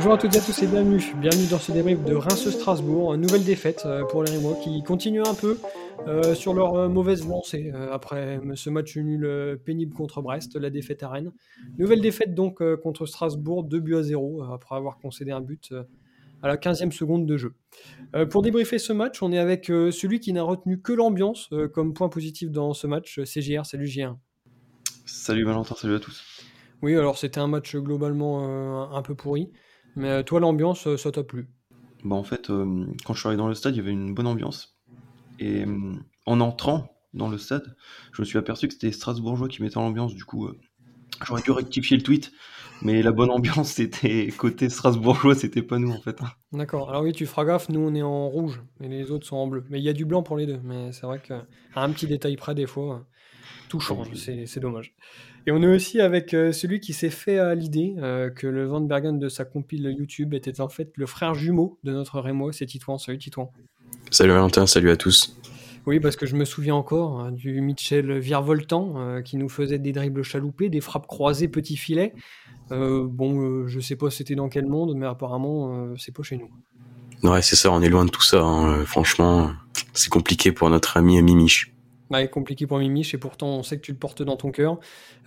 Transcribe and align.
Bonjour 0.00 0.14
à 0.14 0.16
toutes 0.16 0.34
et 0.34 0.38
à 0.38 0.40
tous 0.40 0.62
et 0.62 0.66
bienvenue. 0.66 1.12
Bienvenue 1.18 1.46
dans 1.50 1.58
ce 1.58 1.72
débrief 1.72 2.02
de 2.02 2.14
Reims-Strasbourg. 2.14 3.18
Nouvelle 3.18 3.44
défaite 3.44 3.82
euh, 3.84 4.02
pour 4.06 4.24
les 4.24 4.30
Rémois 4.30 4.56
qui 4.64 4.82
continuent 4.82 5.26
un 5.26 5.34
peu 5.34 5.58
euh, 6.06 6.34
sur 6.34 6.54
leur 6.54 6.72
euh, 6.72 6.88
mauvaise 6.88 7.28
lancée 7.28 7.70
après 7.92 8.40
ce 8.54 8.70
match 8.70 8.96
nul 8.96 9.60
pénible 9.62 9.92
contre 9.92 10.22
Brest, 10.22 10.56
la 10.56 10.70
défaite 10.70 11.02
à 11.02 11.10
Rennes. 11.10 11.32
Nouvelle 11.76 12.00
défaite 12.00 12.34
donc 12.34 12.62
contre 12.76 13.04
Strasbourg, 13.04 13.62
2 13.62 13.78
buts 13.78 13.96
à 13.96 14.02
0 14.02 14.42
après 14.44 14.74
avoir 14.74 14.96
concédé 14.96 15.32
un 15.32 15.42
but 15.42 15.74
à 16.42 16.48
la 16.48 16.56
15e 16.56 16.92
seconde 16.92 17.26
de 17.26 17.36
jeu. 17.36 17.52
pour 18.30 18.40
débriefer 18.40 18.78
ce 18.78 18.94
match, 18.94 19.22
on 19.22 19.32
est 19.32 19.38
avec 19.38 19.66
celui 19.66 20.20
qui 20.20 20.32
n'a 20.32 20.42
retenu 20.42 20.80
que 20.80 20.94
l'ambiance 20.94 21.50
comme 21.74 21.92
point 21.92 22.08
positif 22.08 22.50
dans 22.50 22.72
ce 22.72 22.86
match, 22.86 23.20
CGR. 23.24 23.66
Salut 23.66 23.86
JR. 23.86 24.16
Salut 25.04 25.44
Valentin, 25.44 25.74
salut 25.74 25.96
à 25.96 26.00
tous. 26.00 26.24
Oui, 26.80 26.96
alors 26.96 27.18
c'était 27.18 27.40
un 27.40 27.48
match 27.48 27.76
globalement 27.76 28.94
un 28.94 29.02
peu 29.02 29.14
pourri. 29.14 29.50
Mais 29.96 30.24
toi, 30.24 30.40
l'ambiance, 30.40 30.86
euh, 30.86 30.96
ça 30.96 31.10
t'a 31.10 31.22
plu? 31.22 31.48
Bah 32.04 32.16
en 32.16 32.22
fait, 32.22 32.50
euh, 32.50 32.86
quand 33.04 33.14
je 33.14 33.20
suis 33.20 33.26
arrivé 33.26 33.38
dans 33.38 33.48
le 33.48 33.54
stade, 33.54 33.74
il 33.74 33.78
y 33.78 33.80
avait 33.80 33.90
une 33.90 34.14
bonne 34.14 34.26
ambiance. 34.26 34.78
Et 35.38 35.64
euh, 35.64 35.92
en 36.26 36.40
entrant 36.40 36.96
dans 37.12 37.28
le 37.28 37.38
stade, 37.38 37.76
je 38.12 38.22
me 38.22 38.26
suis 38.26 38.38
aperçu 38.38 38.68
que 38.68 38.74
c'était 38.74 38.88
les 38.88 38.92
Strasbourgeois 38.92 39.48
qui 39.48 39.62
mettaient 39.62 39.80
l'ambiance. 39.80 40.14
Du 40.14 40.24
coup, 40.24 40.48
j'aurais 41.24 41.42
dû 41.42 41.50
rectifier 41.50 41.96
le 41.96 42.02
tweet. 42.02 42.32
Mais 42.82 43.02
la 43.02 43.12
bonne 43.12 43.30
ambiance, 43.30 43.72
c'était 43.72 44.28
côté 44.28 44.70
Strasbourgeois, 44.70 45.34
c'était 45.34 45.62
pas 45.62 45.78
nous 45.78 45.90
en 45.90 46.00
fait. 46.00 46.22
Hein. 46.22 46.30
D'accord. 46.52 46.88
Alors 46.88 47.02
oui, 47.02 47.12
tu 47.12 47.26
feras 47.26 47.44
gaffe, 47.44 47.68
nous 47.68 47.80
on 47.80 47.94
est 47.94 48.02
en 48.02 48.28
rouge 48.28 48.62
et 48.80 48.88
les 48.88 49.10
autres 49.10 49.26
sont 49.26 49.36
en 49.36 49.46
bleu. 49.46 49.64
Mais 49.68 49.78
il 49.78 49.84
y 49.84 49.88
a 49.88 49.92
du 49.92 50.06
blanc 50.06 50.22
pour 50.22 50.38
les 50.38 50.46
deux. 50.46 50.60
Mais 50.64 50.92
c'est 50.92 51.04
vrai 51.04 51.20
qu'à 51.20 51.46
un 51.74 51.90
petit 51.90 52.06
détail 52.06 52.36
près, 52.36 52.54
des 52.54 52.66
fois, 52.66 53.06
tout 53.68 53.80
change. 53.80 54.08
C'est 54.14 54.60
dommage. 54.60 54.94
Et 55.46 55.52
on 55.52 55.62
est 55.62 55.66
aussi 55.66 56.00
avec 56.00 56.34
euh, 56.34 56.52
celui 56.52 56.80
qui 56.80 56.92
s'est 56.92 57.10
fait 57.10 57.38
à 57.38 57.54
l'idée 57.54 57.94
euh, 57.98 58.28
que 58.28 58.46
le 58.46 58.66
Van 58.66 58.80
Bergen 58.80 59.18
de 59.18 59.28
sa 59.28 59.44
compile 59.44 59.94
YouTube 59.96 60.34
était 60.34 60.60
en 60.60 60.68
fait 60.68 60.92
le 60.96 61.06
frère 61.06 61.34
jumeau 61.34 61.78
de 61.82 61.92
notre 61.92 62.20
Rémo, 62.20 62.52
c'est 62.52 62.66
Titouan. 62.66 62.98
Salut 62.98 63.18
Titouan. 63.18 63.50
Salut 64.10 64.32
Valentin, 64.32 64.66
salut 64.66 64.90
à 64.90 64.96
tous. 64.96 65.36
Oui, 65.86 65.98
parce 65.98 66.16
que 66.16 66.26
je 66.26 66.36
me 66.36 66.44
souviens 66.44 66.74
encore 66.74 67.20
hein, 67.20 67.32
du 67.32 67.62
Mitchell 67.62 68.18
virevoltant 68.18 68.94
euh, 68.96 69.22
qui 69.22 69.38
nous 69.38 69.48
faisait 69.48 69.78
des 69.78 69.92
dribbles 69.92 70.22
chaloupés, 70.22 70.68
des 70.68 70.82
frappes 70.82 71.06
croisées 71.06 71.48
petit 71.48 71.76
filet. 71.76 72.12
bon, 72.70 73.66
je 73.66 73.80
sais 73.80 73.96
pas 73.96 74.10
c'était 74.10 74.34
dans 74.34 74.50
quel 74.50 74.66
monde, 74.66 74.94
mais 74.94 75.06
apparemment 75.06 75.94
c'est 75.96 76.14
pas 76.14 76.22
chez 76.22 76.36
nous. 76.36 76.50
Ouais, 77.22 77.40
c'est 77.40 77.56
ça, 77.56 77.70
on 77.72 77.80
est 77.80 77.88
loin 77.88 78.04
de 78.04 78.10
tout 78.10 78.22
ça. 78.22 78.42
Hein. 78.42 78.84
Franchement, 78.84 79.52
c'est 79.94 80.10
compliqué 80.10 80.52
pour 80.52 80.68
notre 80.68 80.98
ami 80.98 81.20
Mimiche 81.22 81.72
compliqué 82.30 82.66
pour 82.66 82.78
Mimiche 82.78 83.14
et 83.14 83.18
pourtant 83.18 83.48
on 83.48 83.62
sait 83.62 83.76
que 83.76 83.82
tu 83.82 83.92
le 83.92 83.98
portes 83.98 84.22
dans 84.22 84.36
ton 84.36 84.50
cœur. 84.50 84.78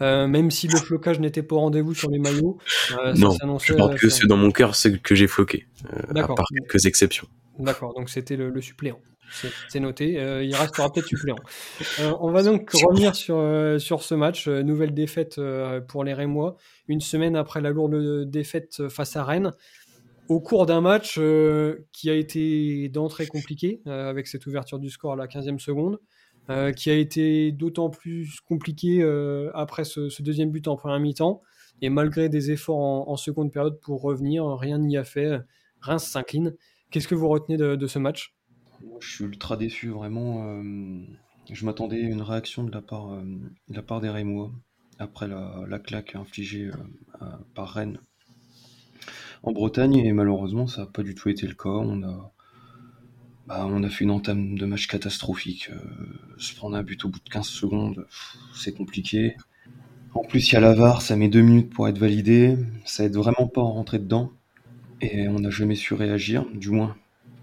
Euh, 0.01 0.27
même 0.27 0.51
si 0.51 0.67
le 0.67 0.77
flocage 0.77 1.19
n'était 1.19 1.43
pas 1.43 1.55
au 1.55 1.59
rendez-vous 1.59 1.93
sur 1.93 2.09
les 2.09 2.19
maillots. 2.19 2.57
Euh, 2.91 3.13
non, 3.13 3.31
je 3.59 3.73
pense 3.73 3.99
que 3.99 4.09
c'est 4.09 4.27
dans 4.27 4.37
mon 4.37 4.51
cœur 4.51 4.75
c'est 4.75 5.01
que 5.01 5.15
j'ai 5.15 5.27
floqué, 5.27 5.67
euh, 5.93 6.21
à 6.21 6.27
part 6.27 6.47
quelques 6.49 6.85
exceptions. 6.85 7.27
D'accord, 7.59 7.93
donc 7.93 8.09
c'était 8.09 8.35
le, 8.35 8.61
suppléant. 8.61 8.99
C'est 9.69 9.79
noté, 9.79 10.11
il 10.43 10.55
restera 10.55 10.91
peut-être 10.91 11.07
suppléant. 11.07 11.37
on 11.99 12.31
va 12.31 12.43
donc 12.43 12.69
revenir 12.73 13.15
sur, 13.15 13.41
sur 13.79 14.03
ce 14.03 14.13
match. 14.13 14.47
nouvelle 14.47 14.93
défaite 14.93 15.39
pour 15.87 16.03
les 16.03 16.13
Rémois, 16.13 16.57
une 16.87 17.01
semaine 17.01 17.35
après 17.35 17.61
la 17.61 17.71
lourde 17.71 18.29
défaite 18.29 18.89
face 18.89 19.15
à 19.15 19.23
Rennes 19.23 19.51
au 20.29 20.39
cours 20.39 20.65
d'un 20.65 20.81
match 20.81 21.19
qui 21.91 22.09
a 22.09 22.13
été 22.13 22.89
d'entrée 22.89 23.25
compliqué, 23.25 23.81
avec 23.85 24.27
cette 24.27 24.45
ouverture 24.45 24.79
du 24.79 24.89
score 24.89 25.13
à 25.13 25.15
la 25.15 25.27
15e 25.27 25.59
seconde, 25.59 25.99
euh, 26.49 26.71
qui 26.71 26.89
a 26.89 26.95
été 26.95 27.51
d'autant 27.51 27.89
plus 27.89 28.39
compliqué 28.41 29.01
euh, 29.01 29.49
après 29.53 29.85
ce, 29.85 30.21
deuxième 30.21 30.51
but 30.51 30.67
en 30.67 30.75
première 30.75 30.99
mi-temps. 30.99 31.41
Et 31.81 31.89
malgré 31.89 32.29
des 32.29 32.51
efforts 32.51 33.09
en, 33.09 33.15
seconde 33.17 33.51
période 33.51 33.79
pour 33.81 34.01
revenir, 34.01 34.45
rien 34.45 34.77
n'y 34.77 34.97
a 34.97 35.03
fait. 35.03 35.39
Reims 35.81 36.05
s'incline. 36.05 36.55
Qu'est-ce 36.91 37.07
que 37.07 37.15
vous 37.15 37.27
retenez 37.27 37.57
de, 37.57 37.87
ce 37.87 37.99
match? 37.99 38.35
Je 38.99 39.09
suis 39.15 39.25
ultra 39.25 39.57
déçu, 39.57 39.89
vraiment. 39.89 40.47
Euh, 40.47 41.01
je 41.51 41.65
m'attendais 41.65 41.97
à 41.97 42.07
une 42.07 42.21
réaction 42.21 42.63
de 42.63 42.71
la 42.71 42.81
part, 42.81 44.01
des 44.01 44.09
Rémois 44.09 44.51
après 44.99 45.27
la, 45.27 45.63
la 45.67 45.79
claque 45.79 46.15
infligée 46.15 46.69
par 47.53 47.69
Rennes 47.69 47.99
en 49.43 49.51
Bretagne 49.51 49.97
et 49.97 50.13
malheureusement 50.13 50.67
ça 50.67 50.81
n'a 50.81 50.87
pas 50.87 51.03
du 51.03 51.15
tout 51.15 51.29
été 51.29 51.47
le 51.47 51.53
cas. 51.53 51.69
On 51.69 52.03
a, 52.03 52.32
bah, 53.47 53.65
on 53.69 53.83
a 53.83 53.89
fait 53.89 54.03
une 54.03 54.11
entame 54.11 54.57
de 54.57 54.65
match 54.65 54.87
catastrophique. 54.87 55.69
Euh, 55.71 55.77
se 56.37 56.55
prendre 56.55 56.75
un 56.75 56.83
but 56.83 57.03
au 57.05 57.09
bout 57.09 57.19
de 57.23 57.29
15 57.29 57.45
secondes, 57.45 58.07
c'est 58.55 58.73
compliqué. 58.73 59.35
En 60.13 60.23
plus, 60.23 60.51
il 60.51 60.53
y 60.53 60.57
a 60.57 60.61
la 60.61 60.73
VAR, 60.73 61.01
ça 61.01 61.15
met 61.15 61.27
deux 61.27 61.41
minutes 61.41 61.73
pour 61.73 61.87
être 61.87 61.97
validé. 61.97 62.57
Ça 62.85 63.03
aide 63.03 63.15
vraiment 63.15 63.47
pas 63.47 63.61
à 63.61 63.65
rentrer 63.65 63.99
dedans. 63.99 64.31
Et 65.01 65.27
on 65.27 65.39
n'a 65.39 65.49
jamais 65.49 65.75
su 65.75 65.93
réagir, 65.93 66.45
du 66.53 66.69
moins 66.69 66.95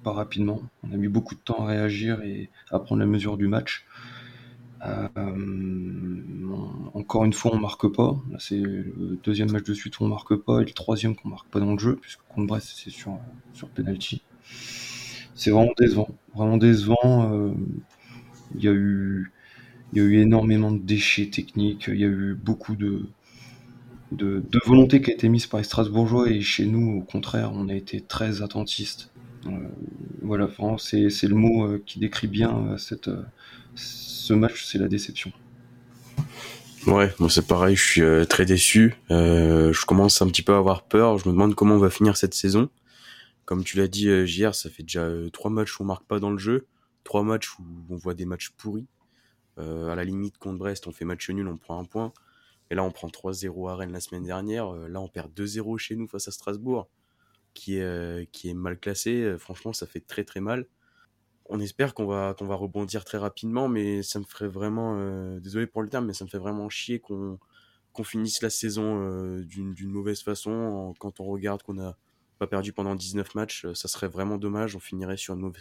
pas 0.03 0.13
rapidement. 0.13 0.63
On 0.83 0.93
a 0.93 0.97
mis 0.97 1.09
beaucoup 1.09 1.35
de 1.35 1.41
temps 1.41 1.63
à 1.65 1.67
réagir 1.67 2.23
et 2.23 2.49
à 2.71 2.79
prendre 2.79 3.01
la 3.01 3.07
mesure 3.07 3.37
du 3.37 3.49
match. 3.49 3.85
Euh, 4.87 5.09
encore 6.95 7.25
une 7.25 7.35
fois, 7.35 7.51
on 7.55 7.59
marque 7.59 7.87
pas. 7.89 8.19
c'est 8.39 8.57
le 8.57 9.19
deuxième 9.23 9.53
match 9.53 9.65
de 9.65 9.75
suite 9.75 10.01
où 10.01 10.05
on 10.05 10.09
marque 10.09 10.35
pas 10.37 10.63
et 10.63 10.65
le 10.65 10.73
troisième 10.73 11.15
qu'on 11.15 11.29
marque 11.29 11.49
pas 11.49 11.61
dans 11.61 11.73
le 11.73 11.79
jeu, 11.79 11.97
puisque 12.01 12.21
contre 12.29 12.47
Brest, 12.47 12.73
c'est 12.83 12.91
sur, 12.91 13.19
sur 13.53 13.69
penalty 13.69 14.23
c'est 15.41 15.51
vraiment 15.51 15.73
décevant. 15.79 16.09
Vraiment 16.35 16.59
décevant. 16.59 17.33
Euh, 17.33 17.53
il 18.55 18.63
y 18.63 18.69
a 18.69 18.73
eu 18.73 20.21
énormément 20.21 20.71
de 20.71 20.79
déchets 20.79 21.31
techniques, 21.31 21.87
il 21.89 21.99
y 21.99 22.05
a 22.05 22.09
eu 22.09 22.35
beaucoup 22.35 22.77
de, 22.77 23.07
volonté 24.67 25.01
qui 25.01 25.11
a 25.11 25.15
été 25.15 25.31
mise 25.31 25.47
par 25.47 25.59
les 25.59 25.65
Strasbourgeois 25.65 26.29
et 26.29 26.43
chez 26.43 26.67
nous, 26.67 26.99
au 26.99 27.01
contraire, 27.01 27.53
on 27.55 27.69
a 27.71 27.75
été 27.75 28.03
très 28.03 28.43
attentiste. 28.43 29.11
Euh, 29.47 29.51
voilà, 30.21 30.45
vraiment, 30.45 30.77
c'est, 30.77 31.09
le 31.23 31.35
mot 31.35 31.65
euh, 31.65 31.83
qui 31.87 31.99
décrit 31.99 32.27
bien 32.27 32.77
cette, 32.77 33.09
ce 33.75 34.35
match, 34.35 34.67
c'est 34.67 34.79
la 34.79 34.89
déception. 34.89 35.33
Ouais, 36.87 37.13
moi 37.19 37.31
c'est 37.31 37.47
pareil, 37.47 37.77
je 37.77 37.83
suis 37.83 38.27
très 38.29 38.45
déçu. 38.45 38.95
je 39.09 39.87
commence 39.87 40.21
un 40.21 40.27
petit 40.27 40.43
peu 40.43 40.53
à 40.53 40.59
avoir 40.59 40.83
peur. 40.83 41.17
Je 41.17 41.29
me 41.29 41.33
demande 41.33 41.55
comment 41.55 41.77
on 41.77 41.79
va 41.79 41.91
finir 41.91 42.19
cette 42.19 42.35
saison. 42.35 42.69
Comme 43.51 43.65
tu 43.65 43.79
l'as 43.79 43.89
dit, 43.89 44.09
euh, 44.09 44.27
JR, 44.27 44.55
ça 44.55 44.71
fait 44.71 44.85
déjà 44.85 45.03
euh, 45.03 45.29
trois 45.29 45.51
matchs 45.51 45.81
où 45.81 45.83
on 45.83 45.87
marque 45.87 46.05
pas 46.05 46.21
dans 46.21 46.31
le 46.31 46.39
jeu, 46.39 46.69
trois 47.03 47.25
matchs 47.25 47.59
où 47.59 47.65
on 47.89 47.97
voit 47.97 48.15
des 48.15 48.25
matchs 48.25 48.51
pourris. 48.51 48.87
Euh, 49.59 49.89
à 49.89 49.97
la 49.97 50.05
limite, 50.05 50.39
contre 50.39 50.59
Brest, 50.59 50.87
on 50.87 50.93
fait 50.93 51.05
match 51.05 51.29
nul, 51.31 51.49
on 51.49 51.57
prend 51.57 51.81
un 51.81 51.85
point. 51.85 52.13
Et 52.71 52.77
là, 52.77 52.85
on 52.85 52.93
prend 52.93 53.09
3-0 53.09 53.69
à 53.69 53.75
Rennes 53.75 53.91
la 53.91 53.99
semaine 53.99 54.23
dernière. 54.23 54.71
là, 54.71 55.01
on 55.01 55.09
perd 55.09 55.33
2-0 55.35 55.79
chez 55.79 55.97
nous 55.97 56.07
face 56.07 56.29
à 56.29 56.31
Strasbourg, 56.31 56.89
qui 57.53 57.79
est, 57.79 58.31
qui 58.31 58.51
est 58.51 58.55
mal 58.55 58.79
classé. 58.79 59.35
franchement, 59.37 59.73
ça 59.73 59.89
fait 59.89 59.99
très 59.99 60.23
très 60.23 60.39
mal. 60.39 60.69
On 61.47 61.59
espère 61.59 61.93
qu'on 61.95 62.07
va, 62.07 62.37
va 62.39 62.55
rebondir 62.55 63.05
très 63.05 63.19
rapidement, 63.19 63.67
mais 63.69 64.05
ça 64.05 64.21
me 64.21 64.25
ferait 64.25 64.47
vraiment, 64.47 64.95
désolé 65.41 65.67
pour 65.67 65.83
le 65.83 65.89
terme, 65.89 66.07
mais 66.07 66.13
ça 66.13 66.25
me 66.25 66.31
fait 66.31 66.39
vraiment 66.39 66.69
chier 66.69 67.01
qu'on 67.01 67.41
qu'on 67.93 68.05
finisse 68.05 68.43
la 68.43 68.51
saison 68.51 69.41
d'une 69.41 69.91
mauvaise 69.91 70.23
façon 70.23 70.95
quand 71.01 71.19
on 71.19 71.25
regarde 71.25 71.65
qu'on 71.65 71.81
a 71.81 71.97
pas 72.41 72.47
perdu 72.47 72.73
pendant 72.73 72.95
19 72.95 73.35
matchs, 73.35 73.67
euh, 73.67 73.75
ça 73.75 73.87
serait 73.87 74.09
vraiment 74.09 74.39
dommage. 74.39 74.75
On 74.75 74.81
finirait 74.81 75.19
sur 75.19 75.35
une 75.35 75.53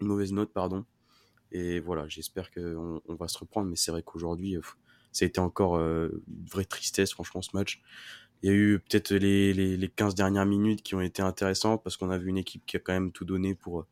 mauvaise, 0.00 0.32
note, 0.32 0.52
pardon. 0.52 0.86
Et 1.50 1.80
voilà, 1.80 2.06
j'espère 2.06 2.52
qu'on 2.52 3.02
on 3.04 3.14
va 3.16 3.26
se 3.26 3.36
reprendre. 3.36 3.68
Mais 3.68 3.74
c'est 3.74 3.90
vrai 3.90 4.04
qu'aujourd'hui, 4.04 4.56
euh, 4.56 4.60
ça 5.10 5.24
a 5.24 5.28
été 5.28 5.40
encore 5.40 5.76
euh, 5.76 6.22
une 6.28 6.46
vraie 6.46 6.64
tristesse, 6.64 7.10
franchement, 7.10 7.42
ce 7.42 7.50
match. 7.52 7.82
Il 8.42 8.48
y 8.48 8.52
a 8.52 8.54
eu 8.54 8.78
peut-être 8.78 9.12
les, 9.12 9.52
les, 9.52 9.88
15 9.88 10.14
dernières 10.14 10.46
minutes 10.46 10.82
qui 10.82 10.94
ont 10.94 11.00
été 11.00 11.20
intéressantes 11.20 11.82
parce 11.82 11.96
qu'on 11.96 12.10
a 12.10 12.16
vu 12.16 12.28
une 12.28 12.38
équipe 12.38 12.64
qui 12.64 12.76
a 12.76 12.80
quand 12.80 12.92
même 12.92 13.10
tout 13.10 13.24
donné 13.24 13.56
pour, 13.56 13.86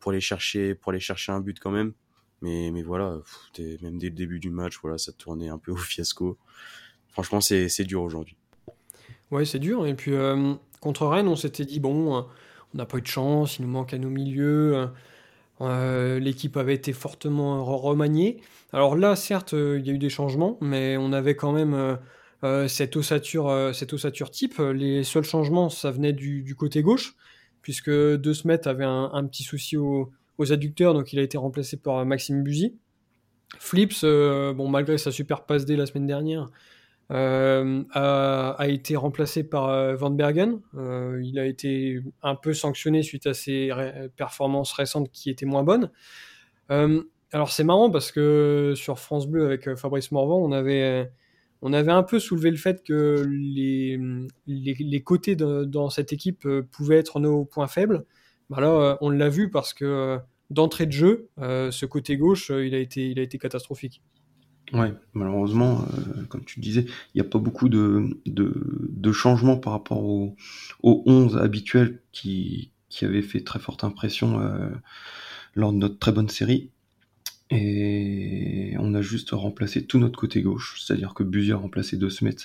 pour, 0.00 0.10
aller, 0.10 0.20
chercher, 0.20 0.74
pour 0.74 0.90
aller 0.90 1.00
chercher 1.00 1.30
un 1.32 1.40
but 1.40 1.60
quand 1.60 1.70
même. 1.70 1.94
Mais, 2.42 2.72
mais 2.72 2.82
voilà, 2.82 3.20
même 3.80 3.96
dès 3.98 4.08
le 4.08 4.14
début 4.16 4.40
du 4.40 4.50
match, 4.50 4.76
voilà, 4.82 4.98
ça 4.98 5.12
tournait 5.12 5.48
un 5.48 5.58
peu 5.58 5.70
au 5.70 5.76
fiasco. 5.76 6.36
Franchement, 7.10 7.40
c'est 7.40 7.84
dur 7.84 8.02
aujourd'hui. 8.02 8.36
Ouais, 9.30 9.44
c'est 9.44 9.58
dur. 9.58 9.86
Et 9.86 9.94
puis, 9.94 10.12
Contre 10.80 11.06
Rennes, 11.06 11.28
on 11.28 11.36
s'était 11.36 11.64
dit, 11.64 11.80
bon, 11.80 12.16
euh, 12.16 12.20
on 12.74 12.78
n'a 12.78 12.86
pas 12.86 12.98
eu 12.98 13.02
de 13.02 13.06
chance, 13.06 13.58
il 13.58 13.62
nous 13.62 13.70
manque 13.70 13.94
à 13.94 13.98
nos 13.98 14.10
milieux. 14.10 14.76
Euh, 14.76 14.86
euh, 15.62 16.18
l'équipe 16.20 16.56
avait 16.56 16.74
été 16.74 16.92
fortement 16.92 17.64
remaniée. 17.64 18.40
Alors 18.72 18.96
là, 18.96 19.16
certes, 19.16 19.52
il 19.52 19.86
y 19.86 19.90
a 19.90 19.92
eu 19.92 19.98
des 19.98 20.10
changements, 20.10 20.58
mais 20.60 20.96
on 20.96 21.12
avait 21.12 21.34
quand 21.34 21.52
même 21.52 21.98
cette, 22.68 22.96
ossature, 22.96 23.70
cette 23.74 23.92
ossature 23.94 24.30
type. 24.30 24.58
Les 24.58 25.02
seuls 25.02 25.24
changements, 25.24 25.70
ça 25.70 25.90
venait 25.90 26.12
du, 26.12 26.54
côté 26.56 26.82
gauche, 26.82 27.16
puisque 27.62 27.90
De 27.90 28.32
Smet 28.32 28.68
avait 28.68 28.84
un, 28.84 29.24
petit 29.24 29.44
souci 29.44 29.78
aux, 29.78 30.12
adducteurs, 30.38 30.92
donc 30.92 31.12
il 31.14 31.18
a 31.18 31.22
été 31.22 31.38
remplacé 31.38 31.78
par 31.78 32.04
Maxime 32.04 32.42
Buzy. 32.42 32.76
Flips, 33.58 34.04
bon, 34.04 34.68
malgré 34.68 34.98
sa 34.98 35.10
super 35.10 35.46
passe 35.46 35.64
D 35.64 35.74
la 35.74 35.86
semaine 35.86 36.06
dernière, 36.06 36.50
euh, 37.12 37.84
a, 37.92 38.66
été 38.68 38.96
remplacé 38.96 39.44
par 39.44 39.68
euh, 39.68 39.94
Van 39.94 40.10
Bergen. 40.10 40.60
Euh, 40.76 41.20
il 41.24 41.38
a 41.38 41.46
été 41.46 42.00
un 42.22 42.34
peu 42.34 42.52
sanctionné 42.52 43.02
suite 43.02 43.26
à 43.26 43.34
ses 43.34 43.70
performances 44.16 44.72
récentes 44.72 45.10
qui 45.12 45.30
étaient 45.30 45.46
moins 45.46 45.62
bonnes. 45.62 45.90
alors 46.68 47.50
c'est 47.50 47.64
marrant 47.64 47.90
parce 47.90 48.12
que 48.12 48.72
sur 48.76 48.98
France 48.98 49.28
Bleu 49.28 49.46
avec 49.46 49.74
Fabrice 49.76 50.10
Morvan, 50.10 50.38
on 50.38 50.52
avait, 50.52 51.10
on 51.62 51.72
avait 51.72 51.92
un 51.92 52.02
peu 52.02 52.18
soulevé 52.18 52.50
le 52.50 52.56
fait 52.56 52.82
que 52.82 53.24
les, 53.28 54.00
les, 54.46 55.02
côtés 55.02 55.36
dans 55.36 55.90
cette 55.90 56.12
équipe 56.12 56.48
pouvaient 56.72 56.98
être 56.98 57.20
nos 57.20 57.44
points 57.44 57.68
faibles. 57.68 58.04
Bah 58.50 58.60
là, 58.60 58.98
on 59.00 59.10
l'a 59.10 59.28
vu 59.28 59.50
parce 59.50 59.74
que 59.74 60.18
d'entrée 60.50 60.86
de 60.86 60.92
jeu, 60.92 61.28
ce 61.38 61.86
côté 61.86 62.16
gauche, 62.16 62.50
il, 62.50 62.74
a 62.74 62.78
été, 62.78 63.08
il 63.08 63.18
a 63.20 63.22
été 63.22 63.38
catastrophique. 63.38 64.02
Ouais, 64.72 64.92
malheureusement, 65.14 65.86
comme 66.28 66.44
tu 66.44 66.58
disais, 66.58 66.86
il 67.14 67.20
n'y 67.20 67.20
a 67.20 67.30
pas 67.30 67.38
beaucoup 67.38 67.68
de, 67.68 68.08
de, 68.26 69.12
changements 69.12 69.56
par 69.56 69.72
rapport 69.72 70.02
aux 70.02 70.34
au 70.82 71.04
11 71.06 71.36
habituels 71.36 72.00
qui, 72.10 72.72
qui 72.88 73.04
avaient 73.04 73.22
fait 73.22 73.42
très 73.42 73.60
forte 73.60 73.84
impression 73.84 74.40
lors 75.54 75.72
de 75.72 75.78
notre 75.78 75.98
très 75.98 76.10
bonne 76.10 76.28
série. 76.28 76.70
Et 77.50 78.74
on 78.78 78.94
a 78.94 79.02
juste 79.02 79.30
remplacé 79.30 79.86
tout 79.86 79.98
notre 79.98 80.18
côté 80.18 80.42
gauche, 80.42 80.82
c'est-à-dire 80.84 81.14
que 81.14 81.22
Buzy 81.22 81.52
a 81.52 81.56
remplacé 81.56 81.96
De 81.96 82.08
Smet 82.08 82.36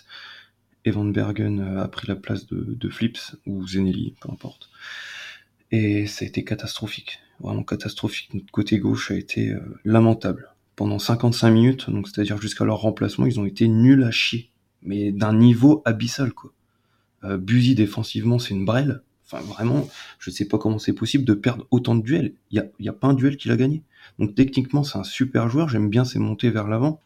et 0.85 0.91
Van 0.91 1.05
Bergen 1.05 1.59
a 1.77 1.87
pris 1.87 2.07
la 2.07 2.15
place 2.15 2.47
de, 2.47 2.89
Flips 2.89 3.35
ou 3.45 3.67
Zenelli, 3.67 4.15
peu 4.21 4.31
importe. 4.31 4.69
Et 5.71 6.05
ça 6.07 6.25
a 6.25 6.27
été 6.27 6.43
catastrophique, 6.43 7.19
vraiment 7.39 7.63
catastrophique. 7.63 8.33
Notre 8.33 8.51
côté 8.51 8.79
gauche 8.79 9.11
a 9.11 9.15
été 9.15 9.51
euh, 9.51 9.79
lamentable. 9.85 10.50
Pendant 10.81 10.97
55 10.97 11.51
minutes, 11.51 11.91
donc 11.91 12.07
c'est-à-dire 12.07 12.41
jusqu'à 12.41 12.65
leur 12.65 12.79
remplacement, 12.79 13.27
ils 13.27 13.39
ont 13.39 13.45
été 13.45 13.67
nuls 13.67 14.03
à 14.03 14.09
chier, 14.09 14.49
mais 14.81 15.11
d'un 15.11 15.31
niveau 15.31 15.83
abyssal 15.85 16.33
quoi. 16.33 16.53
Euh, 17.23 17.37
Buzy 17.37 17.75
défensivement, 17.75 18.39
c'est 18.39 18.55
une 18.55 18.65
brêle. 18.65 19.03
Enfin, 19.23 19.43
vraiment, 19.43 19.87
je 20.17 20.31
sais 20.31 20.45
pas 20.45 20.57
comment 20.57 20.79
c'est 20.79 20.93
possible 20.93 21.23
de 21.23 21.35
perdre 21.35 21.67
autant 21.69 21.93
de 21.93 22.01
duels. 22.01 22.33
Il 22.49 22.67
y 22.79 22.87
a, 22.87 22.91
a, 22.91 22.93
pas 22.93 23.09
un 23.09 23.13
duel 23.13 23.37
qu'il 23.37 23.51
a 23.51 23.57
gagné. 23.57 23.83
Donc 24.17 24.33
techniquement, 24.33 24.83
c'est 24.83 24.97
un 24.97 25.03
super 25.03 25.49
joueur. 25.49 25.69
J'aime 25.69 25.87
bien 25.87 26.03
ses 26.03 26.17
montées 26.17 26.49
vers 26.49 26.67
l'avant. 26.67 26.99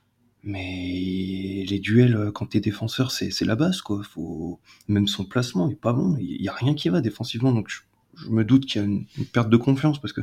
Mais 0.45 1.66
les 1.68 1.80
duels, 1.80 2.16
euh, 2.16 2.31
quand 2.31 2.45
t'es 2.45 2.62
défenseur, 2.62 3.12
c'est, 3.12 3.30
c'est 3.30 3.44
la 3.44 3.57
base, 3.57 3.81
quoi. 3.81 4.04
Faut... 4.04 4.57
Même 4.88 5.10
son 5.10 5.25
placement 5.25 5.69
est 5.69 5.75
pas 5.75 5.92
bon. 5.92 6.16
Il 6.22 6.42
y 6.42 6.48
a 6.48 6.54
rien 6.54 6.75
qui 6.75 6.88
va 6.88 7.01
défensivement. 7.01 7.51
Donc 7.51 7.68
je, 7.68 8.30
me 8.30 8.45
doute 8.45 8.68
qu'il 8.68 8.81
y 8.81 8.86
a 8.86 8.88
une, 8.88 9.06
perte 9.33 9.50
de 9.50 9.57
confiance 9.57 10.00
parce 10.00 10.13
que 10.13 10.22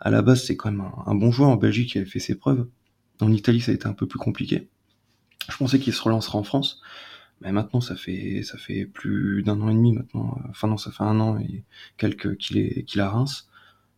à 0.00 0.10
la 0.10 0.22
base, 0.22 0.44
c'est 0.44 0.56
quand 0.56 0.70
même 0.70 0.86
un, 1.06 1.14
bon 1.14 1.30
joueur 1.30 1.50
en 1.50 1.56
Belgique 1.56 1.92
qui 1.92 1.98
avait 1.98 2.06
fait 2.06 2.20
ses 2.20 2.34
preuves. 2.34 2.68
En 3.20 3.32
Italie, 3.32 3.60
ça 3.60 3.72
a 3.72 3.74
été 3.74 3.86
un 3.86 3.92
peu 3.92 4.06
plus 4.06 4.18
compliqué. 4.18 4.68
Je 5.48 5.56
pensais 5.56 5.78
qu'il 5.78 5.92
se 5.92 6.02
relancera 6.02 6.38
en 6.38 6.42
France. 6.42 6.80
Mais 7.42 7.52
maintenant, 7.52 7.80
ça 7.80 7.96
fait, 7.96 8.42
ça 8.42 8.56
fait 8.56 8.86
plus 8.86 9.42
d'un 9.42 9.60
an 9.60 9.68
et 9.68 9.74
demi 9.74 9.92
maintenant. 9.92 10.38
Enfin 10.48 10.68
non, 10.68 10.78
ça 10.78 10.90
fait 10.90 11.02
un 11.02 11.20
an 11.20 11.38
et 11.38 11.64
quelques 11.98 12.36
qu'il 12.38 12.56
est, 12.56 12.84
qu'il 12.84 13.00
a 13.00 13.10
Reims. 13.10 13.48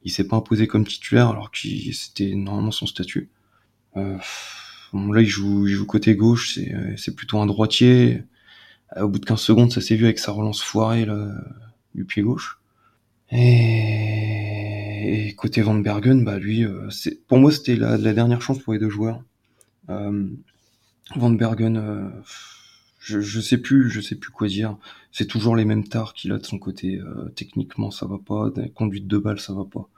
Il 0.02 0.10
s'est 0.10 0.26
pas 0.26 0.36
imposé 0.36 0.66
comme 0.66 0.84
titulaire 0.84 1.28
alors 1.28 1.50
que 1.50 1.58
c'était 1.92 2.34
normalement 2.34 2.72
son 2.72 2.86
statut. 2.86 3.30
Euh, 3.96 4.18
là, 4.92 5.20
il 5.20 5.26
joue, 5.26 5.68
il 5.68 5.74
joue 5.74 5.86
côté 5.86 6.16
gauche, 6.16 6.54
c'est, 6.54 6.74
c'est 6.96 7.14
plutôt 7.14 7.38
un 7.38 7.46
droitier. 7.46 8.24
Euh, 8.96 9.02
au 9.02 9.08
bout 9.08 9.18
de 9.18 9.24
15 9.24 9.40
secondes, 9.40 9.72
ça 9.72 9.80
s'est 9.80 9.96
vu 9.96 10.04
avec 10.04 10.18
sa 10.18 10.32
relance 10.32 10.62
foirée 10.62 11.04
là, 11.04 11.28
du 11.94 12.04
pied 12.04 12.22
gauche. 12.22 12.60
Et, 13.30 14.27
côté 15.37 15.62
Van 15.62 15.75
Bergen, 15.75 16.25
bah 16.25 16.38
lui, 16.38 16.64
euh, 16.64 16.88
pour 17.26 17.38
moi, 17.38 17.50
c'était 17.50 17.76
la, 17.76 17.96
dernière 17.99 18.43
chance 18.43 18.58
pour 18.58 18.72
les 18.72 18.78
deux 18.78 18.90
joueurs. 18.90 19.22
Euh, 19.90 20.28
Van 21.16 21.31
Bergen, 21.31 21.76
euh, 21.76 22.08
je, 23.00 23.20
je 23.20 23.40
sais 23.40 23.58
plus, 23.58 23.90
je 23.90 24.00
sais 24.00 24.16
plus 24.16 24.31
quoi 24.31 24.49
dire. 24.49 24.76
C'est 25.12 25.26
toujours 25.26 25.56
les 25.56 25.64
mêmes 25.64 25.87
tares 25.87 26.14
qu'il 26.14 26.32
a 26.32 26.38
de 26.38 26.46
son 26.46 26.58
côté. 26.58 27.00
Techniquement, 27.34 27.90
ça 27.90 28.06
va 28.06 28.19
pas. 28.19 28.50
Conduite 28.75 29.06
de 29.06 29.19
balle, 29.19 29.40
ça 29.40 29.55
va 29.55 29.64
pas. 29.64 29.88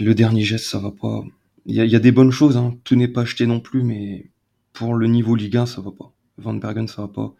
Le 0.00 0.14
dernier 0.14 0.42
geste, 0.42 0.66
ça 0.66 0.78
va 0.78 0.90
pas. 0.90 1.22
Il 1.66 1.74
y 1.74 1.96
a, 1.96 1.98
des 1.98 2.12
bonnes 2.12 2.30
choses, 2.30 2.56
hein. 2.56 2.76
tout 2.84 2.96
n'est 2.96 3.08
pas 3.08 3.22
acheté 3.22 3.46
non 3.46 3.60
plus, 3.60 3.82
mais 3.82 4.30
pour 4.72 4.94
le 4.94 5.06
niveau 5.06 5.34
Ligue 5.34 5.56
1, 5.56 5.66
ça 5.66 5.80
va 5.80 5.92
pas. 5.92 6.12
Van 6.38 6.54
Bergen, 6.54 6.88
ça 6.88 7.02
va 7.02 7.08
pas. 7.08 7.34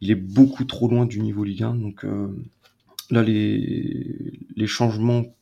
Il 0.00 0.10
est 0.10 0.16
beaucoup 0.16 0.64
trop 0.64 0.88
loin 0.88 1.06
du 1.06 1.20
niveau 1.20 1.44
Ligue 1.44 1.62
1, 1.64 1.74
donc 1.74 2.04
là, 3.12 3.22
les, 3.22 4.66
changements 4.66 5.36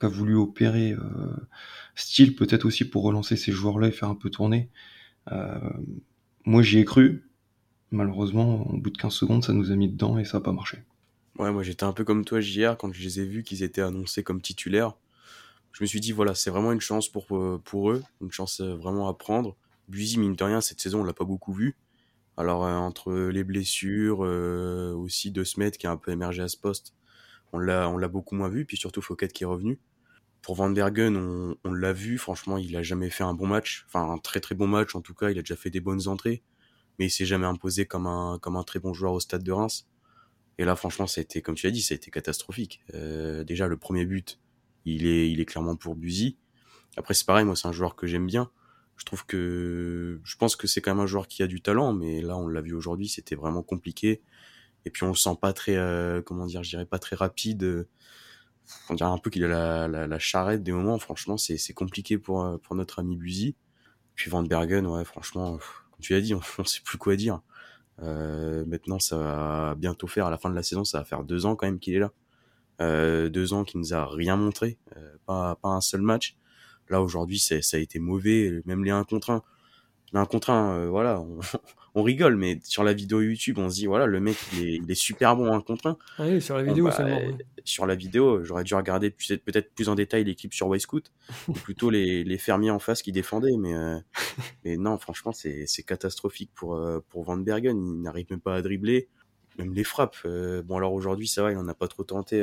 qu'a 0.00 0.08
voulu 0.08 0.34
opérer 0.34 0.92
euh, 0.92 1.00
Style, 1.94 2.34
peut-être 2.34 2.64
aussi 2.64 2.84
pour 2.84 3.04
relancer 3.04 3.36
ces 3.36 3.52
joueurs-là 3.52 3.88
et 3.88 3.92
faire 3.92 4.08
un 4.08 4.14
peu 4.14 4.30
tourner. 4.30 4.68
Euh, 5.30 5.58
moi, 6.44 6.62
j'y 6.62 6.78
ai 6.78 6.84
cru. 6.84 7.30
Malheureusement, 7.90 8.68
au 8.68 8.78
bout 8.78 8.90
de 8.90 8.98
15 8.98 9.12
secondes, 9.12 9.44
ça 9.44 9.52
nous 9.52 9.70
a 9.70 9.76
mis 9.76 9.88
dedans 9.88 10.18
et 10.18 10.24
ça 10.24 10.38
n'a 10.38 10.44
pas 10.44 10.52
marché. 10.52 10.78
Ouais, 11.38 11.50
moi 11.50 11.64
j'étais 11.64 11.84
un 11.84 11.92
peu 11.92 12.04
comme 12.04 12.24
toi 12.24 12.40
hier 12.40 12.76
quand 12.76 12.92
je 12.92 13.02
les 13.02 13.20
ai 13.20 13.24
vus 13.24 13.42
qu'ils 13.42 13.64
étaient 13.64 13.80
annoncés 13.80 14.22
comme 14.22 14.40
titulaires. 14.40 14.94
Je 15.72 15.82
me 15.82 15.86
suis 15.86 16.00
dit, 16.00 16.12
voilà, 16.12 16.34
c'est 16.34 16.50
vraiment 16.50 16.72
une 16.72 16.80
chance 16.80 17.08
pour, 17.08 17.26
euh, 17.36 17.60
pour 17.64 17.90
eux, 17.90 18.02
une 18.20 18.30
chance 18.30 18.60
euh, 18.60 18.74
vraiment 18.74 19.08
à 19.08 19.14
prendre. 19.14 19.56
Buzy, 19.88 20.18
mine 20.18 20.34
de 20.34 20.44
rien, 20.44 20.60
cette 20.60 20.80
saison, 20.80 21.00
on 21.00 21.04
l'a 21.04 21.12
pas 21.12 21.24
beaucoup 21.24 21.52
vu. 21.52 21.76
Alors, 22.36 22.62
entre 22.62 23.12
les 23.12 23.44
blessures, 23.44 24.20
aussi 24.20 25.30
De 25.30 25.44
Smet 25.44 25.70
qui 25.70 25.86
a 25.86 25.92
un 25.92 25.96
peu 25.96 26.10
émergé 26.10 26.42
à 26.42 26.48
ce 26.48 26.56
poste, 26.56 26.92
on 27.52 27.58
l'a, 27.58 27.88
on 27.88 27.96
l'a 27.96 28.08
beaucoup 28.08 28.34
moins 28.34 28.48
vu. 28.48 28.64
Puis 28.64 28.76
surtout, 28.76 29.02
Fouquet 29.02 29.28
qui 29.28 29.44
est 29.44 29.46
revenu. 29.46 29.80
Pour 30.42 30.56
Van 30.56 30.68
Bergen, 30.70 31.16
on, 31.16 31.56
on 31.64 31.72
l'a 31.72 31.92
vu, 31.92 32.18
franchement, 32.18 32.58
il 32.58 32.76
a 32.76 32.82
jamais 32.82 33.10
fait 33.10 33.24
un 33.24 33.34
bon 33.34 33.46
match. 33.46 33.84
Enfin, 33.88 34.10
un 34.10 34.18
très 34.18 34.40
très 34.40 34.54
bon 34.54 34.66
match, 34.66 34.94
en 34.94 35.00
tout 35.00 35.14
cas, 35.14 35.30
il 35.30 35.38
a 35.38 35.42
déjà 35.42 35.56
fait 35.56 35.70
des 35.70 35.80
bonnes 35.80 36.06
entrées. 36.08 36.42
Mais 36.98 37.06
il 37.06 37.10
s'est 37.10 37.26
jamais 37.26 37.46
imposé 37.46 37.86
comme 37.86 38.06
un, 38.06 38.38
comme 38.40 38.56
un 38.56 38.62
très 38.62 38.78
bon 38.78 38.92
joueur 38.92 39.12
au 39.12 39.20
stade 39.20 39.42
de 39.42 39.52
Reims. 39.52 39.88
Et 40.58 40.64
là, 40.64 40.76
franchement, 40.76 41.06
ça 41.06 41.20
a 41.20 41.22
été, 41.22 41.42
comme 41.42 41.54
tu 41.54 41.66
l'as 41.66 41.72
dit, 41.72 41.82
ça 41.82 41.94
a 41.94 41.96
été 41.96 42.10
catastrophique. 42.10 42.82
Euh, 42.94 43.42
déjà, 43.42 43.66
le 43.66 43.76
premier 43.76 44.06
but, 44.06 44.38
il 44.84 45.06
est, 45.06 45.30
il 45.30 45.40
est 45.40 45.44
clairement 45.44 45.76
pour 45.76 45.96
Buzy. 45.96 46.36
Après, 46.96 47.14
c'est 47.14 47.26
pareil, 47.26 47.44
moi, 47.44 47.56
c'est 47.56 47.66
un 47.66 47.72
joueur 47.72 47.96
que 47.96 48.06
j'aime 48.06 48.26
bien. 48.26 48.50
Je 48.96 49.04
trouve 49.04 49.26
que, 49.26 50.20
je 50.22 50.36
pense 50.36 50.54
que 50.54 50.68
c'est 50.68 50.80
quand 50.80 50.94
même 50.94 51.02
un 51.02 51.06
joueur 51.06 51.26
qui 51.26 51.42
a 51.42 51.48
du 51.48 51.60
talent, 51.60 51.92
mais 51.92 52.20
là, 52.20 52.36
on 52.36 52.46
l'a 52.46 52.60
vu 52.60 52.74
aujourd'hui, 52.74 53.08
c'était 53.08 53.34
vraiment 53.34 53.62
compliqué. 53.62 54.22
Et 54.86 54.90
puis, 54.90 55.04
on 55.04 55.08
le 55.08 55.14
sent 55.14 55.36
pas 55.40 55.52
très, 55.52 55.76
euh, 55.76 56.22
comment 56.22 56.46
dire, 56.46 56.62
je 56.62 56.70
dirais 56.70 56.86
pas 56.86 56.98
très 56.98 57.16
rapide 57.16 57.86
on 58.90 58.94
dirait 58.94 59.10
un 59.10 59.18
peu 59.18 59.30
qu'il 59.30 59.44
a 59.44 59.48
la, 59.48 59.88
la, 59.88 60.06
la, 60.06 60.18
charrette 60.18 60.62
des 60.62 60.72
moments. 60.72 60.98
Franchement, 60.98 61.36
c'est, 61.36 61.56
c'est 61.56 61.72
compliqué 61.72 62.18
pour, 62.18 62.42
euh, 62.42 62.58
pour 62.58 62.74
notre 62.74 62.98
ami 62.98 63.16
Buzy. 63.16 63.56
Puis 64.14 64.30
Van 64.30 64.42
Bergen, 64.42 64.86
ouais, 64.86 65.04
franchement, 65.04 65.58
comme 65.90 66.00
tu 66.00 66.12
l'as 66.12 66.20
dit, 66.20 66.34
on, 66.34 66.40
on 66.58 66.64
sait 66.64 66.80
plus 66.84 66.98
quoi 66.98 67.16
dire. 67.16 67.40
Euh, 68.02 68.64
maintenant, 68.66 68.98
ça 68.98 69.16
va 69.16 69.74
bientôt 69.76 70.06
faire, 70.06 70.26
à 70.26 70.30
la 70.30 70.38
fin 70.38 70.50
de 70.50 70.54
la 70.54 70.62
saison, 70.62 70.84
ça 70.84 70.98
va 70.98 71.04
faire 71.04 71.24
deux 71.24 71.46
ans 71.46 71.56
quand 71.56 71.66
même 71.66 71.78
qu'il 71.78 71.94
est 71.94 72.00
là. 72.00 72.12
Euh, 72.80 73.28
deux 73.28 73.52
ans 73.52 73.62
qu'il 73.64 73.78
nous 73.78 73.94
a 73.94 74.04
rien 74.06 74.36
montré, 74.36 74.78
euh, 74.96 75.16
pas, 75.26 75.56
pas 75.56 75.68
un 75.68 75.80
seul 75.80 76.02
match. 76.02 76.36
Là, 76.88 77.00
aujourd'hui, 77.00 77.38
ça 77.38 77.54
a 77.54 77.78
été 77.78 77.98
mauvais, 77.98 78.62
même 78.66 78.84
les 78.84 78.90
1 78.90 79.04
contre 79.04 79.30
1 79.30 79.42
un 80.16 80.26
contre 80.26 80.50
un, 80.50 80.76
euh, 80.76 80.88
voilà, 80.88 81.22
rigole, 82.02 82.34
mais 82.36 82.58
sur 82.64 82.82
la 82.82 82.92
vidéo 82.92 83.20
YouTube, 83.20 83.58
on 83.58 83.70
se 83.70 83.76
dit, 83.76 83.86
voilà, 83.86 84.06
le 84.06 84.18
mec, 84.18 84.36
il 84.52 84.90
est, 84.90 84.94
super 84.96 85.36
bon 85.36 85.54
un 85.54 85.60
contre 85.60 85.86
un. 85.86 85.98
Ah 86.18 86.24
oui, 86.26 86.42
sur 86.42 86.56
la 86.56 86.64
vidéo, 86.64 86.86
bah, 86.86 87.20
Sur 87.64 87.86
la 87.86 87.94
vidéo, 87.94 88.42
j'aurais 88.42 88.64
dû 88.64 88.74
regarder 88.74 89.10
peut-être 89.10 89.72
plus 89.74 89.88
en 89.88 89.94
détail 89.94 90.24
l'équipe 90.24 90.52
sur 90.52 90.74
Scout 90.80 91.12
ou 91.48 91.52
plutôt 91.52 91.90
les, 91.90 92.38
fermiers 92.38 92.70
en 92.70 92.80
face 92.80 93.00
qui 93.00 93.12
défendaient, 93.12 93.56
mais, 93.56 93.74
euh, 93.74 93.98
mais 94.64 94.76
non, 94.76 94.98
franchement, 94.98 95.32
c'est 95.32 95.82
catastrophique 95.86 96.50
pour, 96.54 96.74
euh, 96.74 96.98
pour 97.10 97.22
Van 97.22 97.36
Bergen. 97.36 97.78
Il 97.78 98.02
n'arrive 98.02 98.26
même 98.28 98.40
pas 98.40 98.56
à 98.56 98.62
dribbler, 98.62 99.08
même 99.58 99.72
les 99.72 99.84
frappes. 99.84 100.16
bon, 100.64 100.76
alors 100.76 100.94
aujourd'hui, 100.94 101.28
ça 101.28 101.44
va, 101.44 101.52
il 101.52 101.54
n'en 101.54 101.68
a 101.68 101.74
pas 101.74 101.86
trop 101.86 102.02
tenté, 102.02 102.42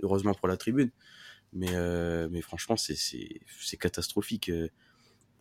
heureusement 0.00 0.32
pour 0.32 0.46
la 0.46 0.56
tribune. 0.56 0.90
Mais, 1.52 1.72
mais 2.30 2.40
franchement, 2.40 2.76
c'est 2.76 3.76
catastrophique 3.80 4.48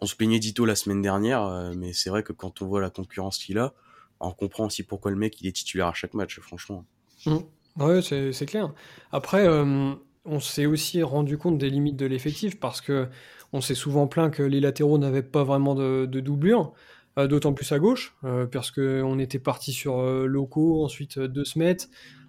on 0.02 0.06
se 0.06 0.16
plaignait 0.16 0.40
d'Ito 0.40 0.66
la 0.66 0.76
semaine 0.76 1.02
dernière, 1.02 1.44
euh, 1.44 1.74
mais 1.76 1.94
c'est 1.94 2.10
vrai 2.10 2.24
que 2.24 2.34
quand 2.34 2.62
on 2.62 2.68
voit 2.68 2.82
la 2.82 2.90
concurrence 2.90 3.38
qu'il 3.38 3.58
a, 3.58 3.74
on 4.20 4.32
comprend 4.32 4.66
aussi 4.66 4.84
pourquoi 4.84 5.12
le 5.12 5.18
mec 5.18 5.40
il 5.42 5.48
est 5.48 5.52
titulaire 5.52 5.88
à 5.88 5.94
chaque 5.94 6.14
match, 6.14 6.40
franchement. 6.40 6.86
Mmh. 7.26 8.02
C'est 8.02 8.46
clair. 8.46 8.74
Après, 9.12 9.46
euh, 9.48 9.94
on 10.24 10.40
s'est 10.40 10.66
aussi 10.66 11.04
rendu 11.04 11.38
compte 11.38 11.58
des 11.58 11.70
limites 11.70 11.98
de 11.98 12.06
l'effectif 12.06 12.60
parce 12.60 12.82
que 12.82 13.08
on 13.52 13.62
s'est 13.62 13.76
souvent 13.76 14.08
plaint 14.08 14.34
que 14.34 14.44
les 14.44 14.60
latéraux 14.60 14.98
n'avaient 14.98 15.24
pas 15.24 15.44
vraiment 15.44 15.76
de, 15.76 16.06
doublure, 16.06 16.74
euh, 17.18 17.28
d'autant 17.28 17.54
plus 17.54 17.72
à 17.72 17.80
gauche, 17.80 18.16
parce 18.52 18.72
qu'on 18.72 19.20
était 19.20 19.40
parti 19.40 19.72
sur 19.72 20.02
locaux, 20.02 20.84
ensuite 20.84 21.20
deux 21.20 21.46
Smet. 21.46 21.78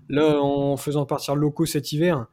Là, 0.09 0.41
en 0.41 0.77
faisant 0.77 1.05
partir 1.05 1.35
locaux 1.35 1.67
cet 1.67 1.91
hiver, 1.93 2.27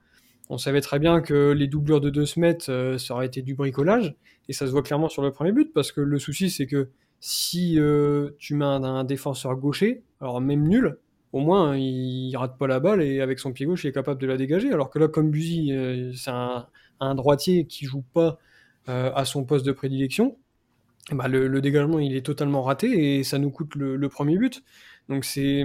on 0.50 0.58
savait 0.58 0.82
très 0.82 1.00
bien 1.00 1.22
que 1.22 1.52
les 1.52 1.68
doublures 1.68 2.02
de 2.02 2.10
deux 2.10 2.26
Smet, 2.26 2.58
ça 2.60 3.14
aurait 3.14 3.26
été 3.26 3.42
du 3.42 3.56
bricolage. 3.56 4.16
Et 4.50 4.54
ça 4.54 4.68
se 4.68 4.72
voit 4.72 4.84
clairement 4.84 5.10
sur 5.10 5.22
le 5.22 5.32
premier 5.32 5.52
but, 5.52 5.72
parce 5.74 5.92
que 5.92 6.02
le 6.02 6.20
souci, 6.20 6.50
c'est 6.50 6.68
que 6.68 6.90
si 7.26 7.80
euh, 7.80 8.32
tu 8.38 8.54
mets 8.54 8.66
un, 8.66 9.06
défenseur 9.06 9.56
gaucher, 9.56 10.04
alors 10.20 10.42
même 10.42 10.68
nul, 10.68 10.98
au 11.32 11.40
moins 11.40 11.78
il, 11.78 12.36
rate 12.36 12.58
pas 12.58 12.68
la 12.68 12.82
balle 12.82 13.02
et 13.02 13.22
avec 13.22 13.40
son 13.40 13.54
pied 13.54 13.66
gauche 13.66 13.86
il 13.86 13.88
est 13.88 13.94
capable 13.94 14.20
de 14.20 14.28
la 14.28 14.36
dégager. 14.36 14.74
Alors 14.74 14.90
que 14.90 15.00
là, 15.00 15.08
comme 15.08 15.32
Buzy, 15.32 15.72
euh, 15.72 16.12
c'est 16.14 16.32
un, 16.32 16.68
droitier 17.16 17.66
qui 17.66 17.86
joue 17.86 18.04
pas 18.14 18.40
euh, 18.90 19.10
à 19.16 19.24
son 19.24 19.46
poste 19.46 19.66
de 19.66 19.72
prédilection, 19.72 20.38
bah 21.14 21.30
le, 21.30 21.62
dégagement 21.62 22.00
il 22.00 22.14
est 22.14 22.26
totalement 22.26 22.62
raté 22.62 23.20
et 23.20 23.24
ça 23.24 23.38
nous 23.40 23.52
coûte 23.52 23.76
le, 23.76 24.10
premier 24.10 24.38
but. 24.38 24.62
Donc 25.08 25.24
c'est 25.24 25.64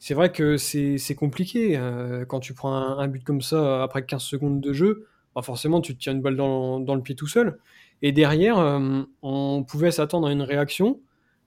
c'est 0.00 0.14
vrai 0.14 0.32
que 0.32 0.56
c'est 0.56 1.14
compliqué 1.14 1.78
quand 2.26 2.40
tu 2.40 2.54
prends 2.54 2.74
un, 2.74 3.06
but 3.06 3.22
comme 3.22 3.42
ça 3.42 3.84
après 3.84 4.04
15 4.04 4.22
secondes 4.22 4.60
de 4.60 4.72
jeu. 4.72 5.06
Bah 5.36 5.42
forcément, 5.42 5.80
tu 5.80 5.94
te 5.94 6.00
tiens 6.00 6.14
une 6.14 6.22
balle 6.22 6.36
dans, 6.36 6.94
le 6.94 7.02
pied 7.02 7.14
tout 7.14 7.28
seul. 7.28 7.58
Et 8.02 8.10
derrière, 8.10 8.58
euh, 8.58 9.02
on 9.22 9.62
pouvait 9.62 9.92
s'attendre 9.92 10.26
à 10.26 10.32
une 10.32 10.42
réaction 10.42 10.98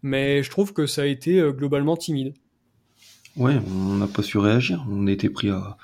mais 0.03 0.43
je 0.43 0.49
trouve 0.49 0.73
que 0.73 0.85
ça 0.85 1.03
a 1.03 1.05
été 1.05 1.41
globalement 1.53 1.95
timide. 1.95 2.33
Ouais, 3.37 3.57
on 3.73 3.95
n'a 3.95 4.07
pas 4.07 4.21
su 4.21 4.37
réagir. 4.37 4.85
On 4.89 5.07
été 5.07 5.29
pris 5.29 5.49
à 5.49 5.77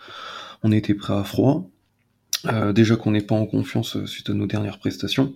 froid. 1.23 1.69
déjà 2.75 2.97
qu'on 2.97 3.11
n'est 3.11 3.21
pas 3.21 3.35
en 3.35 3.45
confiance 3.45 4.03
suite 4.05 4.29
à 4.29 4.33
nos 4.33 4.45
dernières 4.45 4.77
prestations. 4.77 5.33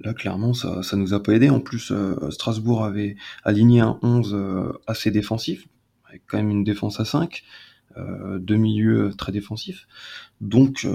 Là, 0.00 0.14
clairement, 0.14 0.54
ça, 0.54 0.82
ça 0.82 0.96
nous 0.96 1.12
a 1.12 1.22
pas 1.22 1.34
aidé. 1.34 1.50
En 1.50 1.60
plus, 1.60 1.92
Strasbourg 2.30 2.82
avait 2.82 3.16
aligné 3.44 3.80
un 3.80 3.98
11 4.02 4.74
assez 4.86 5.10
défensif, 5.10 5.68
quand 6.26 6.38
même 6.38 6.50
une 6.50 6.64
défense 6.64 7.00
à 7.00 7.04
5, 7.04 7.42
deux 8.38 8.56
milieux 8.56 9.12
très 9.16 9.30
défensifs. 9.30 9.86
Donc, 10.40 10.86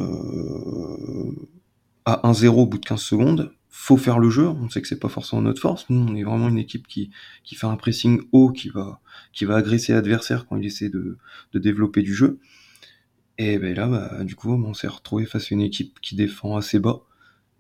à 2.06 2.22
1-0 2.30 2.48
au 2.48 2.66
bout 2.66 2.78
de 2.78 2.86
15 2.86 3.02
secondes, 3.02 3.54
faut 3.70 3.98
faire 3.98 4.20
le 4.20 4.30
jeu. 4.30 4.48
On 4.48 4.70
sait 4.70 4.82
que 4.82 4.88
c'est 4.88 5.00
pas 5.00 5.10
forcément 5.10 5.42
notre 5.42 5.62
force. 5.62 5.90
Nous, 5.90 6.00
on 6.00 6.16
est 6.16 6.24
vraiment 6.24 6.50
une 6.50 6.58
équipe 6.58 6.88
qui, 6.88 7.12
qui 7.44 7.56
fait 7.56 7.68
un 7.68 7.78
pressing 7.78 8.22
haut, 8.32 8.52
qui 8.52 8.70
va, 8.70 9.00
qui 9.32 9.46
va 9.46 9.56
agresser 9.56 9.94
l'adversaire 9.94 10.48
quand 10.48 10.58
il 10.58 10.66
essaie 10.66 10.90
de, 10.90 11.18
de 11.54 11.60
développer 11.60 12.02
du 12.02 12.14
jeu. 12.14 12.40
Et 13.38 13.58
ben 13.58 13.74
là, 13.74 13.88
bah, 13.88 14.24
du 14.26 14.36
coup, 14.36 14.52
on 14.52 14.74
s'est 14.74 14.88
retrouvé 14.88 15.26
face 15.26 15.52
à 15.52 15.56
une 15.56 15.62
équipe 15.62 16.00
qui 16.02 16.16
défend 16.16 16.58
assez 16.58 16.80
bas 16.80 17.04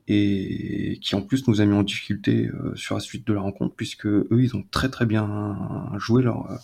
et 0.09 0.97
qui 1.01 1.13
en 1.13 1.21
plus 1.21 1.47
nous 1.47 1.61
a 1.61 1.65
mis 1.65 1.75
en 1.75 1.83
difficulté 1.83 2.47
euh, 2.47 2.75
sur 2.75 2.95
la 2.95 3.01
suite 3.01 3.27
de 3.27 3.33
la 3.33 3.41
rencontre 3.41 3.75
puisque 3.75 4.07
eux, 4.07 4.27
ils 4.31 4.55
ont 4.55 4.65
très 4.71 4.89
très 4.89 5.05
bien 5.05 5.91
joué 5.97 6.23
leur, 6.23 6.51
euh, 6.51 6.55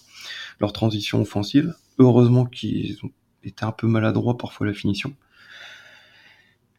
leur 0.59 0.73
transition 0.73 1.21
offensive. 1.21 1.75
Heureusement 1.99 2.45
qu'ils 2.45 2.97
ont 3.03 3.11
été 3.43 3.63
un 3.63 3.71
peu 3.71 3.87
maladroits 3.87 4.37
parfois 4.37 4.65
à 4.65 4.69
la 4.71 4.73
finition. 4.73 5.13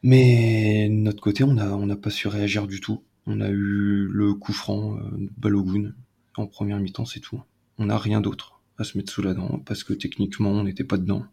Mais 0.02 0.88
de 0.88 0.94
notre 0.94 1.22
côté, 1.22 1.44
on 1.44 1.54
n'a 1.54 1.74
on 1.76 1.88
a 1.88 1.96
pas 1.96 2.10
su 2.10 2.26
réagir 2.26 2.66
du 2.66 2.80
tout. 2.80 3.02
On 3.26 3.40
a 3.40 3.48
eu 3.48 4.08
le 4.08 4.34
coup 4.34 4.52
franc 4.52 4.96
euh, 4.96 5.02
de 5.18 5.30
Balogun 5.38 5.92
en 6.36 6.46
première 6.46 6.80
mi-temps, 6.80 7.04
c'est 7.04 7.20
tout. 7.20 7.40
On 7.78 7.86
n'a 7.86 7.98
rien 7.98 8.20
d'autre 8.20 8.60
à 8.78 8.84
se 8.84 8.98
mettre 8.98 9.12
sous 9.12 9.22
la 9.22 9.34
dent 9.34 9.62
parce 9.64 9.84
que 9.84 9.94
techniquement, 9.94 10.50
on 10.50 10.64
n'était 10.64 10.84
pas 10.84 10.98
dedans. 10.98 11.24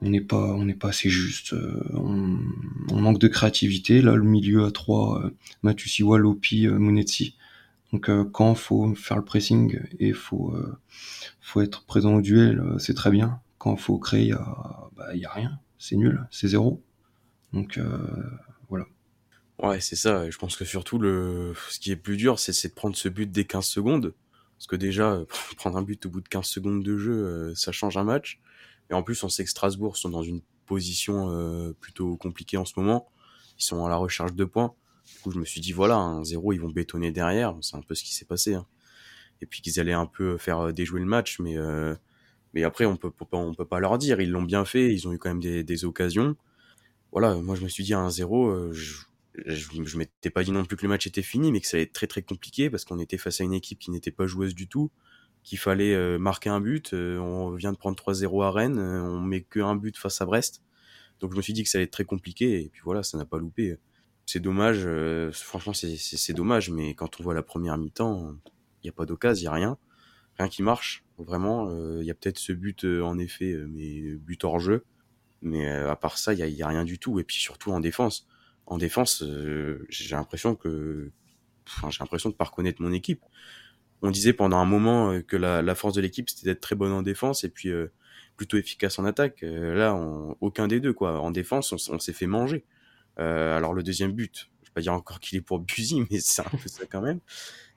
On 0.00 0.10
n'est 0.10 0.20
pas, 0.20 0.88
assez 0.88 1.08
juste. 1.08 1.54
Euh, 1.54 1.82
on, 1.94 3.00
manque 3.00 3.18
de 3.18 3.28
créativité. 3.28 4.02
Là, 4.02 4.16
le 4.16 4.24
milieu 4.24 4.64
à 4.64 4.70
trois, 4.70 5.24
euh, 5.24 5.30
Matusiwa, 5.62 6.18
Lopi, 6.18 6.66
euh, 6.66 6.78
Munetsi. 6.78 7.36
Donc 7.92 8.10
quand 8.32 8.56
faut 8.56 8.92
faire 8.96 9.16
le 9.16 9.24
pressing 9.24 9.78
et 10.00 10.12
faut 10.12 10.52
faut 11.40 11.60
être 11.60 11.84
présent 11.84 12.14
au 12.16 12.20
duel, 12.20 12.60
c'est 12.78 12.94
très 12.94 13.12
bien. 13.12 13.40
Quand 13.58 13.76
faut 13.76 13.98
créer, 13.98 14.30
il 14.30 14.38
bah, 14.96 15.10
a 15.12 15.32
rien. 15.32 15.60
C'est 15.78 15.94
nul, 15.94 16.26
c'est 16.32 16.48
zéro. 16.48 16.82
Donc 17.52 17.78
voilà. 18.68 18.86
Ouais, 19.62 19.78
c'est 19.78 19.94
ça. 19.94 20.28
Je 20.28 20.36
pense 20.38 20.56
que 20.56 20.64
surtout, 20.64 21.00
ce 21.00 21.78
qui 21.78 21.92
est 21.92 21.96
plus 21.96 22.16
dur, 22.16 22.40
c'est 22.40 22.66
de 22.66 22.74
prendre 22.74 22.96
ce 22.96 23.08
but 23.08 23.30
dès 23.30 23.44
15 23.44 23.64
secondes. 23.64 24.12
Parce 24.58 24.66
que 24.66 24.74
déjà, 24.74 25.20
prendre 25.56 25.76
un 25.76 25.82
but 25.82 26.04
au 26.04 26.10
bout 26.10 26.20
de 26.20 26.28
15 26.28 26.46
secondes 26.46 26.82
de 26.82 26.98
jeu, 26.98 27.54
ça 27.54 27.70
change 27.70 27.96
un 27.96 28.02
match. 28.02 28.40
Et 28.90 28.94
en 28.94 29.02
plus, 29.02 29.22
on 29.24 29.28
sait 29.28 29.44
que 29.44 29.50
Strasbourg 29.50 29.96
sont 29.96 30.10
dans 30.10 30.22
une 30.22 30.42
position 30.66 31.30
euh, 31.30 31.72
plutôt 31.80 32.16
compliquée 32.16 32.56
en 32.56 32.64
ce 32.64 32.72
moment. 32.76 33.08
Ils 33.58 33.64
sont 33.64 33.84
à 33.84 33.88
la 33.88 33.96
recherche 33.96 34.34
de 34.34 34.44
points. 34.44 34.74
Du 35.06 35.20
coup, 35.20 35.30
je 35.30 35.38
me 35.38 35.44
suis 35.44 35.60
dit, 35.60 35.72
voilà, 35.72 35.96
un 35.96 36.24
0 36.24 36.52
ils 36.52 36.60
vont 36.60 36.70
bétonner 36.70 37.10
derrière. 37.10 37.56
C'est 37.60 37.76
un 37.76 37.82
peu 37.82 37.94
ce 37.94 38.04
qui 38.04 38.14
s'est 38.14 38.24
passé. 38.24 38.54
Hein. 38.54 38.66
Et 39.42 39.46
puis 39.46 39.60
qu'ils 39.62 39.80
allaient 39.80 39.92
un 39.92 40.06
peu 40.06 40.38
faire 40.38 40.72
déjouer 40.72 41.00
le 41.00 41.06
match. 41.06 41.38
Mais, 41.40 41.56
mais 42.54 42.64
après, 42.64 42.86
on 42.86 42.96
peut, 42.96 43.12
on 43.32 43.54
peut 43.54 43.66
pas 43.66 43.80
leur 43.80 43.98
dire. 43.98 44.20
Ils 44.20 44.30
l'ont 44.30 44.42
bien 44.42 44.64
fait. 44.64 44.92
Ils 44.92 45.06
ont 45.06 45.12
eu 45.12 45.18
quand 45.18 45.28
même 45.28 45.40
des, 45.42 45.62
des 45.62 45.84
occasions 45.84 46.36
voilà, 47.14 47.36
moi 47.36 47.54
je 47.54 47.62
me 47.62 47.68
suis 47.68 47.84
dit 47.84 47.94
à 47.94 47.98
1-0, 47.98 48.50
euh, 48.50 48.72
je, 48.72 49.04
je, 49.46 49.96
m'étais 49.96 50.30
pas 50.30 50.42
dit 50.42 50.50
non 50.50 50.64
plus 50.64 50.76
que 50.76 50.82
le 50.82 50.88
match 50.88 51.06
était 51.06 51.22
fini, 51.22 51.52
mais 51.52 51.60
que 51.60 51.68
ça 51.68 51.76
allait 51.76 51.84
être 51.84 51.92
très 51.92 52.08
très 52.08 52.22
compliqué 52.22 52.70
parce 52.70 52.84
qu'on 52.84 52.98
était 52.98 53.18
face 53.18 53.40
à 53.40 53.44
une 53.44 53.52
équipe 53.52 53.78
qui 53.78 53.92
n'était 53.92 54.10
pas 54.10 54.26
joueuse 54.26 54.52
du 54.52 54.66
tout, 54.66 54.90
qu'il 55.44 55.58
fallait 55.58 55.94
euh, 55.94 56.18
marquer 56.18 56.50
un 56.50 56.60
but. 56.60 56.92
Euh, 56.92 57.18
on 57.18 57.52
vient 57.52 57.72
de 57.72 57.76
prendre 57.76 57.96
3-0 57.96 58.44
à 58.44 58.50
Rennes, 58.50 58.78
on 58.78 59.20
met 59.20 59.42
que 59.42 59.60
un 59.60 59.76
but 59.76 59.96
face 59.96 60.20
à 60.20 60.26
Brest. 60.26 60.62
Donc 61.20 61.32
je 61.32 61.36
me 61.36 61.42
suis 61.42 61.52
dit 61.52 61.62
que 61.62 61.68
ça 61.68 61.78
allait 61.78 61.84
être 61.84 61.92
très 61.92 62.04
compliqué 62.04 62.64
et 62.64 62.68
puis 62.68 62.82
voilà, 62.84 63.02
ça 63.02 63.16
n'a 63.16 63.24
pas 63.24 63.38
loupé. 63.38 63.76
C'est 64.26 64.40
dommage, 64.40 64.88
franchement 65.32 65.72
c'est 65.74 66.32
dommage, 66.32 66.70
mais 66.70 66.94
quand 66.94 67.20
on 67.20 67.22
voit 67.22 67.34
la 67.34 67.42
première 67.42 67.78
mi-temps, 67.78 68.34
il 68.82 68.86
n'y 68.86 68.90
a 68.90 68.92
pas 68.92 69.06
d'occasion, 69.06 69.38
il 69.40 69.44
n'y 69.44 69.48
a 69.48 69.52
rien. 69.52 69.78
Rien 70.38 70.48
qui 70.48 70.62
marche, 70.62 71.04
vraiment. 71.18 71.70
Il 72.00 72.06
y 72.06 72.10
a 72.10 72.14
peut-être 72.14 72.38
ce 72.38 72.52
but 72.52 72.84
en 72.84 73.18
effet, 73.18 73.54
mais 73.68 74.16
but 74.16 74.42
hors 74.44 74.58
jeu. 74.58 74.84
Mais 75.44 75.68
euh, 75.68 75.90
à 75.90 75.94
part 75.94 76.16
ça, 76.18 76.32
il 76.32 76.38
y 76.40 76.62
a, 76.62 76.66
rien 76.66 76.84
du 76.84 76.98
tout. 76.98 77.20
Et 77.20 77.24
puis 77.24 77.36
surtout 77.36 77.70
en 77.70 77.78
défense. 77.78 78.26
En 78.66 78.78
défense, 78.78 79.22
euh, 79.22 79.86
j'ai 79.90 80.16
l'impression 80.16 80.56
que, 80.56 81.12
enfin, 81.68 81.90
j'ai 81.90 81.98
l'impression 82.00 82.30
de 82.30 82.34
pas 82.34 82.46
reconnaître 82.46 82.80
mon 82.82 82.92
équipe. 82.92 83.20
On 84.04 84.10
disait 84.10 84.32
pendant 84.32 84.58
un 84.58 84.64
moment 84.66 85.12
euh, 85.12 85.22
que 85.22 85.36
la, 85.36 85.74
force 85.74 85.94
de 85.94 86.00
l'équipe 86.00 86.28
c'était 86.28 86.46
d'être 86.46 86.60
très 86.60 86.76
bonne 86.76 86.92
en 86.92 87.02
défense 87.02 87.42
et 87.42 87.48
puis 87.48 87.72
plutôt 88.36 88.56
efficace 88.56 88.98
en 88.98 89.04
attaque. 89.04 89.42
là, 89.42 89.94
aucun 90.40 90.68
des 90.68 90.80
deux 90.80 90.92
quoi. 90.92 91.20
En 91.20 91.30
défense, 91.30 91.88
on, 91.88 91.98
s'est 91.98 92.12
fait 92.12 92.26
manger. 92.26 92.64
alors 93.16 93.72
le 93.74 93.82
deuxième 93.82 94.12
but, 94.12 94.50
je 94.62 94.68
vais 94.68 94.74
pas 94.74 94.80
dire 94.80 94.92
encore 94.92 95.20
qu'il 95.20 95.38
est 95.38 95.42
pour 95.42 95.58
Buzy, 95.60 96.04
mais 96.10 96.20
c'est 96.20 96.42
un 96.42 96.50
peu 96.50 96.68
ça 96.68 96.84
quand 96.86 97.00
même. 97.00 97.20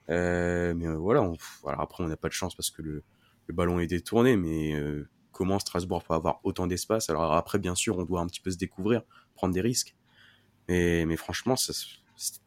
mais 0.08 0.86
voilà, 0.96 1.32
voilà, 1.62 1.80
après 1.80 2.04
on 2.04 2.08
n'a 2.08 2.16
pas 2.16 2.28
de 2.28 2.34
chance 2.34 2.54
parce 2.54 2.70
que 2.70 2.82
le, 2.82 3.02
le 3.46 3.54
ballon 3.54 3.80
est 3.80 3.86
détourné, 3.86 4.36
mais 4.36 4.74
comment 5.32 5.58
Strasbourg 5.58 6.02
peut 6.02 6.14
avoir 6.14 6.40
autant 6.44 6.66
d'espace? 6.66 7.10
Alors 7.10 7.32
après, 7.32 7.58
bien 7.58 7.74
sûr, 7.74 7.96
on 7.96 8.04
doit 8.04 8.20
un 8.20 8.26
petit 8.26 8.40
peu 8.40 8.50
se 8.50 8.58
découvrir, 8.58 9.02
prendre 9.34 9.54
des 9.54 9.60
risques. 9.60 9.94
Mais, 10.68 11.04
mais 11.06 11.16
franchement, 11.16 11.56
c'est 11.56 11.74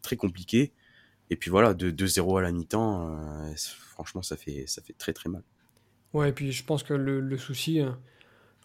très 0.01 0.17
compliqué. 0.17 0.73
Et 1.31 1.37
puis 1.37 1.49
voilà, 1.49 1.73
de 1.73 1.89
2-0 1.89 2.39
à 2.39 2.41
la 2.41 2.51
mi-temps, 2.51 3.07
euh, 3.07 3.53
franchement, 3.93 4.21
ça 4.21 4.35
fait, 4.35 4.65
ça 4.67 4.81
fait 4.81 4.93
très 4.93 5.13
très 5.13 5.29
mal. 5.29 5.43
Ouais, 6.13 6.29
et 6.29 6.31
puis 6.33 6.51
je 6.51 6.65
pense 6.65 6.83
que 6.83 6.93
le, 6.93 7.37
souci, 7.37 7.79
euh, 7.79 7.89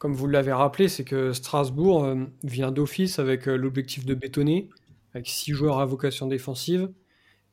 comme 0.01 0.15
vous 0.15 0.27
l'avez 0.27 0.53
rappelé, 0.53 0.89
c'est 0.89 1.05
que 1.05 1.33
Strasbourg 1.33 2.05
euh, 2.05 2.25
vient 2.43 2.73
d'office 2.73 3.21
avec 3.21 3.47
l'objectif 3.47 4.05
de 4.05 4.15
bétonner, 4.15 4.69
avec 5.15 5.29
six 5.29 5.53
joueurs 5.53 5.79
à 5.79 5.87
vocation 5.87 6.27
défensive. 6.27 6.91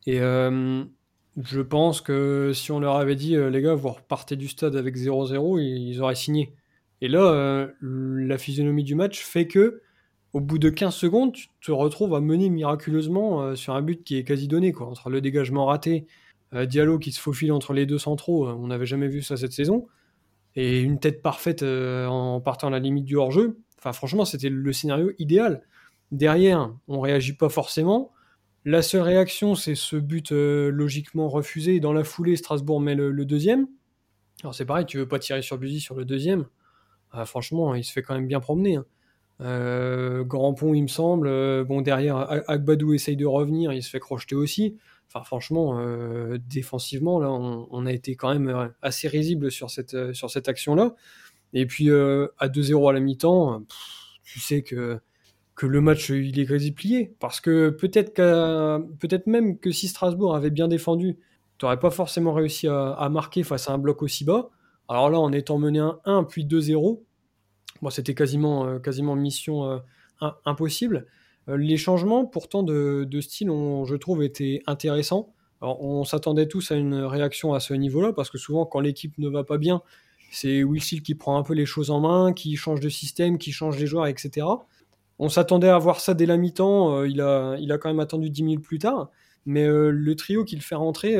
Et 0.08 0.17
je 0.17 1.62
pense 1.62 2.01
que 2.01 2.51
si 2.53 2.72
on 2.72 2.79
leur 2.79 2.96
avait 2.96 3.15
dit, 3.15 3.38
les 3.38 3.62
gars, 3.62 3.75
vous 3.75 3.89
repartez 3.89 4.36
du 4.36 4.48
stade 4.48 4.75
avec 4.75 4.98
0-0, 4.98 5.62
ils 5.62 6.01
auraient 6.01 6.15
signé. 6.15 6.55
Et 7.01 7.08
là, 7.08 7.70
la 7.82 8.38
physionomie 8.38 8.84
du 8.84 8.96
match 8.96 9.22
fait 9.22 9.48
que, 9.48 9.82
au 10.34 10.40
bout 10.40 10.58
de 10.58 10.70
15 10.70 10.94
secondes, 10.94 11.34
tu 11.34 11.48
te 11.62 11.72
retrouves 11.72 12.16
à 12.16 12.20
mener 12.20 12.50
miraculeusement 12.50 13.42
euh, 13.42 13.56
sur 13.56 13.75
un 13.75 13.82
but 13.82 14.04
qui 14.04 14.18
est 14.18 14.24
quasi 14.24 14.48
donné, 14.48 14.72
quoi. 14.72 14.88
Entre 14.88 15.10
le 15.10 15.22
dégagement 15.22 15.68
raté, 15.68 16.08
euh, 16.54 16.66
Diallo 16.66 17.00
qui 17.00 17.12
se 17.12 17.20
faufile 17.20 17.52
entre 17.52 17.74
les 17.74 17.86
deux 17.86 18.00
centraux, 18.00 18.48
on 18.48 18.68
n'avait 18.68 18.88
jamais 18.88 19.08
vu 19.08 19.22
ça 19.22 19.38
cette 19.38 19.54
saison, 19.54 19.88
et 20.56 20.82
une 20.82 21.00
tête 21.00 21.22
parfaite 21.22 21.63
en 21.63 22.42
partant 22.42 22.68
à 22.68 22.72
la 22.72 22.80
limite 22.80 23.06
du 23.06 23.16
hors-jeu. 23.16 23.58
Franchement, 23.80 24.24
c'était 24.24 24.50
le 24.50 24.74
scénario 24.74 25.12
idéal. 25.18 25.63
Derrière, 26.12 26.72
on 26.88 27.00
réagit 27.00 27.34
pas 27.34 27.50
forcément. 27.50 28.12
La 28.66 28.82
seule 28.84 29.02
réaction, 29.02 29.56
c'est 29.56 29.75
ce 29.75 29.96
but 29.96 30.32
logiquement 30.32 31.28
refusé. 31.28 31.80
Dans 31.80 31.92
la 31.92 32.04
foulée, 32.04 32.36
Strasbourg 32.36 32.80
met 32.80 32.96
le, 32.96 33.25
deuxième. 33.25 33.68
Alors 34.44 34.54
c'est 34.54 34.66
pareil, 34.66 34.86
tu 34.86 34.98
veux 34.98 35.08
pas 35.08 35.20
tirer 35.20 35.42
sur 35.42 35.58
Buzy 35.58 35.80
sur 35.80 35.96
le 35.96 36.06
deuxième? 36.06 36.46
Ah, 37.12 37.25
franchement, 37.25 37.74
il 37.75 37.84
se 37.84 37.92
fait 37.92 38.04
quand 38.04 38.13
même 38.13 38.28
bien 38.28 38.40
promener. 38.40 38.75
Hein. 38.75 38.86
Euh, 39.42 40.24
grand 40.24 40.54
pont, 40.54 40.74
il 40.74 40.84
me 40.84 40.88
semble. 40.88 41.28
Euh, 41.28 41.63
bon, 41.63 41.82
derrière, 41.82 42.18
Agbadou 42.48 42.94
essaye 42.94 43.16
de 43.16 43.25
revenir, 43.25 43.74
il 43.74 43.84
se 43.84 43.90
fait 43.90 44.00
crocheter 44.00 44.36
aussi. 44.36 44.78
Enfin, 45.08 45.24
franchement, 45.24 45.80
euh, 45.80 46.38
défensivement, 46.50 47.20
là, 47.20 47.30
on, 47.32 47.86
a 47.86 47.92
été 47.92 48.16
quand 48.16 48.34
même 48.34 48.72
assez 48.82 49.08
risible 49.08 49.52
sur 49.52 49.70
cette, 49.70 50.13
sur 50.13 50.30
cette 50.32 50.48
action-là. 50.48 50.96
Et 51.54 51.66
puis, 51.68 51.92
à 51.92 52.48
2-0 52.48 52.90
à 52.90 52.94
la 52.94 53.00
mi-temps, 53.00 53.63
tu 54.24 54.40
sais 54.40 54.63
que, 54.63 55.00
que 55.56 55.68
le 55.68 55.82
match, 55.82 56.10
il 56.10 56.40
est 56.40 56.48
quasi 56.48 56.72
plié. 56.72 57.16
Parce 57.20 57.42
que 57.42 57.70
peut-être 57.70 58.16
peut-être 58.98 59.28
même 59.28 59.60
que 59.60 59.72
si 59.72 59.88
Strasbourg 59.88 60.36
avait 60.36 60.50
bien 60.50 60.68
défendu, 60.68 61.18
tu 61.60 61.66
n'aurais 61.66 61.80
pas 61.80 61.92
forcément 61.92 62.34
réussi 62.34 62.68
à, 62.68 63.08
marquer 63.12 63.44
face 63.44 63.70
à 63.70 63.74
un 63.74 63.78
bloc 63.78 64.02
aussi 64.02 64.25
bas. 64.25 64.50
Alors 64.90 65.12
là, 65.12 65.20
en 65.20 65.32
étant 65.32 65.60
mené 65.60 65.80
1 66.06 66.24
puis 66.24 66.46
2-0, 66.46 67.02
c'était 67.92 68.13
quasiment, 68.13 68.66
euh, 68.66 68.80
quasiment 68.80 69.16
mission 69.16 69.66
euh, 69.66 70.30
impossible. 70.46 71.06
Euh, 71.50 71.58
les 71.58 71.78
changements, 71.78 72.25
pourtant, 72.25 72.63
de, 72.63 73.08
style, 73.22 73.50
ont, 73.50 73.86
je 73.86 73.96
trouve, 73.96 74.24
été 74.24 74.63
intéressants. 74.68 75.34
on 75.62 76.04
s'attendait 76.04 76.48
tous 76.48 76.72
à 76.72 76.75
une 76.75 76.96
réaction 76.96 77.54
à 77.54 77.60
ce 77.60 77.74
niveau-là, 77.74 78.13
parce 78.13 78.30
que 78.30 78.38
souvent, 78.38 78.66
quand 78.66 78.80
l'équipe 78.80 79.18
ne 79.18 79.30
va 79.30 79.44
pas 79.44 79.58
bien, 79.58 79.82
c'est 80.32 80.63
Will 80.63 80.82
qui 80.82 81.16
prend 81.16 81.38
un 81.38 81.44
peu 81.44 81.54
les 81.54 81.66
choses 81.66 81.92
en 81.92 82.00
main, 82.00 82.34
qui 82.34 82.56
change 82.56 82.80
de 82.80 82.90
système, 82.90 83.38
qui 83.38 83.52
change 83.52 83.78
les 83.80 83.86
joueurs, 83.88 84.08
etc. 84.08 84.48
On 85.20 85.30
s'attendait 85.30 85.70
à 85.70 85.78
voir 85.78 86.00
ça 86.00 86.13
dès 86.16 86.25
la 86.25 86.38
mi-temps, 86.38 87.04
il, 87.04 87.22
a, 87.22 87.56
il 87.60 87.72
a 87.72 87.78
quand 87.78 87.90
même 87.90 88.00
attendu 88.00 88.30
10 88.30 88.44
minutes 88.44 88.63
plus 88.63 88.80
tard, 88.80 89.10
mais 89.46 89.68
le 89.68 90.16
trio 90.16 90.44
qu'il 90.44 90.62
fait 90.62 90.75
rentrer 90.75 91.16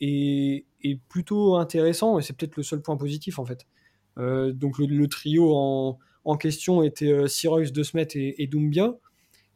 est 0.00 0.98
plutôt 1.08 1.56
intéressant 1.56 2.18
et 2.18 2.22
c'est 2.22 2.34
peut-être 2.34 2.56
le 2.56 2.62
seul 2.62 2.80
point 2.80 2.96
positif 2.96 3.38
en 3.38 3.44
fait. 3.44 3.66
Euh, 4.18 4.52
donc 4.52 4.78
le, 4.78 5.08
trio 5.08 5.52
en, 5.54 6.36
question 6.36 6.82
était 6.82 7.12
euh, 7.12 7.26
Sirois, 7.26 7.64
De 7.64 7.82
Smet 7.82 8.08
et, 8.14 8.42
et, 8.42 8.46
Doumbia 8.46 8.94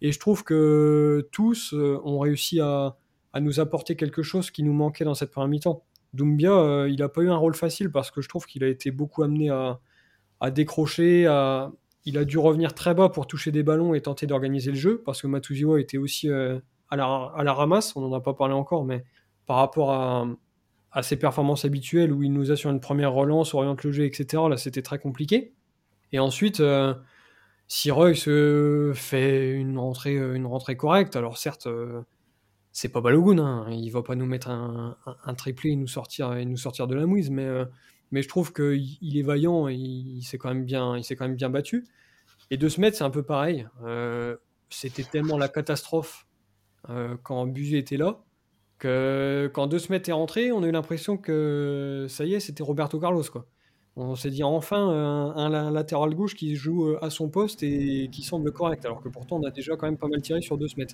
et 0.00 0.10
je 0.12 0.18
trouve 0.18 0.42
que 0.44 1.28
tous 1.32 1.72
euh, 1.74 2.00
ont 2.04 2.18
réussi 2.18 2.60
à, 2.60 2.96
nous 3.40 3.60
apporter 3.60 3.94
quelque 3.94 4.22
chose 4.22 4.50
qui 4.50 4.64
nous 4.64 4.72
manquait 4.72 5.04
dans 5.04 5.14
cette 5.14 5.30
première 5.30 5.48
mi-temps. 5.48 5.84
Doumbia, 6.12 6.86
il 6.88 6.96
n'a 6.98 7.08
pas 7.08 7.20
eu 7.20 7.30
un 7.30 7.36
rôle 7.36 7.54
facile 7.54 7.92
parce 7.92 8.10
que 8.10 8.20
je 8.20 8.28
trouve 8.28 8.46
qu'il 8.46 8.64
a 8.64 8.68
été 8.68 8.90
beaucoup 8.90 9.22
amené 9.22 9.48
à, 9.48 10.50
décrocher, 10.50 11.26
à, 11.26 11.70
il 12.08 12.16
a 12.16 12.24
dû 12.24 12.38
revenir 12.38 12.74
très 12.74 12.94
bas 12.94 13.10
pour 13.10 13.26
toucher 13.26 13.52
des 13.52 13.62
ballons 13.62 13.92
et 13.92 14.00
tenter 14.00 14.26
d'organiser 14.26 14.70
le 14.70 14.76
jeu, 14.76 15.02
parce 15.04 15.20
que 15.20 15.26
Matuziwa 15.26 15.78
était 15.78 15.98
aussi 15.98 16.30
euh, 16.30 16.58
à, 16.88 16.96
la, 16.96 17.52
ramasse, 17.52 17.94
on 17.96 18.00
n'en 18.00 18.12
a 18.14 18.20
pas 18.20 18.32
parlé 18.32 18.54
encore, 18.54 18.84
mais 18.84 19.04
par 19.46 19.56
rapport 19.56 19.92
à, 19.92 20.26
à, 20.98 21.02
ses 21.02 21.16
performances 21.16 21.64
habituelles, 21.64 22.12
où 22.12 22.22
il 22.22 22.32
nous 22.32 22.50
assure 22.50 22.70
une 22.70 22.80
première 22.80 23.12
relance, 23.12 23.54
oriente 23.54 23.84
le 23.84 23.92
jeu, 23.92 24.04
etc., 24.04 24.42
là 24.48 24.56
c'était 24.56 24.82
très 24.82 24.98
compliqué. 24.98 25.52
Et 26.12 26.18
ensuite, 26.18 26.60
euh, 26.60 26.94
Siroy 27.68 28.14
se 28.14 28.92
fait 28.94 29.52
une 29.52 29.78
rentrée, 29.78 30.16
euh, 30.16 30.34
une 30.34 30.46
rentrée 30.46 30.76
correcte, 30.76 31.16
alors 31.16 31.38
certes, 31.38 31.66
euh, 31.66 32.02
c'est 32.72 32.88
pas 32.88 33.00
Balogun, 33.00 33.38
hein, 33.38 33.66
il 33.70 33.90
va 33.90 34.02
pas 34.02 34.14
nous 34.14 34.26
mettre 34.26 34.50
un, 34.50 34.96
un, 35.24 35.34
triplé 35.34 35.70
et 35.70 35.76
nous 35.76 35.88
sortir, 35.88 36.34
et 36.34 36.44
nous 36.44 36.56
sortir 36.56 36.86
de 36.86 36.94
la 36.94 37.06
mouise, 37.06 37.30
mais 37.30 37.48
mais 38.10 38.22
je 38.22 38.28
trouve 38.28 38.52
qu'il 38.52 39.16
est 39.16 39.22
vaillant 39.22 39.68
et 39.68 39.74
il, 39.74 40.22
s'est 40.22 40.38
quand 40.38 40.48
même 40.48 40.64
bien, 40.64 41.00
quand 41.10 41.26
même 41.26 41.36
bien 41.36 41.50
battu. 41.50 41.86
Et 42.50 42.56
de 42.56 42.68
se 42.68 42.80
mettre, 42.80 42.96
c'est 42.96 43.04
un 43.04 43.10
peu 43.10 43.22
pareil. 43.22 43.66
Euh, 43.84 44.36
c'était 44.70 45.04
tellement 45.04 45.36
la 45.36 45.48
catastrophe 45.48 46.26
euh, 46.88 47.16
quand 47.22 47.46
Buzy 47.46 47.76
était 47.76 47.96
là 47.96 48.20
quand 48.80 49.66
De 49.66 49.78
Smet 49.78 50.02
est 50.06 50.12
rentré, 50.12 50.52
on 50.52 50.62
a 50.62 50.68
eu 50.68 50.72
l'impression 50.72 51.16
que 51.16 52.06
ça 52.08 52.24
y 52.24 52.34
est, 52.34 52.40
c'était 52.40 52.62
Roberto 52.62 52.98
Carlos 52.98 53.24
quoi. 53.30 53.46
On 54.00 54.14
s'est 54.14 54.30
dit 54.30 54.44
enfin 54.44 54.88
un, 55.34 55.72
latéral 55.72 56.14
gauche 56.14 56.36
qui 56.36 56.54
joue 56.54 56.86
euh, 56.86 57.04
à 57.04 57.10
son 57.10 57.28
poste 57.28 57.64
et 57.64 58.08
qui 58.12 58.22
semble 58.22 58.52
correct, 58.52 58.84
alors 58.84 59.02
que 59.02 59.08
pourtant 59.08 59.40
on 59.40 59.42
a 59.42 59.50
déjà 59.50 59.74
quand 59.76 59.86
même 59.86 59.96
pas 59.96 60.06
mal 60.06 60.22
tiré 60.22 60.40
sur 60.40 60.56
De 60.56 60.68
Smet. 60.68 60.86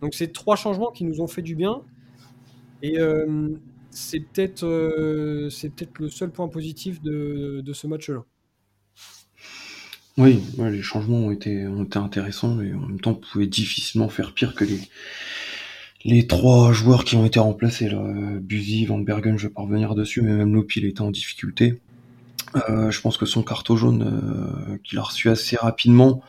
Donc 0.00 0.14
c'est 0.14 0.32
trois 0.32 0.56
changements 0.56 0.90
qui 0.90 1.04
nous 1.04 1.20
ont 1.20 1.28
fait 1.28 1.42
du 1.42 1.54
bien. 1.54 1.82
Et 2.82 2.98
euh, 2.98 3.50
c'est 3.90 4.18
peut-être 4.18 4.64
euh, 4.64 5.48
peut-être 5.62 6.00
le 6.00 6.08
seul 6.08 6.32
point 6.32 6.48
positif 6.48 7.00
de, 7.00 7.62
de 7.64 7.72
ce 7.72 7.86
match-là. 7.86 8.24
Oui, 10.18 10.42
les 10.58 10.82
changements 10.82 11.18
ont 11.18 11.30
été, 11.30 11.66
ont 11.68 11.84
été 11.84 11.98
intéressants, 11.98 12.56
mais 12.56 12.74
en 12.74 12.80
même 12.80 13.00
temps, 13.00 13.12
on 13.12 13.14
pouvait 13.14 13.46
difficilement 13.46 14.08
faire 14.08 14.34
pire 14.34 14.54
que 14.54 14.64
les, 14.64 14.80
les 16.04 16.26
trois 16.26 16.72
joueurs 16.72 17.04
qui 17.04 17.16
ont 17.16 17.24
été 17.24 17.38
remplacés. 17.40 17.88
Là. 17.88 18.02
Buzy, 18.40 18.86
Van 18.86 18.98
Bergen, 18.98 19.38
je 19.38 19.46
vais 19.46 19.52
pas 19.52 19.62
revenir 19.62 19.94
dessus, 19.94 20.22
mais 20.22 20.32
même 20.32 20.54
Lopi, 20.54 20.80
il 20.80 20.86
était 20.86 21.00
en 21.00 21.10
difficulté. 21.10 21.80
Euh, 22.68 22.90
je 22.90 23.00
pense 23.00 23.16
que 23.16 23.26
son 23.26 23.42
carton 23.42 23.76
jaune, 23.76 24.02
euh, 24.02 24.76
qu'il 24.84 24.98
a 24.98 25.02
reçu 25.02 25.30
assez 25.30 25.56
rapidement, 25.56 26.22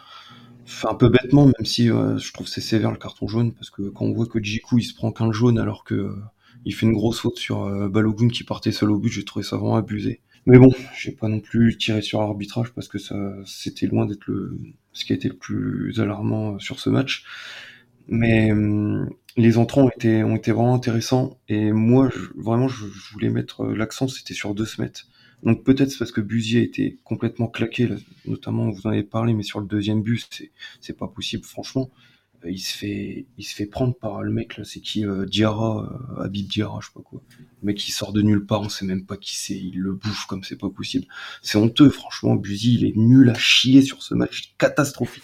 fait 0.65 0.88
un 0.88 0.96
peu 0.96 1.10
bêtement, 1.10 1.46
même 1.46 1.65
si 1.65 1.89
euh, 1.89 2.18
je 2.18 2.32
trouve 2.32 2.48
c'est 2.48 2.62
sévère 2.62 2.92
le 2.92 2.98
carton 2.98 3.27
jaune, 3.27 3.53
parce 3.53 3.70
que 3.70 3.89
quand 3.89 4.06
on 4.06 4.13
voit 4.13 4.25
que 4.25 4.42
Jiku 4.42 4.80
il 4.80 4.84
se 4.84 4.94
prend 4.94 5.12
qu'un 5.12 5.32
jaune 5.32 5.60
alors 5.60 5.84
que 5.84 6.15
il 6.65 6.74
fait 6.74 6.86
une 6.86 6.94
grosse 6.94 7.20
faute 7.20 7.38
sur 7.38 7.63
euh, 7.63 7.89
Balogun 7.89 8.30
qui 8.30 8.44
partait 8.44 8.72
seul 8.72 8.92
au 8.92 9.00
but, 9.00 9.10
j'ai 9.10 9.25
trouvé 9.25 9.44
ça 9.44 9.58
vraiment 9.58 9.75
abusé. 9.75 10.22
Mais 10.46 10.58
bon, 10.58 10.72
j'ai 10.98 11.12
pas 11.12 11.27
non 11.27 11.39
plus 11.39 11.77
tiré 11.77 12.01
sur 12.01 12.20
l'arbitrage 12.20 12.74
parce 12.74 12.88
que 12.88 12.98
ça, 12.98 13.15
c'était 13.46 13.88
loin 13.88 14.06
d'être 14.06 14.25
le, 14.27 14.58
ce 14.92 15.06
qui 15.06 15.13
a 15.13 15.15
été 15.15 15.30
le 15.30 15.36
plus 15.36 16.00
alarmant 16.00 16.60
sur 16.60 16.80
ce 16.80 16.89
match. 16.89 17.25
Mais 18.08 18.51
hum, 18.51 19.10
les 19.38 19.58
entrants 19.58 19.86
ont 19.86 19.90
été, 19.90 20.24
ont 20.24 20.36
été 20.36 20.52
vraiment 20.52 20.75
intéressants 20.75 21.40
et 21.48 21.72
moi, 21.72 22.10
je, 22.13 22.20
vraiment, 22.36 22.68
je, 22.68 22.86
je, 22.88 23.13
voulais 23.13 23.30
mettre 23.30 23.66
l'accent, 23.66 24.08
c'était 24.08 24.34
sur 24.34 24.54
deux 24.54 24.66
semaines. 24.66 24.92
Donc 25.44 25.63
peut-être 25.63 25.92
c'est 25.92 25.98
parce 25.98 26.12
que 26.12 26.22
Busier 26.22 26.63
était 26.63 26.98
complètement 27.04 27.48
claqué, 27.48 27.88
là, 27.88 27.96
notamment 28.25 28.70
vous 28.70 28.88
en 28.88 28.92
avez 28.92 29.04
parlé, 29.04 29.34
mais 29.34 29.44
sur 29.44 29.60
le 29.60 29.66
deuxième 29.66 30.02
but, 30.02 30.25
c'est, 30.80 30.98
pas 30.98 31.08
possible, 31.08 31.44
franchement. 31.44 31.90
Il 32.46 32.60
se 32.60 32.78
fait 32.78 33.25
il 33.38 33.46
se 33.46 33.56
fait 33.56 33.66
prendre 33.66 33.96
par 33.96 34.22
le 34.22 34.30
mec 34.30 34.58
là 34.58 34.66
c'est 34.66 34.82
qui 34.82 35.06
euh, 35.06 35.25
Diarra 35.25 35.90
euh, 36.20 36.24
Habib 36.24 36.46
Diarra 36.46 36.80
je 36.82 36.88
sais 36.88 36.92
pas 36.94 37.00
quoi. 37.00 37.22
Le 37.62 37.68
mec 37.68 37.78
qui 37.78 37.94
sort 37.94 38.12
de 38.12 38.22
nulle 38.22 38.46
part 38.46 38.60
on 38.60 38.68
sait 38.68 38.84
même 38.84 39.05
pas 39.05 39.16
qui 39.16 39.38
c'est 39.38 39.55
il 39.55 39.79
le 39.79 39.94
bouffe 39.94 40.25
comme 40.25 40.44
c'est 40.44 40.60
pas 40.60 40.70
possible. 40.70 41.05
C'est 41.42 41.57
honteux 41.57 41.90
franchement 41.90 42.36
Buzy 42.36 42.75
il 42.75 42.86
est 42.86 42.98
nul 42.98 43.29
à 43.29 43.34
chier 43.34 43.81
sur 43.81 44.03
ce 44.03 44.14
match 44.14 44.55
catastrophique 44.57 45.24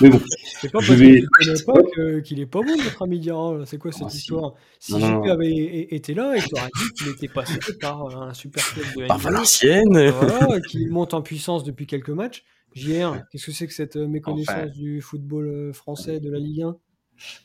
mais 0.00 0.10
bon 0.10 0.20
c'est 0.60 0.70
pas 0.70 0.78
parce 0.78 0.86
je 0.86 0.94
vais... 0.94 1.22
qu'il 1.40 1.64
pas 1.64 1.82
que, 1.94 2.20
qu'il 2.20 2.40
est 2.40 2.46
pas 2.46 2.60
bon 2.60 2.76
notre 2.76 3.02
ami 3.02 3.18
Diarra 3.18 3.66
c'est 3.66 3.78
quoi 3.78 3.92
cette 3.92 4.08
ah, 4.10 4.14
histoire? 4.14 4.54
Si, 4.78 4.92
si 4.92 5.00
JP 5.00 5.26
avait 5.28 5.88
été 5.90 6.14
là 6.14 6.34
il 6.36 6.44
t'aurait 6.44 6.70
dit 6.76 6.92
qu'il 6.96 7.08
était 7.08 7.28
passé 7.28 7.58
par 7.80 8.16
un 8.16 8.34
super 8.34 8.64
club 8.64 8.86
de 8.96 9.06
par 9.06 9.18
Valenciennes. 9.18 10.10
Voilà, 10.10 10.60
qu'il 10.68 10.90
monte 10.90 11.14
en 11.14 11.22
puissance 11.22 11.64
depuis 11.64 11.86
quelques 11.86 12.10
matchs. 12.10 12.44
JR, 12.74 13.18
qu'est-ce 13.30 13.46
que 13.46 13.52
c'est 13.52 13.66
que 13.66 13.74
cette 13.74 13.96
euh, 13.96 14.08
méconnaissance 14.08 14.56
enfin... 14.56 14.66
du 14.66 15.02
football 15.02 15.46
euh, 15.46 15.72
français, 15.72 16.20
de 16.20 16.30
la 16.30 16.38
Ligue 16.38 16.62
1 16.62 16.76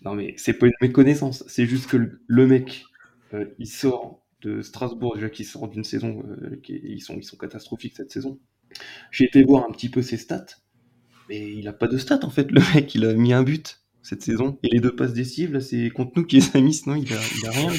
Non, 0.06 0.16
mais 0.16 0.34
c'est 0.38 0.54
pas 0.54 0.68
une 0.68 0.74
méconnaissance, 0.82 1.44
c'est 1.48 1.66
juste 1.66 1.90
que 1.90 2.20
le 2.26 2.48
mec, 2.48 2.86
euh, 3.34 3.46
il 3.60 3.68
sort 3.68 4.24
de 4.42 4.62
Strasbourg, 4.62 5.16
déjà 5.16 5.30
qu'il 5.30 5.46
sort 5.46 5.68
d'une 5.68 5.84
saison, 5.84 6.24
euh, 6.30 6.58
qui, 6.64 6.80
ils, 6.82 7.02
sont, 7.02 7.18
ils 7.18 7.26
sont 7.26 7.36
catastrophiques 7.36 7.94
cette 7.98 8.12
saison. 8.12 8.40
J'ai 9.12 9.26
été 9.26 9.44
voir 9.44 9.66
un 9.68 9.72
petit 9.74 9.90
peu 9.90 10.02
ses 10.02 10.16
stats, 10.16 10.46
mais 11.30 11.54
il 11.54 11.68
a 11.68 11.74
pas 11.74 11.88
de 11.88 11.98
stats 11.98 12.20
en 12.24 12.30
fait, 12.30 12.52
le 12.52 12.62
mec, 12.74 12.94
il 12.96 13.06
a 13.06 13.14
mis 13.14 13.34
un 13.34 13.44
but 13.44 13.82
cette 14.02 14.22
saison, 14.24 14.58
et 14.64 14.70
les 14.70 14.80
deux 14.80 14.96
passes 14.96 15.14
décisives, 15.14 15.52
là, 15.52 15.60
c'est 15.60 15.90
contre 15.90 16.14
nous 16.16 16.26
qu'il 16.26 16.40
les 16.40 16.58
a 16.58 16.62
mis, 16.62 16.74
sinon 16.74 16.96
il 16.96 17.12
a, 17.12 17.18
il 17.40 17.46
a, 17.46 17.52
rien, 17.52 17.72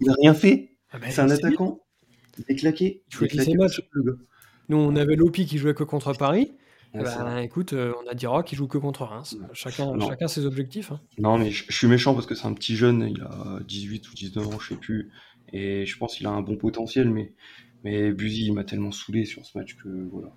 il 0.00 0.10
a 0.10 0.14
rien 0.20 0.34
fait. 0.34 0.76
Ah 0.90 0.98
ben, 0.98 1.10
c'est 1.10 1.22
un 1.22 1.30
attaquant, 1.30 1.80
il 2.38 2.44
est 2.48 2.56
claqué. 2.56 3.02
Il, 3.10 3.18
il 3.20 3.24
est 3.24 3.28
claqué 3.28 3.52
le 3.92 4.02
gars. 4.02 4.18
Nous, 4.68 4.76
on 4.76 4.94
avait 4.96 5.16
Lopi 5.16 5.46
qui 5.46 5.58
jouait 5.58 5.74
que 5.74 5.84
contre 5.84 6.12
Paris. 6.12 6.52
Ouais, 6.94 7.02
bah, 7.02 7.42
écoute, 7.42 7.72
euh, 7.72 7.94
on 8.04 8.10
a 8.10 8.14
Dira 8.14 8.42
qui 8.42 8.54
joue 8.54 8.66
que 8.66 8.76
contre 8.76 9.04
Reims. 9.04 9.38
Chacun, 9.54 9.98
chacun 9.98 10.28
ses 10.28 10.44
objectifs. 10.44 10.92
Hein. 10.92 11.00
Non, 11.18 11.38
mais 11.38 11.50
je, 11.50 11.64
je, 11.68 11.76
suis 11.76 11.86
méchant 11.86 12.12
parce 12.12 12.26
que 12.26 12.34
c'est 12.34 12.46
un 12.46 12.52
petit 12.52 12.76
jeune, 12.76 13.08
il 13.08 13.22
a 13.22 13.60
18 13.66 14.10
ou 14.10 14.14
19 14.14 14.46
ans, 14.46 14.58
je 14.60 14.68
sais 14.68 14.76
plus. 14.76 15.10
Et 15.54 15.86
je 15.86 15.96
pense 15.96 16.16
qu'il 16.16 16.26
a 16.26 16.30
un 16.30 16.42
bon 16.42 16.56
potentiel, 16.56 17.08
mais, 17.08 17.32
mais 17.84 18.12
Buzy, 18.12 18.46
il 18.46 18.52
m'a 18.52 18.64
tellement 18.64 18.92
saoulé 18.92 19.24
sur 19.24 19.44
ce 19.44 19.56
match 19.58 19.76
que 19.76 19.88
voilà. 20.10 20.34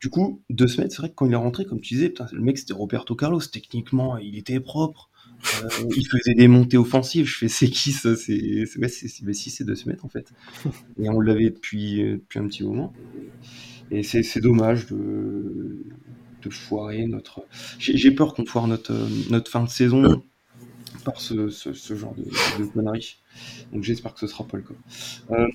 Du 0.00 0.10
coup, 0.10 0.42
deux 0.50 0.68
semaines, 0.68 0.90
c'est 0.90 0.98
vrai 0.98 1.08
que 1.08 1.14
quand 1.14 1.26
il 1.26 1.32
est 1.32 1.36
rentré, 1.36 1.64
comme 1.64 1.80
tu 1.80 1.94
disais, 1.94 2.12
le 2.32 2.40
mec 2.40 2.58
c'était 2.58 2.74
Roberto 2.74 3.14
Carlos. 3.14 3.40
Techniquement, 3.40 4.18
il 4.18 4.36
était 4.36 4.60
propre. 4.60 5.10
Euh, 5.62 5.68
il 5.96 6.06
faisait 6.06 6.34
des 6.34 6.48
montées 6.48 6.76
offensives. 6.76 7.26
Je 7.26 7.38
fais, 7.38 7.48
c'est 7.48 7.68
qui 7.68 7.92
ça? 7.92 8.14
C'est 8.16 8.66
si 9.32 9.50
c'est 9.50 9.64
deux 9.64 9.74
semaines 9.74 10.00
en 10.02 10.08
fait. 10.08 10.32
Et 11.02 11.08
on 11.08 11.20
l'avait 11.20 11.50
depuis, 11.50 12.02
euh, 12.02 12.16
depuis 12.16 12.38
un 12.38 12.46
petit 12.46 12.64
moment. 12.64 12.92
Et 13.90 14.02
c'est 14.02 14.40
dommage 14.40 14.86
de, 14.86 15.84
de, 16.42 16.50
foirer 16.50 17.06
notre. 17.06 17.44
J'ai 17.78 18.10
peur 18.10 18.34
qu'on 18.34 18.44
foire 18.44 18.68
notre, 18.68 18.94
notre 19.30 19.50
fin 19.50 19.64
de 19.64 19.68
saison 19.68 20.22
par 21.04 21.20
ce, 21.20 21.48
ce, 21.48 21.72
ce 21.72 21.94
genre 21.94 22.14
de, 22.14 22.24
de 22.62 22.66
conneries. 22.66 23.16
Donc 23.72 23.82
j'espère 23.82 24.14
que 24.14 24.20
ce 24.20 24.26
sera 24.26 24.46
pas 24.46 24.58
le 24.58 24.62
cas. 24.62 24.74
Euh, 25.32 25.48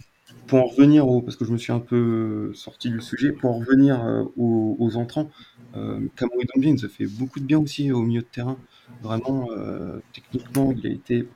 pour 0.47 0.59
en 0.59 0.65
revenir 0.65 1.07
au, 1.07 1.21
parce 1.21 1.37
que 1.37 1.45
je 1.45 1.51
me 1.51 1.57
suis 1.57 1.71
un 1.71 1.79
peu 1.79 2.51
sorti 2.53 2.89
du 2.89 3.01
sujet, 3.01 3.31
pour 3.31 3.51
en 3.51 3.59
revenir 3.59 4.03
euh, 4.03 4.23
aux, 4.37 4.95
entrants, 4.95 5.29
euh, 5.75 5.99
Camoué 6.15 6.45
Dombia 6.53 6.71
nous 6.71 6.85
a 6.85 6.89
fait 6.89 7.05
beaucoup 7.05 7.39
de 7.39 7.45
bien 7.45 7.59
aussi 7.59 7.91
au 7.91 8.01
milieu 8.01 8.21
de 8.21 8.27
terrain. 8.27 8.57
Vraiment, 9.01 9.47
euh, 9.51 9.99
techniquement, 10.13 10.73
il 10.77 10.87
a 10.87 10.89
été 10.89 11.27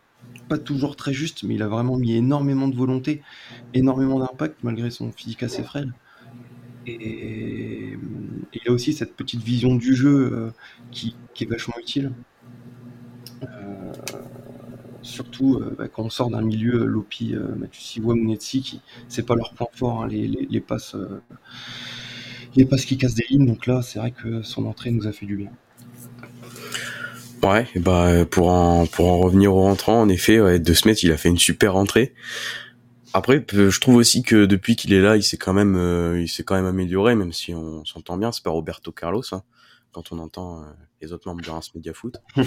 pas 0.47 0.57
toujours 0.57 0.95
très 0.95 1.13
juste, 1.13 1.43
mais 1.43 1.55
il 1.55 1.63
a 1.63 1.67
vraiment 1.67 1.97
mis 1.97 2.13
énormément 2.13 2.67
de 2.67 2.75
volonté, 2.75 3.21
énormément 3.73 4.19
d'impact 4.19 4.57
malgré 4.63 4.89
son 4.89 5.11
physique 5.11 5.43
assez 5.43 5.63
frêle. 5.63 5.93
Et, 6.87 7.97
il 8.53 8.61
a 8.67 8.71
aussi 8.71 8.93
cette 8.93 9.15
petite 9.15 9.41
vision 9.41 9.75
du 9.75 9.95
jeu 9.95 10.31
euh, 10.33 10.51
qui, 10.91 11.15
est 11.41 11.45
vachement 11.45 11.75
utile. 11.79 12.11
Euh, 15.09 15.13
surtout 15.13 15.55
euh, 15.55 15.75
bah, 15.77 15.87
quand 15.87 16.03
on 16.03 16.09
sort 16.09 16.29
d'un 16.29 16.41
milieu 16.41 16.85
Lopi, 16.85 17.33
euh, 17.33 17.55
Matusiwa, 17.57 18.15
Munetsi, 18.15 18.61
qui 18.61 18.81
c'est 19.07 19.25
pas 19.25 19.35
leur 19.35 19.53
point 19.53 19.67
fort, 19.73 20.03
hein, 20.03 20.07
les, 20.07 20.59
passes, 20.61 20.95
euh, 20.95 21.21
qui 22.77 22.97
cassent 22.97 23.15
des 23.15 23.25
lignes. 23.29 23.45
Donc 23.45 23.67
là, 23.67 23.81
c'est 23.81 23.99
vrai 23.99 24.11
que 24.11 24.41
son 24.41 24.65
entrée 24.65 24.91
nous 24.91 25.07
a 25.07 25.11
fait 25.11 25.25
du 25.25 25.35
bien. 25.35 25.51
Ouais, 27.41 27.67
bah 27.75 28.25
pour 28.25 28.49
en 28.49 28.85
revenir 28.85 29.55
au 29.55 29.61
rentrant, 29.61 30.01
en 30.01 30.09
effet, 30.09 30.41
ouais, 30.41 30.59
De 30.59 30.73
Smet, 30.73 30.93
il 31.03 31.11
a 31.11 31.17
fait 31.17 31.29
une 31.29 31.37
super 31.37 31.77
entrée. 31.77 32.13
Après, 33.13 33.43
je 33.51 33.79
trouve 33.79 33.95
aussi 33.95 34.21
que 34.21 34.45
depuis 34.45 34.75
qu'il 34.75 34.93
est 34.93 35.01
là, 35.01 35.17
il 35.17 35.23
s'est 35.23 35.37
quand 35.37 35.53
même, 35.53 35.75
euh, 35.75 36.21
il 36.21 36.27
s'est 36.27 36.43
quand 36.43 36.55
même 36.55 36.67
amélioré, 36.67 37.15
même 37.15 37.33
si 37.33 37.53
on 37.53 37.83
s'entend 37.83 38.17
bien. 38.17 38.31
C'est 38.31 38.43
pas 38.43 38.51
Roberto 38.51 38.91
Carlos, 38.91 39.23
hein, 39.31 39.41
quand 39.91 40.11
on 40.11 40.19
entend 40.19 40.63
euh, 40.63 40.65
les 41.01 41.13
autres 41.13 41.27
membres 41.27 41.43
de 41.43 41.49
Reims 41.49 41.73
Media 41.75 41.93
Foot. 41.93 42.17
euh, 42.37 42.43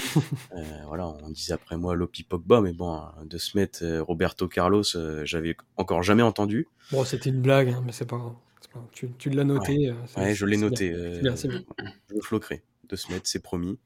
voilà, 0.87 1.09
on 1.09 1.31
disait 1.31 1.53
après 1.53 1.77
moi 1.77 1.95
Lopi 1.95 2.23
Pogba, 2.23 2.61
mais 2.61 2.73
bon, 2.73 3.03
de 3.25 3.39
se 3.39 3.57
mettre 3.57 3.85
euh, 3.85 4.03
Roberto 4.03 4.49
Carlos, 4.49 4.85
j'avais 5.25 5.57
encore 5.77 6.03
jamais 6.03 6.23
entendu. 6.23 6.69
Bon, 6.91 7.05
c'était 7.05 7.31
une 7.31 7.43
blague, 7.43 7.71
hein, 7.71 7.83
mais 7.85 7.93
c'est 7.93 8.07
pas 8.07 8.19
grave. 8.19 8.35
Tu, 8.93 9.13
tu 9.19 9.29
l'as 9.29 9.45
noté. 9.45 9.91
Ouais, 9.91 10.23
ouais 10.23 10.35
je 10.35 10.47
l'ai 10.47 10.57
noté. 10.57 10.91
Bien. 10.91 11.35
Bien, 11.35 11.35
bien. 11.35 11.63
Je 12.09 12.15
le 12.15 12.21
floquerai 12.23 12.63
de 12.89 12.97
Smet, 12.97 13.21
c'est 13.25 13.43
promis. 13.43 13.79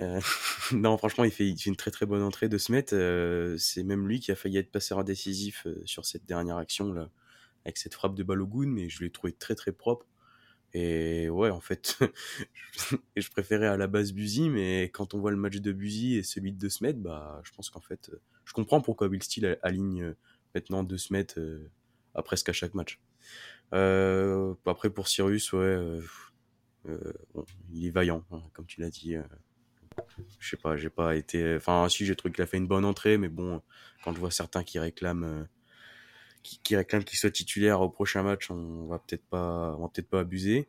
Euh, 0.00 0.20
non, 0.72 0.96
franchement, 0.96 1.24
il 1.24 1.30
fait, 1.30 1.46
il 1.46 1.56
fait, 1.56 1.70
une 1.70 1.76
très 1.76 1.90
très 1.90 2.06
bonne 2.06 2.22
entrée 2.22 2.48
de 2.48 2.58
Smet. 2.58 2.86
Euh, 2.92 3.56
c'est 3.58 3.84
même 3.84 4.08
lui 4.08 4.20
qui 4.20 4.32
a 4.32 4.34
failli 4.34 4.58
être 4.58 4.70
passeur 4.70 5.04
décisif 5.04 5.66
sur 5.84 6.04
cette 6.04 6.26
dernière 6.26 6.56
action 6.56 6.92
là, 6.92 7.10
avec 7.64 7.78
cette 7.78 7.94
frappe 7.94 8.14
de 8.14 8.22
Balogun, 8.22 8.66
mais 8.66 8.88
je 8.88 9.04
l'ai 9.04 9.10
trouvé 9.10 9.32
très 9.32 9.54
très 9.54 9.72
propre. 9.72 10.06
Et 10.74 11.28
ouais, 11.28 11.50
en 11.50 11.60
fait, 11.60 11.96
je 13.16 13.30
préférais 13.30 13.68
à 13.68 13.76
la 13.76 13.86
base 13.86 14.12
Buzy, 14.12 14.50
mais 14.50 14.90
quand 14.92 15.14
on 15.14 15.20
voit 15.20 15.30
le 15.30 15.36
match 15.36 15.56
de 15.56 15.72
Buzy 15.72 16.16
et 16.16 16.24
celui 16.24 16.52
de 16.52 16.58
De 16.58 16.68
Smet, 16.68 16.94
bah, 16.94 17.40
je 17.44 17.52
pense 17.52 17.70
qu'en 17.70 17.80
fait, 17.80 18.10
je 18.44 18.52
comprends 18.52 18.80
pourquoi 18.80 19.06
Will 19.06 19.22
Steele 19.22 19.56
aligne 19.62 20.14
maintenant 20.52 20.82
de 20.82 20.96
se 20.96 21.12
mettre 21.12 21.38
à 22.14 22.22
presque 22.22 22.48
à 22.48 22.52
chaque 22.52 22.74
match. 22.74 23.00
après 23.70 24.90
pour 24.90 25.06
Cyrus, 25.06 25.52
ouais, 25.52 26.00
il 27.72 27.86
est 27.86 27.90
vaillant, 27.90 28.24
hein, 28.32 28.42
comme 28.52 28.66
tu 28.66 28.80
l'as 28.80 28.90
dit. 28.90 29.14
je 30.40 30.48
sais 30.48 30.56
pas, 30.56 30.76
j'ai 30.76 30.90
pas 30.90 31.14
été. 31.14 31.54
Enfin, 31.54 31.88
si 31.88 32.04
j'ai 32.04 32.16
trouvé 32.16 32.34
qu'il 32.34 32.42
a 32.42 32.46
fait 32.46 32.56
une 32.56 32.66
bonne 32.66 32.84
entrée, 32.84 33.16
mais 33.16 33.28
bon, 33.28 33.62
quand 34.02 34.12
je 34.12 34.18
vois 34.18 34.32
certains 34.32 34.64
qui 34.64 34.80
réclament 34.80 35.46
qui, 36.44 36.76
réclament 36.76 37.04
qu'il 37.04 37.18
soit 37.18 37.30
titulaire 37.30 37.80
au 37.80 37.88
prochain 37.88 38.22
match, 38.22 38.50
on 38.50 38.86
va 38.86 38.98
peut-être 38.98 39.24
pas, 39.24 39.74
on 39.78 39.82
va 39.82 39.88
peut-être 39.88 40.08
pas 40.08 40.20
abuser. 40.20 40.68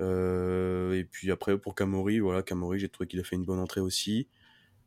Euh, 0.00 0.92
et 0.94 1.04
puis 1.04 1.30
après 1.30 1.58
pour 1.58 1.74
Kamori, 1.74 2.20
voilà, 2.20 2.42
Kamori, 2.42 2.78
j'ai 2.78 2.88
trouvé 2.88 3.06
qu'il 3.08 3.20
a 3.20 3.24
fait 3.24 3.36
une 3.36 3.44
bonne 3.44 3.58
entrée 3.58 3.80
aussi. 3.80 4.28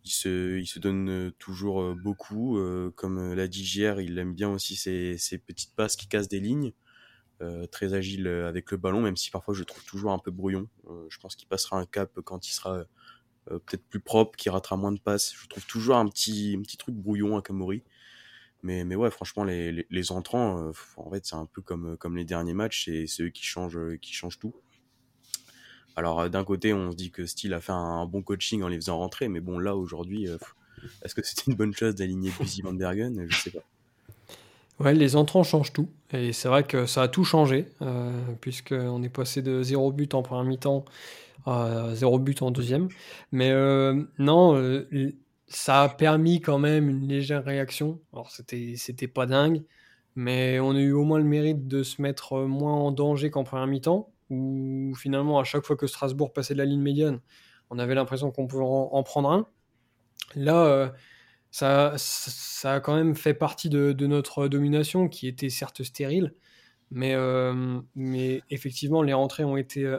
Il 0.06 0.12
se, 0.12 0.58
il 0.58 0.67
se 0.67 0.80
donne 0.80 1.10
euh, 1.10 1.32
toujours 1.39 1.82
euh, 1.82 1.96
beaucoup, 1.96 2.58
comme 2.96 3.34
l'a 3.34 3.48
dit 3.48 3.63
il 3.63 4.17
aime 4.17 4.34
bien 4.34 4.50
aussi 4.50 4.76
ses, 4.76 5.17
ses 5.17 5.38
petites 5.38 5.76
passes 5.76 5.96
qui 5.96 6.08
cassent 6.08 6.30
des 6.30 6.39
lignes. 6.39 6.74
très 7.72 7.93
agile 7.93 8.28
avec 8.28 8.72
le 8.72 8.78
ballon, 8.78 9.02
même 9.02 9.17
si 9.17 9.30
parfois 9.30 9.54
je 9.54 9.60
le 9.60 9.65
trouve 9.65 9.84
toujours 9.86 10.12
un 10.12 10.20
peu 10.20 10.32
brouillon. 10.32 10.67
je 11.10 11.20
pense 11.20 11.36
qu'il 11.36 11.48
passera 11.48 11.78
un 11.80 11.86
cap 11.86 12.20
quand 12.24 12.48
il 12.48 12.54
sera 12.54 12.86
peut-être 13.46 13.86
plus 13.89 14.00
propre, 14.00 14.38
qu'il 14.38 14.52
ratera 14.52 14.78
moins 14.78 14.91
de 14.91 15.00
passes. 15.00 15.34
Je 15.36 15.48
trouve 15.48 15.65
toujours 15.67 15.98
un 15.98 16.08
petit, 16.08 16.56
un 16.58 16.62
petit 16.62 16.78
truc 16.78 16.96
brouillon 16.96 17.38
à 17.38 17.41
Kamori. 17.41 17.84
Mais, 18.63 18.84
mais 18.84 18.96
ouais, 18.96 19.12
franchement, 19.12 19.43
les, 19.43 19.86
les, 19.89 20.12
entrants, 20.12 20.72
en 20.98 21.12
fait, 21.12 21.26
c'est 21.26 21.36
un 21.36 21.46
peu 21.46 21.62
comme, 21.62 21.96
comme 21.98 22.17
les 22.17 22.26
derniers 22.26 22.54
matchs, 22.54 22.89
c'est 23.06 23.24
eux 23.24 23.30
qui 23.30 23.43
changent, 23.43 23.98
qui 24.02 24.13
changent 24.13 24.39
tout. 24.39 24.56
Alors 25.98 26.20
euh, 26.20 26.30
d'un 26.30 26.46
côté, 26.46 26.74
on 26.74 26.91
se 26.91 26.96
dit 26.96 27.10
que 27.10 27.26
Steele 27.26 27.56
a 27.56 27.60
fait 27.60 27.74
un, 27.74 28.06
bon 28.06 28.22
coaching 28.22 28.62
en 28.62 28.70
les 28.70 28.78
faisant 28.78 29.00
rentrer, 29.00 29.28
mais 29.28 29.41
bon 29.41 29.58
là 29.58 29.76
aujourd'hui, 29.76 30.30
euh, 30.30 30.38
est-ce 31.04 31.15
que 31.15 31.24
c'était 31.26 31.52
une 31.52 31.58
bonne 31.58 31.74
chose 31.74 31.96
d'aligner 31.96 32.32
Busy 32.39 32.62
Van 32.62 32.72
Bergen 32.72 33.26
Je 33.28 33.36
sais 33.36 33.50
pas. 33.50 33.63
Ouais, 34.80 34.93
les 34.93 35.15
entrants 35.15 35.43
changent 35.43 35.74
tout. 35.74 35.89
Et 36.13 36.34
c'est 36.34 36.48
vrai 36.50 36.63
que 36.63 36.86
ça 36.86 37.02
a 37.02 37.08
tout 37.08 37.24
changé, 37.24 37.65
euh, 37.82 38.12
puisqu'on 38.39 39.02
est 39.02 39.10
passé 39.10 39.41
de 39.41 39.63
0 39.63 39.91
but 39.91 40.13
en 40.13 40.22
première 40.22 40.46
mi-temps 40.46 40.86
à 41.48 41.89
0 41.96 42.20
but 42.20 42.43
en 42.43 42.52
deuxième. 42.52 42.89
Mais 43.32 43.52
non, 44.20 44.54
ça 45.47 45.83
a 45.83 45.89
permis 45.89 46.41
quand 46.41 46.60
même 46.60 46.89
une 46.89 47.07
légère 47.07 47.43
réaction. 47.43 48.01
Alors 48.13 48.31
c'était, 48.31 48.73
c'était 48.77 49.07
pas 49.07 49.25
dingue, 49.25 49.63
mais 50.15 50.60
on 50.60 50.71
a 50.71 50.79
eu 50.79 50.91
au 50.91 51.03
moins 51.03 51.19
le 51.19 51.25
mérite 51.25 51.67
de 51.67 51.83
se 51.83 52.01
mettre 52.01 52.41
moins 52.41 52.73
en 52.73 52.91
danger 52.91 53.29
qu'en 53.29 53.43
première 53.43 53.67
mi-temps 53.67 54.12
où 54.29 54.93
finalement, 54.95 55.39
à 55.39 55.43
chaque 55.43 55.65
fois 55.65 55.75
que 55.75 55.88
Strasbourg 55.88 56.33
passait 56.33 56.53
de 56.53 56.60
la 56.60 56.65
ligne 56.65 56.81
médiane, 56.81 57.21
on 57.69 57.79
avait 57.79 57.95
l'impression 57.95 58.31
qu'on 58.31 58.47
pouvait 58.47 58.63
en, 58.65 59.03
prendre 59.03 59.31
un. 59.31 59.47
Là, 60.36 60.65
euh, 60.65 60.89
ça, 61.51 61.93
ça, 61.97 62.75
a 62.75 62.79
quand 62.79 62.95
même 62.95 63.15
fait 63.15 63.33
partie 63.33 63.69
de, 63.69 63.93
notre 64.07 64.47
domination, 64.47 65.07
qui 65.07 65.27
était 65.27 65.49
certes 65.49 65.83
stérile, 65.83 66.33
mais, 66.91 67.13
euh, 67.15 67.79
mais 67.95 68.41
effectivement, 68.49 69.01
les 69.01 69.13
rentrées 69.13 69.43
ont 69.43 69.57
été 69.57 69.97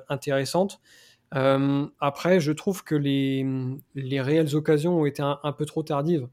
euh, 1.34 1.86
après, 2.00 2.40
je 2.40 2.52
trouve 2.52 2.84
que 2.84 2.94
les, 2.94 3.46
les 3.94 4.20
réelles 4.20 4.56
occasions 4.56 5.00
ont 5.00 5.06
été 5.06 5.22
un, 5.22 5.52
peu 5.52 5.66
trop 5.66 5.82
tardives. 5.82 6.28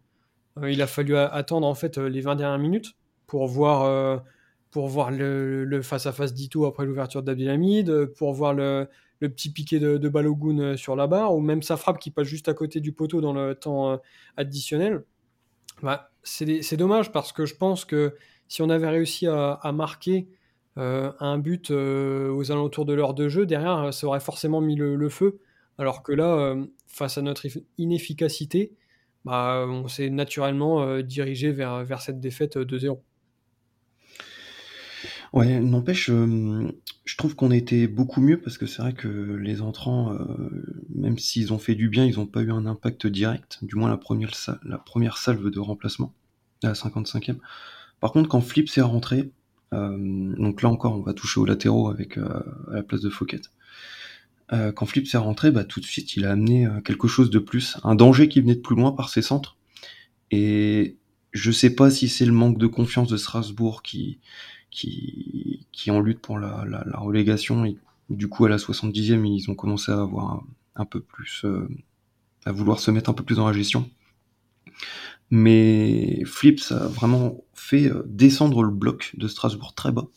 il 0.63 0.81
a 0.81 0.87
fallu 0.87 1.17
attendre 1.17 1.67
en 1.67 1.75
fait 1.75 1.97
les 1.97 2.21
20 2.21 2.35
dernières 2.35 2.59
minutes 2.59 2.95
pour 3.27 3.47
voir 3.47 4.23
pour 4.75 4.89
voir 4.89 5.09
le 5.09 5.81
face-à-face 5.81 6.33
d'Ito 6.33 6.65
après 6.65 6.85
l'ouverture 6.85 7.23
d'Abdelhamid, 7.23 8.07
pour 8.17 8.33
voir 8.33 8.53
le, 8.53 8.89
petit 9.21 9.49
piqué 9.49 9.79
de, 9.79 10.09
Balogun 10.09 10.59
euh, 10.59 10.75
sur 10.75 10.97
la 10.97 11.07
barre, 11.07 11.33
ou 11.33 11.39
même 11.39 11.61
sa 11.61 11.77
frappe 11.77 11.97
qui 11.97 12.11
passe 12.11 12.27
juste 12.27 12.49
à 12.49 12.53
côté 12.53 12.81
du 12.81 12.91
poteau 12.91 13.21
dans 13.21 13.31
le 13.31 13.55
temps 13.55 13.91
euh, 13.91 13.97
additionnel. 14.35 15.05
Bah, 15.81 16.11
c'est 16.23 16.75
dommage 16.75 17.13
parce 17.13 17.31
que 17.31 17.45
je 17.45 17.55
pense 17.55 17.85
que 17.85 18.17
si 18.49 18.61
on 18.63 18.69
avait 18.69 18.89
réussi 18.89 19.27
à, 19.27 19.71
marquer 19.73 20.27
euh, 20.27 20.34
un 20.77 21.37
but 21.37 21.71
aux 21.71 22.51
alentours 22.51 22.85
de 22.85 22.93
l'heure 22.93 23.13
de 23.13 23.29
jeu, 23.29 23.45
derrière, 23.45 23.93
ça 23.93 24.07
aurait 24.07 24.19
forcément 24.19 24.61
mis 24.61 24.75
le, 24.75 25.09
feu. 25.09 25.39
Alors 25.77 26.03
que 26.03 26.11
là, 26.11 26.55
face 26.87 27.17
à 27.17 27.21
notre 27.21 27.45
inefficacité, 27.77 28.73
bah, 29.23 29.65
on 29.67 29.87
s'est 29.87 30.09
naturellement 30.09 30.99
dirigé 31.01 31.51
vers, 31.51 31.83
vers 31.83 32.01
cette 32.01 32.19
défaite 32.19 32.57
de 32.57 32.77
0. 32.77 33.01
Ouais, 35.35 35.59
n'empêche, 35.59 36.09
euh, 36.09 36.71
je 37.03 37.17
trouve 37.17 37.35
qu'on 37.35 37.51
était 37.51 37.87
beaucoup 37.87 38.21
mieux 38.21 38.39
parce 38.39 38.57
que 38.57 38.65
c'est 38.65 38.81
vrai 38.81 38.93
que 38.93 39.09
les 39.09 39.61
entrants, 39.61 40.13
euh, 40.13 40.85
même 40.95 41.17
s'ils 41.17 41.51
ont 41.51 41.59
fait 41.59 41.75
du 41.75 41.89
bien, 41.89 42.05
ils 42.05 42.15
n'ont 42.15 42.25
pas 42.25 42.41
eu 42.41 42.53
un 42.53 42.65
impact 42.65 43.05
direct, 43.05 43.59
du 43.61 43.75
moins 43.75 43.89
la 43.89 43.97
première, 43.97 44.31
la 44.63 44.77
première 44.77 45.17
salve 45.17 45.49
de 45.49 45.59
remplacement, 45.59 46.13
la 46.63 46.71
55e. 46.71 47.35
Par 47.99 48.13
contre, 48.13 48.29
quand 48.29 48.39
Flip 48.39 48.69
s'est 48.69 48.79
rentré, 48.79 49.19
euh, 49.19 49.29
donc 49.71 50.61
là 50.61 50.69
encore, 50.69 50.93
on 50.97 51.01
va 51.01 51.13
toucher 51.13 51.39
aux 51.39 51.45
latéraux 51.45 51.89
avec 51.89 52.17
à 52.17 52.45
la 52.71 52.83
place 52.83 53.01
de 53.01 53.09
Fouquet. 53.09 53.41
quand 54.49 54.85
Flip 54.85 55.07
s'est 55.07 55.17
rentré, 55.17 55.51
bah, 55.51 55.63
tout 55.63 55.79
de 55.79 55.85
suite, 55.85 56.15
il 56.15 56.25
a 56.25 56.31
amené 56.31 56.67
quelque 56.85 57.07
chose 57.07 57.29
de 57.29 57.39
plus, 57.39 57.77
un 57.83 57.95
danger 57.95 58.29
qui 58.29 58.41
venait 58.41 58.55
de 58.55 58.61
plus 58.61 58.75
loin 58.75 58.91
par 58.91 59.09
ses 59.09 59.21
centres. 59.21 59.57
Et 60.31 60.97
je 61.35 61.51
sais 61.51 61.75
pas 61.75 61.91
si 61.91 62.07
c'est 62.07 62.25
le 62.25 62.31
manque 62.31 62.57
de 62.57 62.67
confiance 62.67 63.09
de 63.09 63.17
Strasbourg 63.17 63.83
qui, 63.83 64.19
qui, 64.71 65.65
qui 65.71 65.91
en 65.91 65.99
lutte 65.99 66.19
pour 66.19 66.39
la, 66.39 66.65
relégation. 66.95 67.65
Et 67.65 67.77
du 68.09 68.27
coup, 68.27 68.45
à 68.45 68.49
la 68.49 68.57
70e, 68.57 69.25
ils 69.25 69.51
ont 69.51 69.55
commencé 69.55 69.91
à 69.91 70.01
avoir 70.01 70.43
un, 70.75 70.85
peu 70.85 71.01
plus, 71.01 71.43
euh, 71.43 71.67
à 72.45 72.51
vouloir 72.51 72.79
se 72.79 72.89
mettre 72.89 73.09
un 73.09 73.13
peu 73.13 73.23
plus 73.23 73.35
dans 73.35 73.47
la 73.47 73.53
gestion. 73.53 73.89
Mais 75.31 76.23
Flips 76.25 76.71
a 76.71 76.87
vraiment 76.87 77.43
fait 77.53 77.87
euh, 77.87 78.03
descendre 78.05 78.63
le 78.63 78.71
bloc 78.71 79.11
de 79.17 79.27
Strasbourg 79.27 79.73
très 79.75 79.91
bas. 79.91 80.07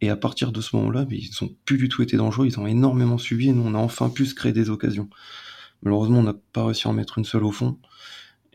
Et 0.00 0.10
à 0.10 0.16
partir 0.16 0.52
de 0.52 0.60
ce 0.60 0.76
moment-là, 0.76 1.06
ils 1.10 1.30
ont 1.42 1.50
plus 1.64 1.76
du 1.76 1.88
tout 1.88 2.02
été 2.02 2.16
dangereux, 2.16 2.46
ils 2.46 2.60
ont 2.60 2.66
énormément 2.66 3.18
suivi 3.18 3.48
et 3.48 3.52
nous 3.52 3.64
on 3.64 3.74
a 3.74 3.78
enfin 3.78 4.10
pu 4.10 4.26
se 4.26 4.34
créer 4.34 4.52
des 4.52 4.70
occasions. 4.70 5.08
Malheureusement, 5.82 6.18
on 6.18 6.22
n'a 6.22 6.36
pas 6.52 6.64
réussi 6.64 6.86
à 6.86 6.90
en 6.90 6.92
mettre 6.92 7.18
une 7.18 7.24
seule 7.24 7.44
au 7.44 7.52
fond. 7.52 7.78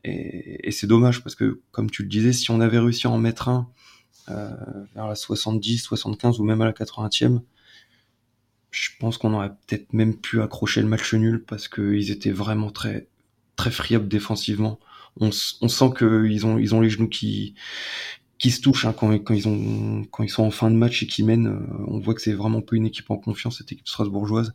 Et, 0.05 0.67
et 0.67 0.71
c'est 0.71 0.87
dommage 0.87 1.21
parce 1.21 1.35
que, 1.35 1.61
comme 1.71 1.89
tu 1.89 2.03
le 2.03 2.09
disais, 2.09 2.33
si 2.33 2.51
on 2.51 2.61
avait 2.61 2.79
réussi 2.79 3.07
à 3.07 3.09
en 3.09 3.17
mettre 3.17 3.49
un 3.49 3.69
euh, 4.29 4.49
vers 4.95 5.07
la 5.07 5.15
70, 5.15 5.79
75 5.79 6.39
ou 6.39 6.45
même 6.45 6.61
à 6.61 6.65
la 6.65 6.71
80e, 6.71 7.41
je 8.71 8.89
pense 8.99 9.17
qu'on 9.17 9.33
aurait 9.33 9.49
peut-être 9.49 9.91
même 9.91 10.15
pu 10.15 10.41
accrocher 10.41 10.81
le 10.81 10.87
match 10.87 11.13
nul 11.13 11.43
parce 11.43 11.67
qu'ils 11.67 12.09
étaient 12.09 12.31
vraiment 12.31 12.71
très 12.71 13.07
très 13.55 13.69
friables 13.69 14.07
défensivement. 14.07 14.79
On, 15.19 15.29
on 15.61 15.67
sent 15.67 15.89
qu'ils 15.97 16.45
ont 16.45 16.57
ils 16.57 16.75
ont 16.75 16.81
les 16.81 16.89
genoux 16.89 17.07
qui 17.07 17.55
qui 18.39 18.51
se 18.51 18.61
touchent 18.61 18.85
hein, 18.85 18.93
quand, 18.93 19.11
ils 19.33 19.47
ont 19.47 20.03
quand 20.11 20.23
ils 20.23 20.29
sont 20.29 20.43
en 20.43 20.51
fin 20.51 20.69
de 20.69 20.75
match 20.75 21.03
et 21.03 21.07
qu'ils 21.07 21.25
mènent. 21.25 21.47
Euh, 21.47 21.85
on 21.87 21.99
voit 21.99 22.13
que 22.13 22.21
c'est 22.21 22.33
vraiment 22.33 22.61
pas 22.61 22.75
une 22.75 22.85
équipe 22.85 23.09
en 23.11 23.17
confiance 23.17 23.59
cette 23.59 23.71
équipe 23.71 23.87
strasbourgeoise. 23.87 24.53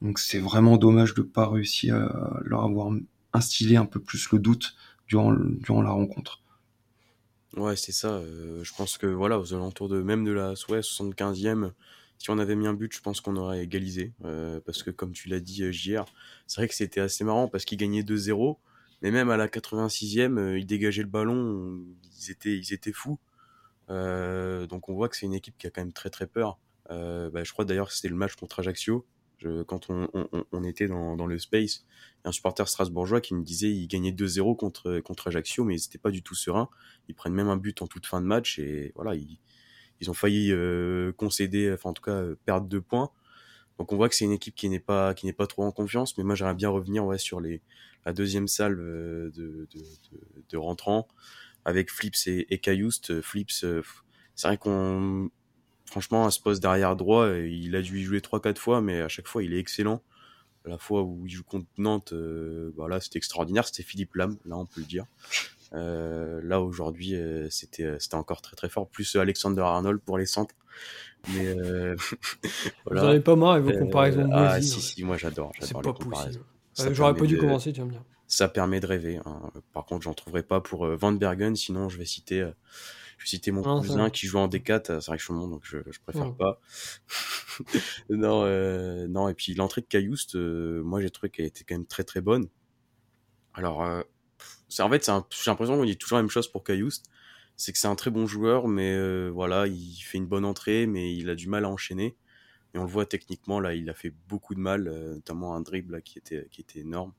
Donc 0.00 0.18
c'est 0.18 0.40
vraiment 0.40 0.76
dommage 0.76 1.14
de 1.14 1.22
pas 1.22 1.48
réussir 1.48 1.94
à 1.94 2.40
leur 2.42 2.64
avoir 2.64 2.92
instillé 3.32 3.76
un 3.76 3.86
peu 3.86 4.00
plus 4.00 4.30
le 4.32 4.38
doute 4.38 4.74
durant 5.06 5.32
durant 5.32 5.82
la 5.82 5.90
rencontre. 5.90 6.42
Ouais, 7.56 7.76
c'est 7.76 7.92
ça. 7.92 8.08
Euh, 8.14 8.64
je 8.64 8.72
pense 8.74 8.96
que 8.96 9.06
voilà, 9.06 9.38
aux 9.38 9.52
alentours 9.52 9.88
de 9.88 10.00
même 10.02 10.24
de 10.24 10.32
la 10.32 10.50
ouais, 10.70 10.80
75e, 10.80 11.72
si 12.18 12.30
on 12.30 12.38
avait 12.38 12.56
mis 12.56 12.66
un 12.66 12.72
but, 12.72 12.94
je 12.94 13.00
pense 13.00 13.20
qu'on 13.20 13.36
aurait 13.36 13.62
égalisé. 13.62 14.12
Euh, 14.24 14.60
parce 14.64 14.82
que 14.82 14.90
comme 14.90 15.12
tu 15.12 15.28
l'as 15.28 15.40
dit 15.40 15.62
euh, 15.62 15.72
c'est 16.46 16.60
vrai 16.60 16.68
que 16.68 16.74
c'était 16.74 17.00
assez 17.00 17.24
marrant 17.24 17.48
parce 17.48 17.64
qu'ils 17.64 17.78
gagnaient 17.78 18.02
2-0. 18.02 18.56
Mais 19.02 19.10
même 19.10 19.30
à 19.30 19.36
la 19.36 19.48
86e, 19.48 20.56
ils 20.56 20.66
dégageaient 20.66 21.02
le 21.02 21.08
ballon, 21.08 21.84
ils 22.18 22.30
étaient, 22.30 22.56
ils 22.56 22.72
étaient 22.72 22.92
fous. 22.92 23.18
donc 23.88 24.88
on 24.88 24.94
voit 24.94 25.08
que 25.08 25.16
c'est 25.16 25.26
une 25.26 25.34
équipe 25.34 25.58
qui 25.58 25.66
a 25.66 25.70
quand 25.70 25.82
même 25.82 25.92
très 25.92 26.10
très 26.10 26.26
peur. 26.26 26.58
Bah, 26.88 27.42
je 27.44 27.52
crois 27.52 27.64
d'ailleurs 27.64 27.88
que 27.88 27.94
c'était 27.94 28.08
le 28.08 28.16
match 28.16 28.36
contre 28.36 28.60
Ajaccio 28.60 29.06
quand 29.66 29.88
on, 29.88 30.64
était 30.64 30.88
dans, 30.88 31.26
le 31.26 31.38
space, 31.38 31.84
un 32.24 32.32
supporter 32.32 32.68
strasbourgeois 32.68 33.20
qui 33.20 33.34
me 33.34 33.42
disait 33.42 33.70
ils 33.70 33.86
gagnaient 33.86 34.12
2-0 34.12 34.56
contre, 34.56 35.00
contre 35.00 35.28
Ajaccio, 35.28 35.64
mais 35.64 35.76
ils 35.76 35.82
n'étaient 35.82 35.98
pas 35.98 36.10
du 36.10 36.22
tout 36.22 36.34
sereins. 36.34 36.68
Ils 37.08 37.14
prennent 37.14 37.34
même 37.34 37.48
un 37.48 37.56
but 37.56 37.82
en 37.82 37.86
toute 37.86 38.06
fin 38.06 38.20
de 38.20 38.26
match 38.26 38.58
et 38.58 38.92
voilà, 38.94 39.14
ils, 39.14 39.38
ont 40.10 40.14
failli 40.14 40.52
euh, 40.52 41.12
concéder, 41.12 41.72
enfin 41.72 41.90
en 41.90 41.92
tout 41.92 42.02
cas 42.02 42.12
euh, 42.12 42.36
perdre 42.44 42.66
deux 42.66 42.80
points. 42.80 43.10
Donc 43.78 43.92
on 43.92 43.96
voit 43.96 44.08
que 44.08 44.14
c'est 44.14 44.24
une 44.24 44.32
équipe 44.32 44.54
qui 44.54 44.68
n'est 44.68 44.80
pas 44.80 45.14
qui 45.14 45.26
n'est 45.26 45.32
pas 45.32 45.46
trop 45.46 45.64
en 45.64 45.72
confiance, 45.72 46.16
mais 46.18 46.24
moi 46.24 46.34
j'aimerais 46.34 46.54
bien 46.54 46.70
revenir 46.70 47.04
ouais, 47.04 47.18
sur 47.18 47.40
les 47.40 47.62
la 48.04 48.12
deuxième 48.12 48.48
salle 48.48 48.78
euh, 48.80 49.30
de, 49.34 49.68
de, 49.72 49.82
de, 50.50 50.56
rentrants 50.56 51.06
avec 51.64 51.90
Flips 51.90 52.26
et, 52.26 52.46
et 52.52 52.58
Cayoust. 52.58 53.20
Flips, 53.20 53.64
c'est 54.34 54.48
vrai 54.48 54.56
qu'on 54.56 55.30
franchement, 55.92 56.24
à 56.26 56.30
ce 56.30 56.40
poste 56.40 56.62
derrière 56.62 56.96
droit, 56.96 57.28
il 57.28 57.76
a 57.76 57.82
dû 57.82 58.00
y 58.00 58.02
jouer 58.02 58.20
3-4 58.20 58.56
fois, 58.56 58.80
mais 58.80 59.02
à 59.02 59.08
chaque 59.08 59.28
fois, 59.28 59.42
il 59.42 59.52
est 59.52 59.58
excellent. 59.58 60.02
La 60.64 60.78
fois 60.78 61.02
où 61.02 61.22
il 61.26 61.30
joue 61.30 61.42
contre 61.42 61.66
Nantes, 61.76 62.12
euh, 62.12 62.72
bah 62.76 62.86
c'était 63.00 63.18
extraordinaire. 63.18 63.66
C'était 63.66 63.82
Philippe 63.82 64.14
Lam, 64.14 64.36
là, 64.46 64.56
on 64.56 64.64
peut 64.64 64.80
le 64.80 64.86
dire. 64.86 65.04
Euh, 65.74 66.40
là, 66.44 66.60
aujourd'hui, 66.60 67.16
euh, 67.16 67.48
c'était, 67.50 67.98
c'était 67.98 68.14
encore 68.14 68.42
très 68.42 68.54
très 68.54 68.68
fort. 68.68 68.88
Plus 68.88 69.16
Alexander 69.16 69.62
Arnold 69.62 70.00
pour 70.00 70.18
les 70.18 70.26
centres. 70.26 70.54
Mais 71.34 71.54
voilà. 72.86 73.00
Vous 73.00 73.06
n'avez 73.08 73.20
pas 73.20 73.36
marre 73.36 73.52
avec 73.52 73.64
vos 73.74 73.78
comparaisons 73.78 74.30
Ah, 74.32 74.62
si, 74.62 74.80
si, 74.80 75.04
moi 75.04 75.16
j'adore. 75.16 75.52
j'adore 75.60 75.66
c'est 75.66 75.74
pas 75.82 75.92
possible. 76.10 76.44
J'aurais 76.76 77.14
pas 77.14 77.26
dû 77.26 77.38
commencer, 77.38 77.72
tu 77.72 77.80
vas 77.80 77.86
me 77.86 77.92
dire. 77.92 78.04
ça 78.26 78.48
permet 78.48 78.80
de 78.80 78.86
rêver. 78.86 79.20
Hein. 79.24 79.50
Par 79.72 79.84
contre, 79.84 80.02
j'en 80.02 80.14
trouverai 80.14 80.42
pas 80.42 80.60
pour 80.60 80.86
Van 80.86 81.12
Bergen, 81.12 81.54
sinon 81.56 81.88
je 81.88 81.98
vais 81.98 82.06
citer 82.06 82.50
je 83.22 83.26
vais 83.26 83.30
citer 83.30 83.52
mon 83.52 83.62
cousin 83.62 84.10
qui 84.10 84.26
joue 84.26 84.38
en 84.38 84.48
D4 84.48 84.90
à 84.90 85.00
Saint-Richemont, 85.00 85.46
donc 85.46 85.62
je, 85.64 85.78
je 85.88 86.00
préfère 86.00 86.34
pas. 86.34 86.60
non, 88.10 88.42
euh, 88.44 89.06
non, 89.06 89.28
et 89.28 89.34
puis 89.34 89.54
l'entrée 89.54 89.80
de 89.80 89.86
Caillouste, 89.86 90.34
euh, 90.34 90.82
moi 90.82 91.00
j'ai 91.00 91.08
trouvé 91.08 91.30
qu'elle 91.30 91.46
était 91.46 91.62
quand 91.62 91.76
même 91.76 91.86
très 91.86 92.02
très 92.02 92.20
bonne. 92.20 92.48
Alors, 93.54 93.84
euh, 93.84 94.02
c'est 94.68 94.82
en 94.82 94.90
fait, 94.90 95.04
j'ai 95.06 95.50
l'impression 95.50 95.76
qu'on 95.76 95.84
dit 95.84 95.96
toujours 95.96 96.16
la 96.16 96.22
même 96.22 96.30
chose 96.30 96.50
pour 96.50 96.64
Caillouste. 96.64 97.06
C'est 97.56 97.72
que 97.72 97.78
c'est 97.78 97.86
un 97.86 97.94
très 97.94 98.10
bon 98.10 98.26
joueur, 98.26 98.66
mais 98.66 98.92
euh, 98.92 99.30
voilà, 99.32 99.68
il 99.68 100.00
fait 100.02 100.18
une 100.18 100.26
bonne 100.26 100.44
entrée, 100.44 100.86
mais 100.86 101.14
il 101.14 101.30
a 101.30 101.36
du 101.36 101.48
mal 101.48 101.64
à 101.64 101.68
enchaîner. 101.68 102.16
Et 102.74 102.78
on 102.78 102.84
le 102.84 102.90
voit 102.90 103.06
techniquement, 103.06 103.60
là, 103.60 103.74
il 103.74 103.88
a 103.90 103.94
fait 103.94 104.12
beaucoup 104.28 104.54
de 104.54 104.60
mal, 104.60 104.88
euh, 104.88 105.14
notamment 105.14 105.54
un 105.54 105.60
dribble 105.60 105.92
là, 105.94 106.00
qui, 106.00 106.18
était, 106.18 106.46
qui 106.50 106.62
était 106.62 106.80
énorme. 106.80 107.12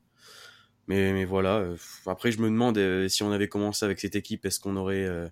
Mais, 0.86 1.24
voilà, 1.24 1.66
après 2.04 2.30
je 2.30 2.40
me 2.42 2.50
demande 2.50 2.78
si 3.08 3.22
on 3.22 3.32
avait 3.32 3.48
commencé 3.48 3.86
avec 3.86 3.98
cette 4.00 4.16
équipe, 4.16 4.44
est-ce 4.44 4.60
qu'on 4.60 4.76
aurait 4.76 5.30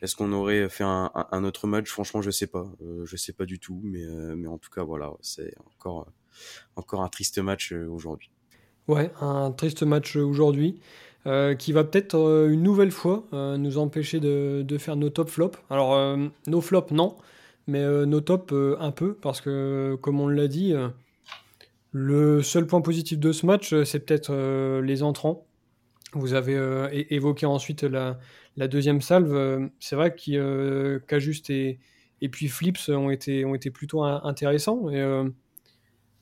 est-ce 0.00 0.22
aurait 0.22 0.68
fait 0.68 0.84
un, 0.84 1.44
autre 1.44 1.66
match? 1.66 1.90
Franchement, 1.90 2.22
je 2.22 2.30
sais 2.30 2.46
pas. 2.46 2.66
Euh, 2.82 3.04
je 3.04 3.16
sais 3.16 3.32
pas 3.32 3.46
du 3.46 3.58
tout, 3.58 3.80
mais, 3.82 4.04
euh, 4.04 4.46
en 4.46 4.58
tout 4.58 4.70
cas, 4.70 4.84
voilà, 4.84 5.10
c'est 5.20 5.52
encore, 5.66 6.06
encore 6.76 7.02
un 7.02 7.08
triste 7.08 7.38
match 7.38 7.72
euh, 7.72 7.88
aujourd'hui. 7.88 8.30
Ouais, 8.86 9.10
un 9.20 9.50
triste 9.50 9.82
match 9.82 10.16
aujourd'hui. 10.16 10.80
qui 11.58 11.72
va 11.72 11.84
peut-être 11.84 12.16
une 12.48 12.62
nouvelle 12.62 12.90
fois 12.90 13.26
nous 13.32 13.76
empêcher 13.76 14.18
de, 14.18 14.62
de, 14.66 14.78
faire 14.78 14.96
nos 14.96 15.10
top 15.10 15.28
flops. 15.28 15.58
Alors, 15.68 16.16
nos 16.46 16.60
flops, 16.62 16.92
non, 16.92 17.16
mais 17.68 18.06
nos 18.06 18.20
tops, 18.20 18.52
un 18.80 18.90
peu, 18.90 19.14
parce 19.14 19.40
que, 19.40 19.96
comme 20.00 20.20
on 20.20 20.28
l'a 20.28 20.48
dit, 20.48 20.74
le 21.92 22.42
seul 22.42 22.66
point 22.66 22.80
positif 22.80 23.18
de 23.18 23.32
ce 23.32 23.46
match, 23.46 23.74
c'est 23.84 24.00
peut-être 24.00 24.80
les 24.80 25.02
entrants. 25.02 25.46
Vous 26.14 26.32
avez 26.32 26.56
évoqué 27.14 27.44
ensuite 27.46 27.82
la, 27.82 28.18
deuxième 28.56 29.00
salve, 29.00 29.34
euh, 29.34 29.68
c'est 29.78 29.94
vrai 29.94 30.14
qu'Ajuste 30.14 31.50
et, 31.50 31.78
et 32.20 32.28
puis 32.28 32.48
Flips 32.48 32.88
ont 32.88 33.10
été, 33.10 33.44
ont 33.44 33.54
été 33.54 33.70
plutôt 33.70 34.02
intéressants. 34.02 34.88
Euh, 34.88 35.28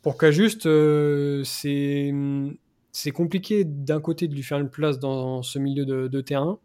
pour 0.02 0.18
Cajuste, 0.18 0.66
euh, 0.66 1.42
c'est 1.44 3.10
compliqué 3.12 3.64
d'un 3.64 4.00
côté 4.00 4.26
de 4.26 4.34
lui 4.34 4.42
faire 4.42 4.58
une 4.58 4.70
place 4.70 4.98
dans 4.98 5.42
ce 5.42 5.58
milieu 5.58 5.86
de, 5.86 6.20
terrain, 6.20 6.58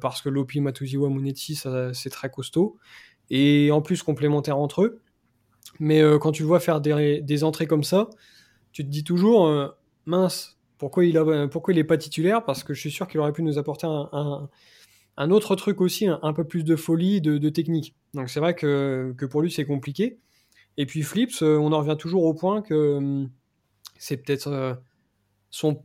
parce 0.00 0.22
que 0.22 0.28
Lopi, 0.28 0.60
Matuziwa, 0.60 1.10
Munetti, 1.10 1.56
c'est 1.92 2.10
très 2.10 2.30
costaud, 2.30 2.78
et 3.34 3.70
en 3.70 3.82
plus 3.82 4.02
complémentaire 4.02 4.58
entre 4.58 4.82
eux. 4.82 5.00
Mais 5.80 6.02
quand 6.20 6.30
tu 6.30 6.44
vois 6.44 6.60
faire 6.60 6.80
des, 6.80 7.44
entrées 7.44 7.66
comme 7.66 7.82
ça, 7.82 8.08
tu 8.72 8.84
te 8.84 8.88
dis 8.88 9.02
toujours, 9.02 9.74
mince, 10.06 10.54
pourquoi 10.78 11.04
il, 11.04 11.16
a, 11.16 11.84
pas 11.84 11.98
titulaire? 11.98 12.44
Parce 12.44 12.62
que 12.64 12.74
je 12.74 12.80
suis 12.80 12.90
sûr 12.90 13.08
qu'il 13.08 13.20
aurait 13.20 13.32
pu 13.32 13.42
nous 13.42 13.58
apporter 13.58 13.86
un, 13.86 15.30
autre 15.30 15.56
truc 15.56 15.80
aussi, 15.80 16.06
un, 16.06 16.32
peu 16.32 16.44
plus 16.44 16.64
de 16.64 16.76
folie, 16.76 17.20
de, 17.20 17.48
technique. 17.48 17.94
Donc 18.12 18.28
c'est 18.28 18.40
vrai 18.40 18.54
que, 18.54 19.14
pour 19.30 19.42
lui 19.42 19.50
c'est 19.50 19.64
compliqué. 19.64 20.18
Et 20.76 20.86
puis 20.86 21.02
Flips, 21.02 21.42
euh, 21.42 21.56
on 21.56 21.72
en 21.72 21.78
revient 21.78 21.96
toujours 21.96 22.24
au 22.24 22.34
point 22.34 22.60
que 22.60 22.96
hum, 22.96 23.30
c'est 23.96 24.16
peut-être 24.16 24.48
euh, 24.48 24.74
son, 25.50 25.80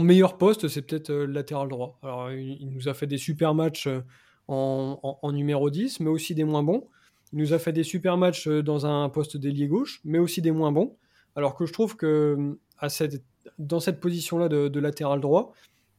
meilleur 0.00 0.36
poste, 0.36 0.66
c'est 0.66 0.82
peut-être 0.82 1.10
euh, 1.10 1.26
latéral 1.26 1.68
droit. 1.68 1.98
Alors 2.02 2.32
il, 2.32 2.68
nous 2.70 2.88
a 2.88 2.94
fait 2.94 3.06
des 3.06 3.18
super 3.18 3.54
matchs 3.54 3.88
en, 4.48 5.32
numéro 5.32 5.70
10, 5.70 6.00
mais 6.00 6.10
aussi 6.10 6.34
des 6.34 6.44
moins 6.44 6.62
bons. 6.62 6.86
Il 7.32 7.38
nous 7.38 7.52
a 7.52 7.58
fait 7.58 7.72
des 7.72 7.82
super 7.82 8.16
matchs 8.16 8.48
dans 8.48 8.86
un 8.86 9.08
poste 9.08 9.36
d'ailier 9.36 9.66
gauche, 9.66 10.00
mais 10.04 10.18
aussi 10.18 10.42
des 10.42 10.52
moins 10.52 10.72
bons. 10.72 10.96
Alors 11.36 11.56
que 11.56 11.66
je 11.66 11.72
trouve 11.72 11.96
que 11.96 12.58
dans 13.58 13.80
cette 13.80 14.00
position-là 14.00 14.48
de, 14.48 14.80
latéral 14.80 15.20
droit, 15.20 15.52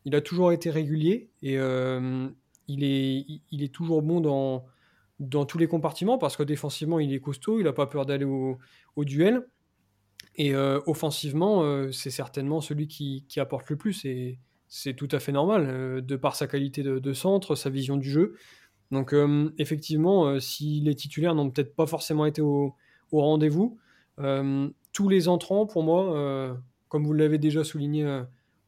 il 0.06 0.16
a 0.16 0.22
toujours 0.22 0.52
été 0.52 0.70
régulier 0.70 1.30
et, 1.42 1.58
il 2.68 2.84
est, 2.84 3.26
il 3.52 3.64
est 3.64 3.74
toujours 3.74 4.02
bon 4.02 4.22
dans, 5.20 5.46
tous 5.46 5.58
les 5.58 5.68
compartiments 5.68 6.18
parce 6.18 6.38
que 6.38 6.44
défensivement, 6.44 7.00
il 7.00 7.14
est 7.14 7.20
costaud, 7.20 7.60
il 7.60 7.64
n'a 7.64 7.74
pas 7.74 7.88
peur 7.88 8.06
d'aller 8.06 8.26
au, 8.26 8.58
duel. 8.98 9.46
Et 10.38 10.54
euh, 10.54 10.82
offensivement, 10.86 11.64
euh, 11.64 11.92
c'est 11.92 12.10
certainement 12.10 12.60
celui 12.60 12.88
qui, 12.88 13.26
apporte 13.38 13.70
le 13.70 13.78
plus. 13.78 14.06
C'est 14.68 14.94
tout 14.94 15.08
à 15.12 15.20
fait 15.20 15.32
normal, 15.32 15.68
euh, 15.70 16.02
de 16.02 16.16
par 16.16 16.36
sa 16.36 16.48
qualité 16.48 16.84
de, 16.84 17.14
centre, 17.14 17.56
sa 17.56 17.70
vision 17.70 17.98
du 17.98 18.10
jeu. 18.10 18.36
Donc, 18.92 19.16
effectivement, 19.58 20.40
si 20.40 20.80
les 20.80 20.94
titulaires 20.94 21.34
n'ont 21.34 21.50
peut-être 21.50 21.76
pas 21.76 21.88
forcément 21.88 22.28
été 22.28 22.42
au, 22.42 22.76
rendez-vous, 23.12 23.80
tous 24.94 25.10
les 25.10 25.28
entrants, 25.28 25.66
pour 25.66 25.82
moi, 25.82 26.56
comme 26.88 27.04
vous 27.04 27.14
l'avez 27.14 27.40
déjà 27.40 27.64
souligné 27.64 28.22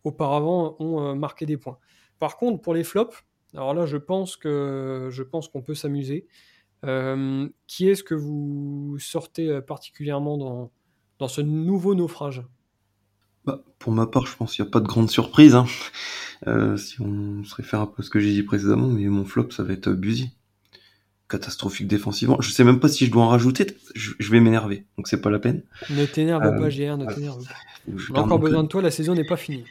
auparavant, 0.03 0.75
ont 0.79 1.15
marqué 1.15 1.45
des 1.45 1.55
points. 1.55 1.77
Par 2.17 2.37
contre, 2.37 2.61
pour 2.61 2.73
les 2.73 2.83
flops, 2.83 3.23
alors 3.53 3.75
là, 3.75 3.85
je 3.85 3.97
pense 3.97 4.35
qu'on 4.37 5.61
peut 5.61 5.75
s'amuser. 5.75 6.27
Euh, 6.85 7.49
qui 7.65 7.89
est-ce 7.89 8.03
que 8.03 8.13
vous 8.13 8.97
sortez 8.99 9.49
euh, 9.49 9.61
particulièrement 9.61 10.69
dans 11.17 11.27
ce 11.27 11.41
nouveau 11.41 11.95
naufrage? 11.95 12.43
Bah, 13.47 13.63
Pour 13.79 13.93
ma 13.93 14.05
part, 14.05 14.27
je 14.27 14.35
pense 14.35 14.53
qu'il 14.53 14.63
n'y 14.63 14.69
a 14.69 14.71
pas 14.71 14.81
de 14.81 14.87
grande 14.87 15.09
surprise. 15.09 15.55
Hein. 15.55 15.65
Euh, 16.45 16.77
si 16.77 17.01
on 17.01 17.43
se 17.43 17.55
réfère 17.55 17.79
un 17.81 17.87
peu 17.87 18.01
à 18.01 18.03
ce 18.03 18.09
que 18.09 18.19
j'ai 18.19 18.31
dit 18.31 18.43
précédemment, 18.43 18.87
mais 18.87 19.05
mon 19.05 19.25
flop, 19.25 19.49
ça 19.51 19.63
va 19.63 19.73
être 19.73 19.89
Buzy. 19.89 20.31
Catastrophique 21.29 21.87
défensivement. 21.87 22.39
Je 22.39 22.51
sais 22.51 22.63
même 22.63 22.79
pas 22.79 22.87
si 22.87 23.05
je 23.05 23.11
dois 23.11 23.23
en 23.23 23.29
rajouter. 23.29 23.67
Je, 23.95 24.31
vais 24.31 24.39
m'énerver, 24.39 24.85
donc 24.97 25.07
c'est 25.07 25.19
pas 25.19 25.29
la 25.29 25.39
peine. 25.39 25.63
Ne 25.89 26.05
t'énerve 26.05 26.41
pas, 26.41 26.69
GR, 26.69 26.97
ne 26.97 27.05
t'énerve 27.13 27.43
pas. 27.43 27.53
J'ai 27.97 28.17
encore 28.17 28.39
besoin 28.39 28.63
de 28.63 28.67
toi, 28.67 28.81
la 28.81 28.91
saison 28.91 29.13
n'est 29.13 29.25
pas 29.25 29.35
finie. 29.35 29.65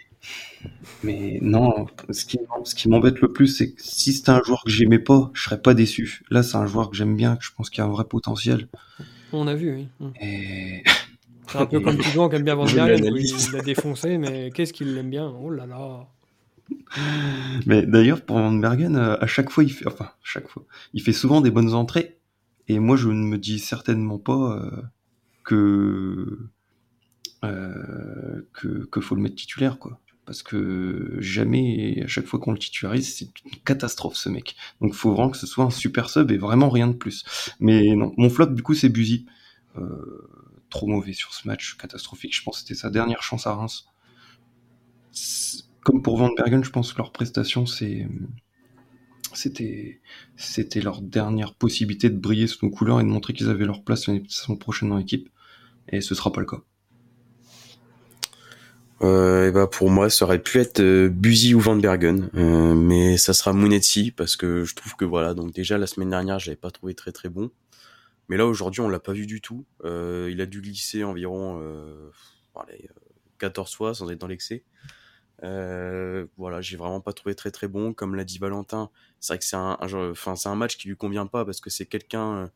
Mais 1.02 1.38
non, 1.40 1.86
ce 2.10 2.26
qui, 2.26 2.38
ce 2.64 2.74
qui 2.74 2.88
m'embête 2.88 3.20
le 3.20 3.32
plus, 3.32 3.46
c'est 3.46 3.72
que 3.72 3.82
si 3.82 4.12
c'était 4.12 4.30
un 4.30 4.42
joueur 4.42 4.64
que 4.64 4.70
j'aimais 4.70 4.98
pas, 4.98 5.30
je 5.34 5.44
serais 5.44 5.60
pas 5.60 5.72
déçu. 5.72 6.24
Là, 6.30 6.42
c'est 6.42 6.56
un 6.56 6.66
joueur 6.66 6.90
que 6.90 6.96
j'aime 6.96 7.16
bien, 7.16 7.36
que 7.36 7.44
je 7.44 7.52
pense 7.56 7.70
qu'il 7.70 7.82
a 7.82 7.86
un 7.86 7.90
vrai 7.90 8.04
potentiel. 8.04 8.68
On 9.32 9.46
a 9.46 9.54
vu, 9.54 9.88
oui. 10.00 10.10
Et... 10.20 10.82
C'est 11.48 11.58
un 11.58 11.66
peu 11.66 11.80
comme 11.80 11.98
toujours 11.98 12.28
qui 12.28 12.36
aime 12.36 12.44
bien 12.44 12.54
Van 12.54 12.64
Bergen, 12.64 13.04
il 13.04 13.52
l'a 13.52 13.62
défoncé, 13.62 14.18
mais 14.18 14.50
qu'est-ce 14.52 14.72
qu'il 14.72 14.94
l'aime 14.94 15.10
bien? 15.10 15.32
Oh 15.40 15.50
là 15.50 15.66
là 15.66 16.08
Mais 17.66 17.86
d'ailleurs, 17.86 18.22
pour 18.22 18.38
Van 18.38 18.52
Bergen, 18.52 18.96
euh, 18.96 19.16
à 19.20 19.26
chaque 19.26 19.50
fois, 19.50 19.64
il 19.64 19.72
fait, 19.72 19.86
enfin, 19.86 20.10
chaque 20.22 20.48
fois, 20.48 20.64
il 20.92 21.02
fait 21.02 21.12
souvent 21.12 21.40
des 21.40 21.50
bonnes 21.50 21.74
entrées. 21.74 22.18
Et 22.68 22.78
moi, 22.80 22.96
je 22.96 23.08
ne 23.08 23.22
me 23.22 23.38
dis 23.38 23.60
certainement 23.60 24.18
pas 24.18 24.56
euh, 24.56 24.82
que, 25.44 26.48
euh, 27.44 28.42
que 28.52 28.86
que 28.86 29.00
faut 29.00 29.14
le 29.14 29.22
mettre 29.22 29.36
titulaire, 29.36 29.78
quoi 29.78 30.00
parce 30.26 30.42
que 30.42 31.16
jamais, 31.20 32.02
à 32.04 32.08
chaque 32.08 32.26
fois 32.26 32.40
qu'on 32.40 32.52
le 32.52 32.58
titularise, 32.58 33.14
c'est 33.14 33.28
une 33.44 33.58
catastrophe 33.64 34.16
ce 34.16 34.28
mec. 34.28 34.56
Donc 34.80 34.92
faut 34.92 35.12
vraiment 35.12 35.30
que 35.30 35.36
ce 35.36 35.46
soit 35.46 35.64
un 35.64 35.70
super 35.70 36.10
sub 36.10 36.32
et 36.32 36.36
vraiment 36.36 36.68
rien 36.68 36.88
de 36.88 36.94
plus. 36.94 37.24
Mais 37.60 37.94
non, 37.94 38.12
mon 38.18 38.28
flop 38.28 38.46
du 38.46 38.62
coup 38.62 38.74
c'est 38.74 38.88
Buzy. 38.88 39.24
Euh, 39.78 40.28
trop 40.76 40.86
mauvais 40.86 41.12
sur 41.12 41.32
ce 41.32 41.46
match, 41.46 41.76
catastrophique. 41.76 42.34
Je 42.34 42.42
pense 42.42 42.56
que 42.56 42.60
c'était 42.68 42.80
sa 42.80 42.90
dernière 42.90 43.22
chance 43.22 43.46
à 43.46 43.54
Reims. 43.54 43.86
Comme 45.82 46.02
pour 46.02 46.18
Van 46.18 46.30
Bergen, 46.36 46.62
je 46.64 46.70
pense 46.70 46.92
que 46.92 46.98
leur 46.98 47.12
prestation 47.12 47.64
c'est 47.64 48.06
c'était 49.32 50.00
c'était 50.36 50.80
leur 50.80 51.00
dernière 51.00 51.54
possibilité 51.54 52.10
de 52.10 52.18
briller 52.18 52.46
sous 52.46 52.66
nos 52.66 52.72
couleurs 52.72 53.00
et 53.00 53.04
de 53.04 53.08
montrer 53.08 53.32
qu'ils 53.32 53.48
avaient 53.48 53.64
leur 53.64 53.84
place 53.84 54.06
l'année 54.06 54.24
prochaine 54.58 54.88
dans 54.88 54.96
l'équipe. 54.96 55.28
Et 55.88 56.00
ce 56.00 56.14
sera 56.14 56.32
pas 56.32 56.40
le 56.40 56.46
cas. 56.46 56.62
Euh, 59.02 59.48
et 59.48 59.52
bah 59.52 59.66
pour 59.66 59.90
moi, 59.90 60.08
ça 60.08 60.24
aurait 60.24 60.42
pu 60.42 60.58
être 60.58 60.80
euh, 60.80 61.08
Buzy 61.10 61.54
ou 61.54 61.60
Van 61.60 61.76
Bergen, 61.76 62.30
euh, 62.34 62.74
mais 62.74 63.18
ça 63.18 63.34
sera 63.34 63.52
Mounetzi 63.52 64.10
parce 64.10 64.36
que 64.36 64.64
je 64.64 64.74
trouve 64.74 64.96
que 64.96 65.04
voilà, 65.04 65.34
donc 65.34 65.52
déjà 65.52 65.76
la 65.76 65.86
semaine 65.86 66.10
dernière, 66.10 66.38
je 66.38 66.46
l'avais 66.46 66.56
pas 66.56 66.70
trouvé 66.70 66.94
très 66.94 67.12
très 67.12 67.28
bon, 67.28 67.50
mais 68.28 68.36
là 68.36 68.46
aujourd'hui, 68.46 68.80
on 68.80 68.88
l'a 68.88 69.00
pas 69.00 69.12
vu 69.12 69.26
du 69.26 69.40
tout. 69.40 69.64
Euh, 69.84 70.28
il 70.30 70.40
a 70.40 70.46
dû 70.46 70.60
glisser 70.60 71.04
environ 71.04 71.60
euh, 71.62 72.10
allez, 72.54 72.88
14 73.38 73.74
fois 73.74 73.94
sans 73.94 74.10
être 74.10 74.18
dans 74.18 74.26
l'excès. 74.26 74.64
voilà, 75.42 76.60
j'ai 76.60 76.76
vraiment 76.76 77.00
pas 77.00 77.12
trouvé 77.12 77.34
très 77.34 77.50
très 77.50 77.68
bon. 77.68 77.92
Comme 77.92 78.14
l'a 78.14 78.24
dit 78.24 78.38
Valentin, 78.38 78.90
c'est 79.20 79.34
vrai 79.34 79.38
que 79.38 79.44
c'est 79.44 79.56
un, 79.56 79.78
enfin 79.80 80.36
c'est 80.36 80.48
un 80.48 80.56
match 80.56 80.76
qui 80.76 80.88
lui 80.88 80.96
convient 80.96 81.26
pas 81.26 81.44
parce 81.44 81.60
que 81.60 81.70
c'est 81.70 81.86
quelqu'un 81.86 82.50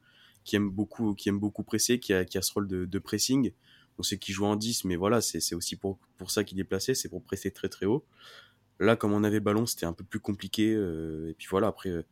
qui 0.45 0.57
aime 0.57 0.71
beaucoup, 0.71 1.15
qui 1.15 1.29
aime 1.29 1.39
beaucoup 1.39 1.63
presser, 1.63 2.01
qui 2.01 2.13
a, 2.15 2.25
qui 2.25 2.39
a 2.39 2.43
ce 2.43 2.53
rôle 2.53 2.67
de, 2.67 2.85
de 2.87 2.99
pressing 2.99 3.53
on 4.01 4.03
sait 4.03 4.19
qu'il 4.19 4.35
joue 4.35 4.47
en 4.47 4.57
10, 4.57 4.85
mais 4.87 4.97
voilà, 4.97 5.21
c'est 5.21 5.55
aussi 5.55 5.77
pour, 5.77 5.99
pour 6.17 6.31
ça 6.31 6.43
qu'il 6.43 6.59
est 6.59 6.65
placé, 6.65 6.95
c'est 6.95 7.11
pour 7.11 7.23
presser 7.23 7.51
très 7.51 7.69
très 7.69 7.85
haut. 7.85 8.05
Là, 8.79 8.97
comme 8.97 9.13
on 9.13 9.23
avait 9.25 9.41
ballon, 9.41 9.67
c'était 9.67 9.85
un 9.85 9.93
peu 9.93 10.05
plus 10.05 10.21
compliqué. 10.21 10.73
Euh, 10.75 11.29
et 11.29 11.35
puis 11.35 11.47
voilà, 11.51 11.67
après, 11.67 11.91
euh, 11.91 12.03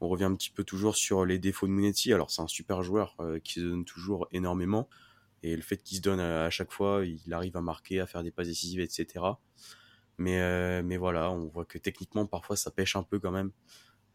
on 0.00 0.08
revient 0.08 0.24
un 0.24 0.34
petit 0.34 0.50
peu 0.50 0.64
toujours 0.64 0.96
sur 0.96 1.24
les 1.24 1.38
défauts 1.38 1.66
de 1.66 1.72
Munetti. 1.72 2.12
Alors, 2.12 2.30
c'est 2.30 2.42
un 2.42 2.48
super 2.48 2.82
joueur 2.82 3.16
euh, 3.20 3.38
qui 3.38 3.54
se 3.54 3.60
donne 3.60 3.84
toujours 3.84 4.28
énormément. 4.32 4.88
Et 5.42 5.54
le 5.54 5.62
fait 5.62 5.76
qu'il 5.78 5.98
se 5.98 6.02
donne 6.02 6.20
à, 6.20 6.50
chaque 6.50 6.72
fois, 6.72 7.04
il 7.04 7.32
arrive 7.32 7.56
à 7.56 7.60
marquer, 7.60 8.00
à 8.00 8.06
faire 8.06 8.22
des 8.22 8.30
passes 8.30 8.48
décisives, 8.48 8.80
etc. 8.80 9.24
Mais, 10.18 10.82
mais 10.82 10.96
voilà, 10.96 11.30
on 11.30 11.46
voit 11.46 11.64
que 11.64 11.78
techniquement, 11.78 12.26
parfois, 12.26 12.56
ça 12.56 12.72
pêche 12.72 12.96
un 12.96 13.04
peu 13.04 13.20
quand 13.20 13.30
même. 13.30 13.52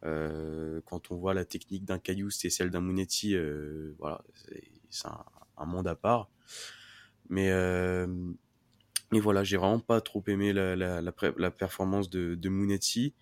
quand 0.02 1.12
on 1.12 1.15
voit 1.15 1.34
la 1.34 1.46
technique 1.46 1.86
d'un 1.86 1.98
Caillou, 1.98 2.30
c'est 2.30 2.50
celle 2.50 2.72
d'un 2.72 2.82
Munetti, 2.82 3.38
voilà, 4.00 4.22
c'est 4.89 5.08
un, 5.08 5.24
un, 5.56 5.65
monde 5.65 5.88
à 5.88 5.96
part. 5.96 6.30
Mais, 7.30 7.50
euh, 7.52 8.08
Mais 9.12 9.19
voilà, 9.19 9.43
j'ai 9.43 9.58
vraiment 9.58 9.80
pas 9.80 10.02
trop 10.02 10.24
aimé 10.28 10.54
la, 10.54 10.76
la, 10.76 11.02
la, 11.02 11.52
performance 11.52 12.10
de, 12.10 12.36
de 12.36 12.50
Mounetti. 12.50 13.13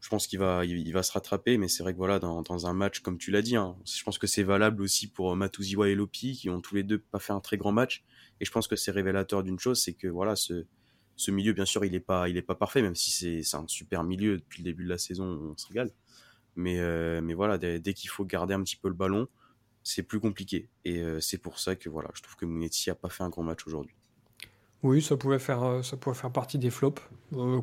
Je 0.00 0.08
pense 0.08 0.26
qu'il 0.26 0.38
va, 0.38 0.64
il, 0.64 0.92
va 0.92 1.02
se 1.02 1.12
rattraper, 1.12 1.58
mais 1.58 1.66
c'est 1.66 1.82
vrai 1.82 1.92
que 1.92 1.98
voilà, 1.98 2.20
dans, 2.20 2.66
un 2.66 2.72
match, 2.72 3.00
comme 3.00 3.18
tu 3.18 3.32
l'as 3.32 3.42
dit, 3.42 3.56
hein, 3.56 3.76
je 3.84 4.02
pense 4.04 4.16
que 4.16 4.28
c'est 4.28 4.44
valable 4.44 4.82
aussi 4.82 5.08
pour 5.08 5.34
Matuziwa 5.34 5.88
et 5.88 5.96
Lopi, 5.96 6.36
qui 6.36 6.50
ont 6.50 6.60
tous 6.60 6.76
les 6.76 6.84
deux 6.84 6.98
pas 6.98 7.18
fait 7.18 7.32
un 7.32 7.40
très 7.40 7.56
grand 7.56 7.72
match. 7.72 8.04
Et 8.40 8.44
je 8.44 8.52
pense 8.52 8.68
que 8.68 8.76
c'est 8.76 8.92
révélateur 8.92 9.42
d'une 9.42 9.58
chose, 9.58 9.82
c'est 9.82 9.94
que 9.94 10.06
voilà, 10.06 10.36
ce, 10.36 10.66
ce 11.18 11.32
milieu, 11.32 11.52
bien 11.52 11.64
sûr, 11.64 11.84
il 11.84 11.94
est 11.96 12.00
pas, 12.00 12.28
il 12.28 12.36
est 12.36 12.42
pas 12.42 12.54
parfait, 12.54 12.80
même 12.80 12.94
si 12.94 13.10
c'est 13.42 13.56
un 13.56 13.66
super 13.66 14.04
milieu 14.04 14.38
depuis 14.38 14.62
le 14.62 14.64
début 14.64 14.84
de 14.84 14.88
la 14.88 14.98
saison, 14.98 15.24
on 15.24 15.56
se 15.56 15.66
régale. 15.66 15.90
Mais, 16.54 16.78
euh, 16.78 17.20
mais 17.20 17.34
voilà, 17.34 17.58
dès, 17.58 17.80
qu'il 17.94 18.08
faut 18.08 18.24
garder 18.24 18.54
un 18.54 18.62
petit 18.62 18.76
peu 18.76 18.88
le 18.88 18.94
ballon, 18.94 19.26
c'est 19.82 20.04
plus 20.04 20.20
compliqué. 20.20 20.68
Et 20.84 21.00
euh, 21.00 21.20
c'est 21.20 21.38
pour 21.38 21.58
ça 21.58 21.74
que 21.74 21.88
voilà, 21.88 22.10
je 22.14 22.22
trouve 22.22 22.36
que 22.36 22.46
Mounetti 22.46 22.88
a 22.90 22.94
pas 22.94 23.08
fait 23.08 23.24
un 23.24 23.30
grand 23.30 23.42
match 23.42 23.66
aujourd'hui. 23.66 23.94
Oui, 24.84 25.02
ça 25.02 25.16
pouvait 25.16 25.40
faire, 25.40 25.62
euh, 25.64 25.82
ça 25.82 25.96
pouvait 25.96 26.16
faire 26.16 26.30
partie 26.30 26.58
des 26.58 26.70
flops, 26.70 27.02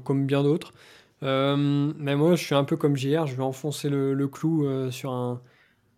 comme 0.04 0.26
bien 0.26 0.44
d'autres. 0.44 0.74
Mais 1.22 2.16
moi, 2.16 2.36
je 2.36 2.44
suis 2.44 2.56
un 2.56 2.64
peu 2.64 2.78
comme 2.78 2.96
JR, 2.96 3.26
je 3.26 3.36
vais 3.36 3.44
enfoncer 3.44 3.90
le, 3.90 4.28
clou 4.28 4.68
sur 4.92 5.12
un, 5.12 5.42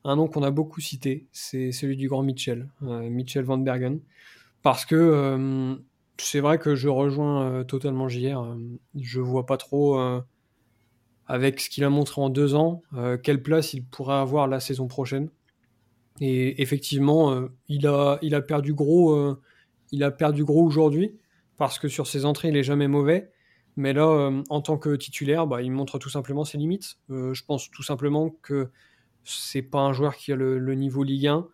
nom 0.06 0.28
qu'on 0.28 0.44
a 0.44 0.52
beaucoup 0.52 0.80
cité, 0.80 1.28
c'est 1.32 1.72
celui 1.72 1.98
du 1.98 2.08
grand 2.08 2.24
Mitchell, 2.24 2.70
Mitchell 2.82 3.44
Van 3.44 3.58
Bergen. 3.58 4.00
Parce 4.64 4.86
que 4.86 5.78
c'est 6.22 6.40
vrai 6.40 6.58
que 6.58 6.76
je 6.76 6.90
rejoins 6.90 7.44
euh, 7.44 7.64
totalement 7.64 8.10
JR. 8.10 8.42
Euh, 8.42 8.56
je 9.00 9.20
vois 9.20 9.46
pas 9.46 9.58
trop, 9.58 10.00
euh, 10.00 10.22
avec 11.28 11.60
ce 11.60 11.70
qu'il 11.70 11.84
a 11.84 11.90
montré 11.90 12.22
en 12.22 12.30
deux 12.30 12.56
ans, 12.56 12.84
quelle 13.22 13.44
place 13.44 13.74
il 13.74 13.84
pourrait 13.84 14.16
avoir 14.16 14.48
la 14.48 14.62
saison 14.62 14.88
prochaine. 14.88 15.30
Et 16.22 16.62
effectivement, 16.62 17.50
il, 17.68 17.86
a, 17.86 18.18
il 18.22 18.34
a 18.34 18.42
perdu 18.42 18.74
gros, 18.74 19.36
il 19.92 20.06
a 20.06 20.12
perdu 20.12 20.46
gros 20.46 20.64
aujourd'hui 20.64 21.20
parce 21.58 21.80
que 21.80 21.90
sur 21.90 22.08
ses 22.08 22.24
entrées, 22.24 22.48
il 22.48 22.56
est 22.56 22.64
jamais 22.64 22.88
mauvais. 22.88 23.30
Mais 23.78 23.94
là, 23.94 24.32
en 24.50 24.62
tant 24.62 24.78
que 24.78 24.96
titulaire, 24.96 25.48
bah, 25.48 25.62
il 25.62 25.72
montre 25.72 26.00
tout 26.00 26.10
simplement 26.10 26.44
ses 26.44 26.58
limites. 26.58 26.98
je 27.10 27.44
pense 27.46 27.72
tout 27.72 27.84
simplement 27.84 28.32
que 28.42 28.70
c'est 29.24 29.62
pas 29.62 29.80
un 29.80 29.94
joueur 29.94 30.16
qui 30.16 30.32
a 30.32 30.36
le, 30.36 30.74
niveau 30.74 31.04
Ligue 31.04 31.28
1. 31.28 31.48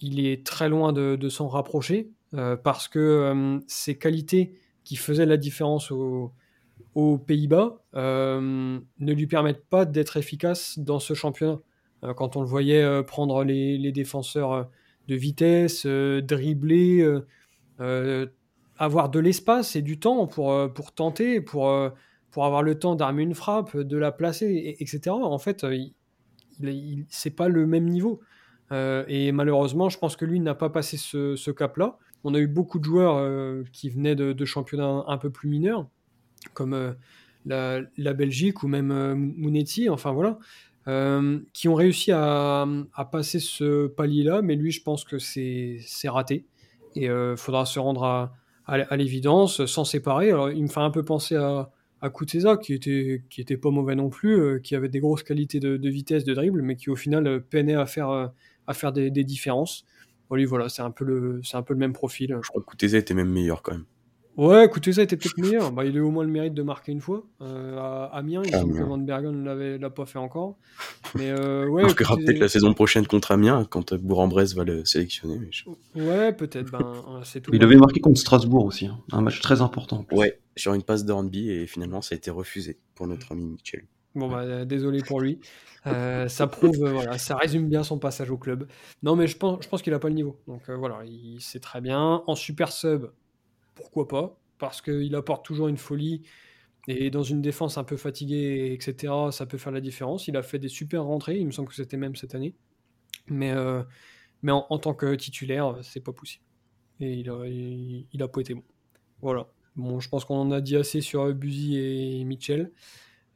il 0.00 0.26
est 0.26 0.46
très 0.46 0.68
loin 0.68 0.92
de 0.92 1.28
s'en 1.28 1.48
rapprocher. 1.48 2.10
Euh, 2.34 2.56
parce 2.56 2.88
que 2.88 2.98
euh, 2.98 3.58
ces 3.66 3.96
qualités 3.96 4.52
qui 4.84 4.96
faisaient 4.96 5.26
la 5.26 5.38
différence 5.38 5.90
aux 5.90 6.32
Pays-Bas 7.26 7.82
euh, 7.94 8.78
ne 8.98 9.12
lui 9.12 9.26
permettent 9.26 9.64
pas 9.64 9.86
d'être 9.86 10.16
efficace 10.16 10.78
dans 10.78 10.98
ce 10.98 11.14
championnat. 11.14 11.58
quand 12.16 12.36
on 12.36 12.42
le 12.42 12.46
voyait 12.46 13.02
prendre 13.04 13.44
les, 13.44 13.92
défenseurs 13.92 14.68
de 15.08 15.14
vitesse, 15.14 15.86
dribbler, 15.86 17.06
avoir 18.78 19.08
de 19.08 19.18
l'espace 19.18 19.76
et 19.76 19.82
du 19.82 19.98
temps 19.98 20.26
pour, 20.26 20.72
pour 20.72 20.92
tenter, 20.92 21.40
pour, 21.40 21.72
pour 22.30 22.44
avoir 22.44 22.62
le 22.62 22.78
temps 22.78 22.94
d'armer 22.94 23.22
une 23.22 23.34
frappe, 23.34 23.76
de 23.76 23.96
la 23.96 24.12
placer, 24.12 24.76
etc. 24.78 25.10
En 25.10 25.38
fait, 25.38 25.66
il, 26.60 27.06
c'est 27.08 27.34
pas 27.34 27.48
le 27.48 27.66
même 27.66 27.86
niveau. 27.86 28.20
et 28.70 29.32
malheureusement, 29.32 29.88
je 29.88 29.98
pense 29.98 30.16
que 30.16 30.24
lui 30.24 30.40
n'a 30.40 30.54
pas 30.54 30.70
passé 30.70 30.96
ce 30.96 31.50
cap-là 31.50 31.98
on 32.24 32.34
a 32.34 32.38
eu 32.38 32.46
beaucoup 32.46 32.78
de 32.78 32.84
joueurs 32.84 33.16
euh, 33.16 33.62
qui 33.72 33.88
venaient 33.88 34.16
de, 34.16 34.44
championnats 34.44 35.04
un 35.06 35.18
peu 35.18 35.30
plus 35.30 35.48
mineurs, 35.48 35.86
comme 36.54 36.74
euh, 36.74 37.82
la, 37.96 38.12
Belgique 38.12 38.62
ou 38.62 38.68
même 38.68 38.90
euh, 38.90 39.14
Mounetti, 39.14 39.88
enfin 39.88 40.12
voilà, 40.12 40.38
qui 41.52 41.68
ont 41.68 41.74
réussi 41.74 42.12
à, 42.12 42.66
passer 43.12 43.40
ce 43.40 43.88
palier-là, 43.88 44.40
mais 44.40 44.56
lui, 44.56 44.70
je 44.70 44.82
pense 44.82 45.04
que 45.04 45.18
c'est 45.18 45.78
raté. 46.06 46.46
Et 46.96 47.04
il 47.04 47.34
faudra 47.36 47.66
se 47.66 47.78
rendre 47.78 48.04
à, 48.04 48.32
l'évidence, 48.96 49.64
sans 49.66 49.84
séparer. 49.84 50.30
Alors, 50.30 50.50
il 50.50 50.62
me 50.62 50.68
fait 50.68 50.80
un 50.80 50.90
peu 50.90 51.04
penser 51.04 51.36
à, 51.36 51.70
à 52.00 52.10
qui 52.60 52.74
était, 52.74 53.22
qui 53.30 53.40
était 53.40 53.56
pas 53.56 53.70
mauvais 53.70 53.94
non 53.94 54.10
plus, 54.10 54.60
qui 54.62 54.76
avait 54.76 54.88
des 54.88 55.00
grosses 55.00 55.22
qualités 55.22 55.60
de, 55.60 55.88
vitesse, 55.88 56.24
de 56.24 56.34
dribble, 56.34 56.62
mais 56.62 56.76
qui 56.76 56.90
au 56.90 56.96
final 56.96 57.42
peinait 57.42 57.74
à 57.74 57.86
faire, 57.86 58.10
à 58.10 58.74
faire 58.74 58.92
des 58.92 59.10
différences. 59.10 59.84
Oui, 60.30 60.44
voilà, 60.44 60.68
c'est 60.68 60.82
un 60.82 60.90
peu 60.90 61.04
le, 61.04 61.40
c'est 61.42 61.56
un 61.56 61.62
peu 61.62 61.72
le 61.72 61.80
même 61.80 61.92
profil. 61.92 62.36
Je 62.42 62.48
crois 62.48 62.62
que 62.62 62.86
était 62.86 63.14
même 63.14 63.30
meilleur 63.30 63.62
quand 63.62 63.72
même. 63.72 63.86
Ouais, 64.38 64.70
Kuteza 64.70 65.02
était 65.02 65.16
peut-être 65.16 65.36
meilleur. 65.36 65.72
Bah, 65.72 65.84
il 65.84 65.96
a 65.96 65.98
eu 65.98 66.02
au 66.02 66.12
moins 66.12 66.22
le 66.22 66.30
mérite 66.30 66.54
de 66.54 66.62
marquer 66.62 66.92
une 66.92 67.00
fois 67.00 67.24
euh, 67.42 67.76
à 67.76 68.04
Amiens. 68.14 68.42
Il 68.44 68.52
semble 68.52 68.72
que 68.72 68.84
Van 68.84 68.96
Bergen 68.96 69.42
ne 69.42 69.76
l'a 69.76 69.90
pas 69.90 70.06
fait 70.06 70.20
encore. 70.20 70.56
Mais 71.16 71.30
euh, 71.30 71.66
ouais. 71.68 71.82
On 71.84 71.88
verra 71.88 72.16
peut-être 72.16 72.38
la 72.38 72.48
saison 72.48 72.72
prochaine 72.72 73.06
contre 73.06 73.32
Amiens 73.32 73.66
quand 73.68 73.94
Bourg-en-Bresse 73.94 74.54
va 74.54 74.62
le 74.62 74.84
sélectionner. 74.84 75.40
Ouais, 75.96 76.32
peut-être. 76.32 76.70
Ben, 76.70 76.94
c'est 77.24 77.40
tout. 77.40 77.50
Il 77.52 77.62
avait 77.64 77.76
marqué 77.76 77.98
contre 77.98 78.20
Strasbourg 78.20 78.64
aussi, 78.64 78.86
hein. 78.86 79.00
un 79.10 79.22
match 79.22 79.40
très 79.40 79.60
important. 79.60 80.06
Ouais, 80.12 80.38
sur 80.56 80.72
une 80.72 80.84
passe 80.84 81.04
d'Hornby 81.04 81.50
et 81.50 81.66
finalement 81.66 82.00
ça 82.00 82.14
a 82.14 82.16
été 82.16 82.30
refusé 82.30 82.78
pour 82.94 83.08
notre 83.08 83.32
ami 83.32 83.44
Michel. 83.44 83.86
Bon, 84.14 84.28
bah, 84.28 84.64
désolé 84.64 85.02
pour 85.02 85.20
lui. 85.20 85.40
Euh, 85.86 86.28
ça 86.28 86.46
prouve, 86.46 86.76
voilà, 86.76 87.18
ça 87.18 87.36
résume 87.36 87.68
bien 87.68 87.82
son 87.82 87.98
passage 87.98 88.30
au 88.30 88.36
club. 88.36 88.68
Non, 89.02 89.16
mais 89.16 89.26
je 89.26 89.36
pense, 89.36 89.62
je 89.62 89.68
pense 89.68 89.82
qu'il 89.82 89.92
n'a 89.92 89.98
pas 89.98 90.08
le 90.08 90.14
niveau. 90.14 90.38
Donc 90.46 90.68
euh, 90.68 90.76
voilà, 90.76 91.00
il 91.04 91.38
c'est 91.40 91.60
très 91.60 91.80
bien. 91.80 92.22
En 92.26 92.34
super 92.34 92.72
sub, 92.72 93.06
pourquoi 93.78 94.08
pas 94.08 94.38
Parce 94.58 94.82
qu'il 94.82 95.14
apporte 95.14 95.44
toujours 95.46 95.68
une 95.68 95.76
folie. 95.76 96.22
Et 96.88 97.10
dans 97.10 97.22
une 97.22 97.42
défense 97.42 97.78
un 97.78 97.84
peu 97.84 97.96
fatiguée, 97.96 98.72
etc., 98.72 99.12
ça 99.30 99.46
peut 99.46 99.58
faire 99.58 99.72
la 99.72 99.80
différence. 99.80 100.26
Il 100.26 100.36
a 100.36 100.42
fait 100.42 100.58
des 100.58 100.68
super 100.68 101.04
rentrées, 101.04 101.38
il 101.38 101.46
me 101.46 101.52
semble 101.52 101.68
que 101.68 101.74
c'était 101.74 101.96
même 101.96 102.16
cette 102.16 102.34
année. 102.34 102.54
Mais, 103.28 103.52
euh, 103.52 103.82
en, 104.46 104.78
tant 104.78 104.94
que 104.94 105.14
titulaire, 105.14 105.76
c'est 105.82 106.00
pas 106.00 106.12
possible. 106.12 106.44
Et 107.00 107.14
il 107.14 108.22
a, 108.22 108.28
pas 108.28 108.40
été 108.40 108.54
bon. 108.54 108.64
Voilà. 109.20 109.48
Bon, 109.76 110.00
je 110.00 110.08
pense 110.08 110.24
qu'on 110.24 110.40
en 110.40 110.50
a 110.50 110.60
dit 110.60 110.76
assez 110.76 111.00
sur 111.00 111.32
Buzy 111.34 111.76
et 111.76 112.24
Mitchell. 112.24 112.72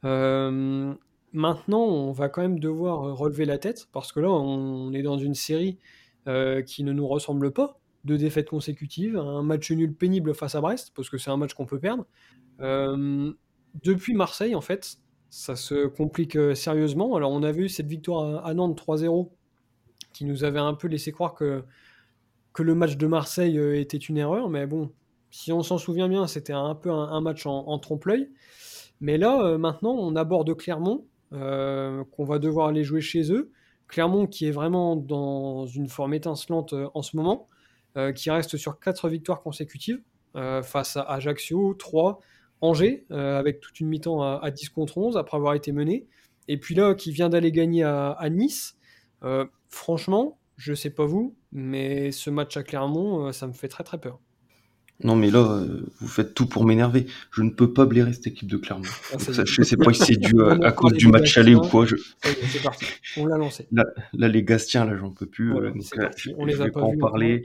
Euh, 0.03 0.93
maintenant, 1.31 1.83
on 1.83 2.11
va 2.11 2.29
quand 2.29 2.41
même 2.41 2.59
devoir 2.59 3.15
relever 3.15 3.45
la 3.45 3.57
tête 3.57 3.87
parce 3.93 4.11
que 4.11 4.19
là, 4.19 4.29
on 4.29 4.91
est 4.93 5.03
dans 5.03 5.17
une 5.17 5.35
série 5.35 5.77
euh, 6.27 6.61
qui 6.61 6.83
ne 6.83 6.91
nous 6.91 7.07
ressemble 7.07 7.51
pas. 7.51 7.79
Deux 8.03 8.17
défaites 8.17 8.49
consécutives, 8.49 9.17
un 9.17 9.43
match 9.43 9.71
nul 9.71 9.93
pénible 9.93 10.33
face 10.33 10.55
à 10.55 10.61
Brest 10.61 10.91
parce 10.95 11.09
que 11.09 11.17
c'est 11.17 11.31
un 11.31 11.37
match 11.37 11.53
qu'on 11.53 11.65
peut 11.65 11.79
perdre. 11.79 12.05
depuis 12.59 14.13
Marseille, 14.13 14.55
en 14.55 14.61
fait, 14.61 14.97
ça 15.29 15.55
se 15.55 15.87
complique 15.87 16.37
sérieusement. 16.55 17.15
Alors, 17.15 17.31
on 17.31 17.43
avait 17.43 17.63
eu 17.63 17.69
cette 17.69 17.87
victoire 17.87 18.45
à 18.45 18.53
Nantes 18.53 18.79
3-0 18.79 19.29
qui 20.11 20.25
nous 20.25 20.43
avait 20.43 20.59
un 20.59 20.73
peu 20.73 20.87
laissé 20.87 21.11
croire 21.11 21.33
que, 21.33 21.63
que 22.53 22.61
le 22.61 22.75
match 22.75 22.97
de 22.97 23.07
Marseille 23.07 23.57
était 23.57 23.97
une 23.97 24.17
erreur, 24.17 24.49
mais 24.49 24.67
bon, 24.67 24.91
si 25.33 25.51
on 25.51 25.63
s'en 25.63 25.79
souvient 25.79 26.07
bien, 26.07 26.27
c'était 26.27 26.53
un 26.53 26.75
peu 26.75 26.91
un, 26.91 27.19
match 27.19 27.47
en, 27.47 27.79
trompe-l'œil. 27.79 28.29
Mais 29.01 29.17
là, 29.17 29.43
euh, 29.43 29.57
maintenant, 29.57 29.93
on 29.93 30.15
aborde 30.15 30.55
Clermont, 30.55 31.07
euh, 31.33 32.03
qu'on 32.11 32.23
va 32.23 32.37
devoir 32.37 32.67
aller 32.67 32.83
jouer 32.83 33.01
chez 33.01 33.33
eux. 33.33 33.51
Clermont 33.87 34.27
qui 34.27 34.45
est 34.45 34.51
vraiment 34.51 34.95
dans 34.95 35.65
une 35.65 35.89
forme 35.89 36.13
étincelante 36.13 36.73
euh, 36.73 36.87
en 36.93 37.01
ce 37.01 37.17
moment, 37.17 37.49
qui 38.15 38.31
reste 38.31 38.57
sur 38.57 38.79
quatre 38.79 39.09
victoires 39.09 39.41
consécutives 39.41 40.01
face 40.63 40.97
à 40.97 41.03
Ajaccio, 41.03 41.75
3, 41.75 42.19
Angers, 42.61 43.05
avec 43.09 43.59
toute 43.59 43.79
une 43.79 43.87
mi-temps 43.87 44.21
à, 44.23 44.49
10 44.49 44.69
contre 44.69 44.97
11 44.97 45.17
après 45.17 45.37
avoir 45.37 45.53
été 45.53 45.71
mené. 45.71 46.07
Et 46.47 46.57
puis 46.57 46.75
là, 46.75 46.95
qui 46.95 47.11
vient 47.11 47.29
d'aller 47.29 47.51
gagner 47.51 47.83
à, 47.83 48.27
Nice. 48.31 48.77
franchement, 49.69 50.39
je 50.57 50.73
sais 50.73 50.89
pas 50.89 51.05
vous, 51.05 51.35
mais 51.51 52.11
ce 52.11 52.29
match 52.29 52.57
à 52.57 52.63
Clermont, 52.63 53.31
ça 53.31 53.45
me 53.47 53.53
fait 53.53 53.67
très 53.67 53.83
très 53.83 53.99
peur. 53.99 54.19
Non, 55.03 55.15
mais 55.17 55.29
là, 55.29 55.39
euh, 55.39 55.85
vous 55.99 56.07
faites 56.07 56.33
tout 56.33 56.45
pour 56.45 56.65
m'énerver. 56.65 57.07
Je 57.31 57.41
ne 57.41 57.49
peux 57.49 57.73
pas 57.73 57.85
blairer 57.85 58.13
cette 58.13 58.27
équipe 58.27 58.49
de 58.49 58.57
Clermont. 58.57 58.83
Ah, 59.13 59.17
je 59.19 59.61
ne 59.61 59.65
sais 59.65 59.75
pas 59.75 59.91
si 59.93 60.03
c'est 60.03 60.15
dû 60.15 60.33
à, 60.63 60.71
cause 60.71 60.93
du 60.93 61.07
match 61.07 61.37
aller 61.37 61.55
ou 61.55 61.61
quoi. 61.61 61.85
C'est 62.21 62.63
parti, 62.63 62.85
on 63.17 63.25
l'a 63.25 63.37
lancé. 63.37 63.67
Là, 63.71 63.83
les 64.13 64.43
Gastiens, 64.43 64.85
là, 64.85 64.95
j'en 64.97 65.11
peux 65.11 65.25
plus. 65.25 65.53
Euh, 65.53 65.73
on 66.37 66.45
les 66.45 66.61
a 66.61 66.69
pas, 66.69 66.81
en 66.81 66.97
parler. 66.97 67.43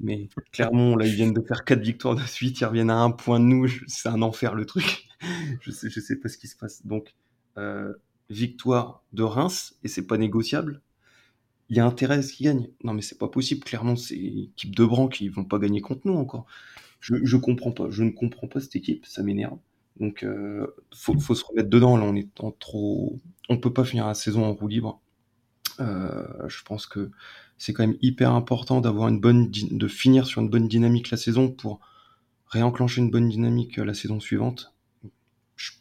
Mais 0.00 0.28
Clermont, 0.52 0.96
là, 0.96 1.06
ils 1.06 1.14
viennent 1.14 1.34
de 1.34 1.42
faire 1.42 1.64
quatre 1.64 1.82
victoires 1.82 2.14
de 2.14 2.22
suite. 2.22 2.60
Ils 2.60 2.64
reviennent 2.64 2.90
à 2.90 2.98
un 2.98 3.10
point 3.10 3.38
de 3.38 3.44
nous. 3.44 3.68
C'est 3.86 4.08
un 4.08 4.22
enfer, 4.22 4.54
le 4.54 4.64
truc. 4.64 5.06
je 5.60 5.70
sais, 5.70 5.90
je 5.90 6.00
sais 6.00 6.16
pas 6.16 6.28
ce 6.28 6.38
qui 6.38 6.48
se 6.48 6.56
passe. 6.56 6.86
Donc, 6.86 7.14
euh, 7.58 7.92
victoire 8.30 9.04
de 9.12 9.22
Reims, 9.22 9.76
et 9.84 9.88
c'est 9.88 10.06
pas 10.06 10.16
négociable 10.16 10.80
il 11.70 11.78
y 11.78 11.80
a 11.80 11.86
intérêt 11.86 12.16
à 12.16 12.22
ce 12.22 12.32
qu'ils 12.32 12.44
gagnent. 12.44 12.68
Non, 12.84 12.92
mais 12.92 13.00
c'est 13.00 13.18
pas 13.18 13.28
possible. 13.28 13.64
Clairement, 13.64 13.96
c'est 13.96 14.16
équipe 14.16 14.76
de 14.76 14.84
Bran 14.84 15.08
qui 15.08 15.28
vont 15.30 15.44
pas 15.44 15.58
gagner 15.58 15.80
contre 15.80 16.02
nous 16.04 16.14
encore 16.14 16.46
je, 17.04 17.36
comprends 17.36 17.72
pas. 17.72 17.90
Je 17.90 18.02
ne 18.02 18.10
comprends 18.10 18.48
pas 18.48 18.60
cette 18.60 18.76
équipe. 18.76 19.04
Ça 19.04 19.22
m'énerve. 19.22 19.58
Donc, 20.00 20.22
euh, 20.22 20.66
faut, 20.94 21.18
se 21.18 21.44
remettre 21.44 21.68
dedans. 21.68 21.96
Là, 21.96 22.04
on 22.04 22.16
est 22.16 22.28
trop. 22.58 23.20
On 23.48 23.58
peut 23.58 23.72
pas 23.72 23.84
finir 23.84 24.06
la 24.06 24.14
saison 24.14 24.44
en 24.44 24.54
roue 24.54 24.68
libre. 24.68 25.00
Euh, 25.80 26.26
je 26.48 26.62
pense 26.62 26.86
que 26.86 27.10
c'est 27.58 27.72
quand 27.72 27.86
même 27.86 27.98
hyper 28.00 28.32
important 28.32 28.80
d'avoir 28.80 29.08
une 29.08 29.20
bonne, 29.20 29.50
de 29.50 29.88
finir 29.88 30.26
sur 30.26 30.40
une 30.40 30.48
bonne 30.48 30.68
dynamique 30.68 31.10
la 31.10 31.16
saison 31.16 31.50
pour 31.50 31.80
réenclencher 32.46 33.00
une 33.00 33.10
bonne 33.10 33.28
dynamique 33.28 33.78
euh, 33.78 33.84
la 33.84 33.94
saison 33.94 34.18
suivante. 34.20 34.72
Je, 35.56 35.72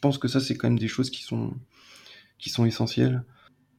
pense 0.00 0.18
que 0.18 0.26
ça, 0.26 0.40
c'est 0.40 0.56
quand 0.56 0.68
même 0.68 0.78
des 0.78 0.88
choses 0.88 1.10
qui 1.10 1.22
sont 1.22 1.54
essentielles. 2.64 3.24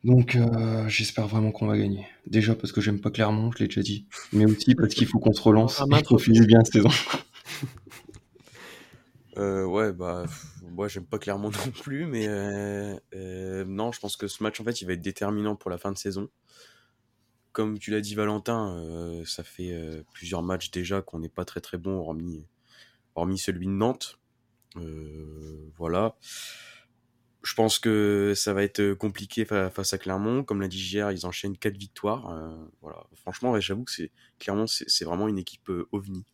Donc 0.03 0.35
euh, 0.35 0.87
j'espère 0.89 1.27
vraiment 1.27 1.51
qu'on 1.51 1.67
va 1.67 1.77
gagner. 1.77 2.05
Déjà 2.27 2.55
parce 2.55 2.73
que 2.73 2.81
j'aime 2.81 2.99
pas 2.99 3.09
Clermont, 3.09 3.51
je 3.51 3.59
l'ai 3.59 3.67
déjà 3.67 3.81
dit, 3.81 4.05
mais 4.33 4.45
aussi 4.45 4.75
parce 4.79 4.93
qu'il 4.93 5.07
faut 5.07 5.19
qu'on 5.19 5.33
se 5.33 5.41
relance, 5.41 5.81
il 5.89 6.05
faut 6.05 6.17
finir 6.17 6.45
bien 6.45 6.63
cette 6.63 6.73
saison. 6.73 6.89
Euh, 9.37 9.65
ouais, 9.65 9.91
bah, 9.93 10.25
moi 10.61 10.87
j'aime 10.87 11.05
pas 11.05 11.17
Clermont 11.17 11.49
non 11.65 11.71
plus, 11.71 12.05
mais 12.05 12.27
euh, 12.27 12.95
euh, 13.15 13.65
non, 13.65 13.91
je 13.91 13.99
pense 13.99 14.15
que 14.15 14.27
ce 14.27 14.43
match 14.43 14.59
en 14.59 14.63
fait 14.63 14.81
il 14.81 14.85
va 14.85 14.93
être 14.93 15.01
déterminant 15.01 15.55
pour 15.55 15.71
la 15.71 15.77
fin 15.77 15.91
de 15.91 15.97
saison. 15.97 16.29
Comme 17.51 17.77
tu 17.79 17.91
l'as 17.91 18.01
dit, 18.01 18.15
Valentin, 18.15 19.23
ça 19.25 19.43
fait 19.43 20.03
plusieurs 20.13 20.41
matchs 20.41 20.71
déjà 20.71 21.03
qu'on 21.03 21.19
n'est 21.19 21.29
pas 21.29 21.45
très 21.45 21.61
très 21.61 21.77
bon, 21.77 21.97
hormis, 21.99 22.47
hormis 23.13 23.37
celui 23.37 23.67
de 23.67 23.71
Nantes. 23.71 24.19
voilà. 25.77 26.15
Je 27.53 27.55
pense 27.55 27.77
que 27.77 28.33
ça 28.35 28.51
va 28.53 28.63
être 28.63 28.93
compliqué 28.95 29.45
face 29.45 29.93
à 29.93 29.99
Clermont. 29.99 30.43
Comme 30.43 30.59
l'a 30.59 30.67
dit 30.67 30.79
JR, 30.79 31.11
ils 31.11 31.27
enchaînent 31.27 31.55
quatre 31.55 31.77
victoires. 31.77 32.33
voilà. 32.81 33.03
Franchement, 33.13 33.59
j'avoue 33.59 33.83
que 33.83 33.91
c'est 33.91 34.09
Clermont, 34.39 34.65
c'est 34.65 35.05
vraiment 35.05 35.27
une 35.27 35.37
équipe 35.37 35.69
ovni 35.91 36.25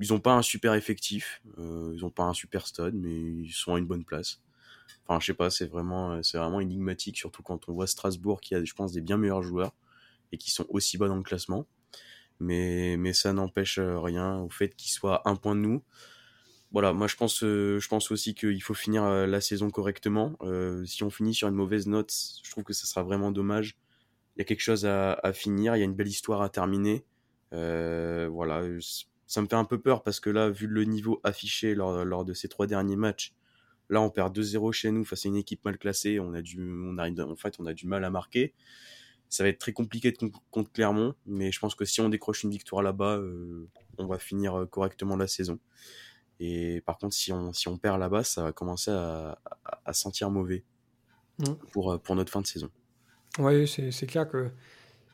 ils 0.00 0.12
n'ont 0.12 0.20
pas 0.20 0.34
un 0.34 0.42
super 0.42 0.74
effectif, 0.74 1.42
euh, 1.58 1.92
ils 1.94 2.00
n'ont 2.00 2.10
pas 2.10 2.24
un 2.24 2.34
super 2.34 2.66
stade, 2.66 2.94
mais 2.94 3.14
ils 3.14 3.52
sont 3.52 3.74
à 3.74 3.78
une 3.78 3.86
bonne 3.86 4.04
place. 4.04 4.40
Enfin, 5.06 5.20
je 5.20 5.26
sais 5.26 5.34
pas, 5.34 5.50
c'est 5.50 5.66
vraiment, 5.66 6.12
euh, 6.12 6.22
c'est 6.22 6.38
vraiment 6.38 6.60
énigmatique, 6.60 7.16
surtout 7.16 7.42
quand 7.42 7.68
on 7.68 7.72
voit 7.72 7.86
Strasbourg 7.86 8.40
qui 8.40 8.54
a, 8.54 8.64
je 8.64 8.74
pense, 8.74 8.92
des 8.92 9.00
bien 9.00 9.16
meilleurs 9.16 9.42
joueurs 9.42 9.72
et 10.32 10.38
qui 10.38 10.50
sont 10.50 10.66
aussi 10.68 10.98
bas 10.98 11.08
dans 11.08 11.16
le 11.16 11.22
classement. 11.22 11.66
Mais, 12.40 12.96
mais 12.98 13.12
ça 13.12 13.32
n'empêche 13.32 13.78
euh, 13.78 14.00
rien 14.00 14.38
au 14.40 14.50
fait 14.50 14.74
qu'ils 14.74 14.92
soient 14.92 15.22
un 15.28 15.36
point 15.36 15.54
de 15.54 15.60
nous. 15.60 15.82
Voilà, 16.74 16.92
moi 16.92 17.06
je 17.06 17.16
pense, 17.16 17.40
je 17.40 17.88
pense 17.88 18.10
aussi 18.10 18.34
qu'il 18.34 18.62
faut 18.62 18.74
finir 18.74 19.04
la 19.04 19.40
saison 19.40 19.70
correctement. 19.70 20.36
si 20.84 21.02
on 21.04 21.10
finit 21.10 21.32
sur 21.32 21.48
une 21.48 21.54
mauvaise 21.54 21.86
note, 21.86 22.12
je 22.42 22.50
trouve 22.50 22.64
que 22.64 22.72
ça 22.72 22.86
sera 22.86 23.02
vraiment 23.02 23.30
dommage. 23.30 23.78
Il 24.36 24.40
y 24.40 24.42
a 24.42 24.44
quelque 24.44 24.60
chose 24.60 24.84
à, 24.84 25.32
finir, 25.32 25.76
il 25.76 25.78
y 25.78 25.82
a 25.82 25.84
une 25.84 25.94
belle 25.94 26.08
histoire 26.08 26.42
à 26.42 26.48
terminer. 26.48 27.04
voilà, 27.52 28.62
ça 29.26 29.42
me 29.42 29.46
fait 29.46 29.54
un 29.54 29.64
peu 29.64 29.80
peur 29.80 30.02
parce 30.02 30.20
que 30.20 30.30
là, 30.30 30.50
vu 30.50 30.66
le 30.66 30.84
niveau 30.84 31.20
affiché 31.24 31.74
lors, 31.74 32.24
de 32.24 32.34
ces 32.34 32.48
trois 32.48 32.66
derniers 32.66 32.96
matchs, 32.96 33.34
là, 33.88 34.00
on 34.00 34.10
perd 34.10 34.36
2-0 34.36 34.72
chez 34.72 34.90
nous 34.90 35.04
face 35.04 35.26
à 35.26 35.28
une 35.28 35.36
équipe 35.36 35.64
mal 35.64 35.78
classée. 35.78 36.20
On 36.20 36.34
a 36.34 36.42
du, 36.42 36.60
on 36.60 36.98
a, 36.98 37.10
en 37.22 37.36
fait, 37.36 37.56
on 37.58 37.66
a 37.66 37.72
du 37.72 37.86
mal 37.86 38.04
à 38.04 38.10
marquer. 38.10 38.52
Ça 39.28 39.42
va 39.42 39.48
être 39.48 39.58
très 39.58 39.72
compliqué 39.72 40.12
contre 40.50 40.70
Clermont, 40.72 41.14
mais 41.26 41.50
je 41.50 41.58
pense 41.58 41.74
que 41.74 41.84
si 41.84 42.00
on 42.00 42.08
décroche 42.08 42.44
une 42.44 42.50
victoire 42.50 42.82
là-bas, 42.82 43.16
euh, 43.16 43.68
on 43.98 44.06
va 44.06 44.18
finir 44.18 44.54
euh, 44.54 44.66
correctement 44.66 45.16
la 45.16 45.26
saison. 45.26 45.58
Et 46.40 46.82
par 46.84 46.98
contre, 46.98 47.14
si 47.14 47.32
on, 47.32 47.52
si 47.52 47.68
on 47.68 47.78
perd 47.78 47.98
là-bas, 47.98 48.24
ça 48.24 48.42
va 48.42 48.52
commencer 48.52 48.90
à, 48.90 49.38
sentir 49.92 50.30
mauvais 50.30 50.64
mmh. 51.38 51.44
pour, 51.72 51.92
euh, 51.92 51.98
pour 51.98 52.16
notre 52.16 52.32
fin 52.32 52.40
de 52.40 52.46
saison. 52.46 52.70
Oui, 53.38 53.66
c'est 53.66 54.06
clair 54.06 54.28
que 54.28 54.50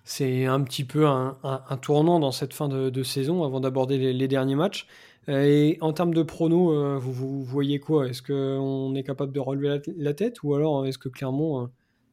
c'est 0.05 0.47
un 0.47 0.61
petit 0.63 0.85
peu 0.85 1.07
un, 1.07 1.37
tournant 1.81 2.21
dans 2.21 2.33
cette 2.33 2.55
fin 2.55 2.69
de, 2.69 3.03
saison 3.03 3.45
avant 3.45 3.61
d'aborder 3.61 4.13
les, 4.13 4.29
derniers 4.29 4.57
matchs. 4.57 4.87
Et 5.29 5.79
en 5.81 5.93
termes 5.93 6.15
de 6.15 6.23
pronos, 6.23 6.73
euh, 6.73 6.99
vous, 6.99 7.45
voyez 7.45 7.79
quoi? 7.79 8.09
Est-ce 8.09 8.23
qu'on 8.23 8.95
est 8.95 9.03
capable 9.03 9.33
de 9.33 9.41
relever 9.41 9.81
la, 9.97 10.15
tête 10.15 10.43
ou 10.43 10.55
alors 10.55 10.87
est-ce 10.87 10.99
que 10.99 11.09
Clermont 11.09 11.63
euh, 11.63 11.67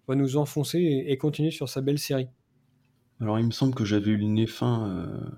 va 0.08 0.16
nous 0.16 0.38
enfoncer 0.38 1.06
et, 1.08 1.18
continuer 1.18 1.52
sur 1.52 1.70
sa 1.70 1.82
belle 1.82 2.00
série? 2.00 2.28
Alors 3.20 3.40
il 3.40 3.46
me 3.46 3.52
semble 3.52 3.74
que 3.74 3.86
j'avais 3.86 4.12
eu 4.12 4.18
le 4.18 4.26
nez 4.26 4.46
fin, 4.46 4.88
euh, 4.90 5.30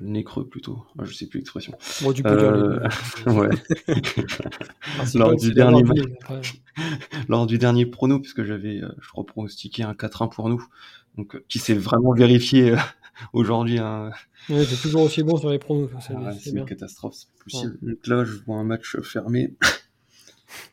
le 0.00 0.06
nez 0.06 0.24
creux 0.24 0.46
plutôt, 0.46 0.84
ah, 0.98 1.04
je 1.04 1.12
sais 1.14 1.26
plus 1.26 1.38
l'expression. 1.38 1.74
Bon, 2.02 2.12
du 2.12 2.22
coup, 2.22 2.28
ouais. 2.28 3.48
lors, 5.14 5.36
du 5.36 5.52
dernier... 5.54 5.82
lors 7.28 7.46
du 7.46 7.58
dernier 7.58 7.86
prono, 7.86 8.20
puisque 8.20 8.44
j'avais, 8.44 8.80
je 9.00 9.08
crois, 9.08 9.24
pronostiqué 9.24 9.82
un 9.82 9.92
4-1 9.92 10.30
pour 10.30 10.48
nous 10.48 10.66
donc 11.16 11.34
euh, 11.34 11.44
qui 11.48 11.58
s'est 11.58 11.74
vraiment 11.74 12.12
vérifié 12.12 12.72
euh, 12.72 12.76
aujourd'hui. 13.32 13.78
Hein. 13.78 14.10
Ouais, 14.48 14.64
c'est 14.64 14.80
toujours 14.80 15.02
aussi 15.02 15.22
bon 15.22 15.36
sur 15.36 15.50
les 15.50 15.58
pronos. 15.58 15.90
c'est 16.40 16.50
une 16.50 16.64
catastrophe, 16.64 17.14
c'est 17.14 17.28
possible. 17.42 17.78
Donc 17.82 18.06
là, 18.06 18.24
je 18.24 18.32
vois 18.44 18.56
un 18.56 18.64
match 18.64 18.96
fermé 19.02 19.54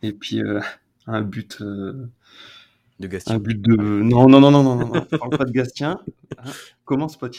et 0.02 0.14
puis 0.14 0.42
euh, 0.42 0.60
un 1.08 1.22
but. 1.22 1.62
de 1.62 3.08
Gastien. 3.08 3.36
Un 3.36 3.40
but 3.40 3.62
de. 3.62 3.76
Non, 3.76 4.28
non, 4.28 4.40
non, 4.40 4.52
non, 4.52 4.64
non, 4.64 4.76
non, 4.76 5.02
parle 5.06 5.38
pas 5.38 5.46
de 5.46 5.52
Gastien. 5.52 6.00
Hein 6.38 6.52
Commence 6.86 7.18
pas. 7.18 7.30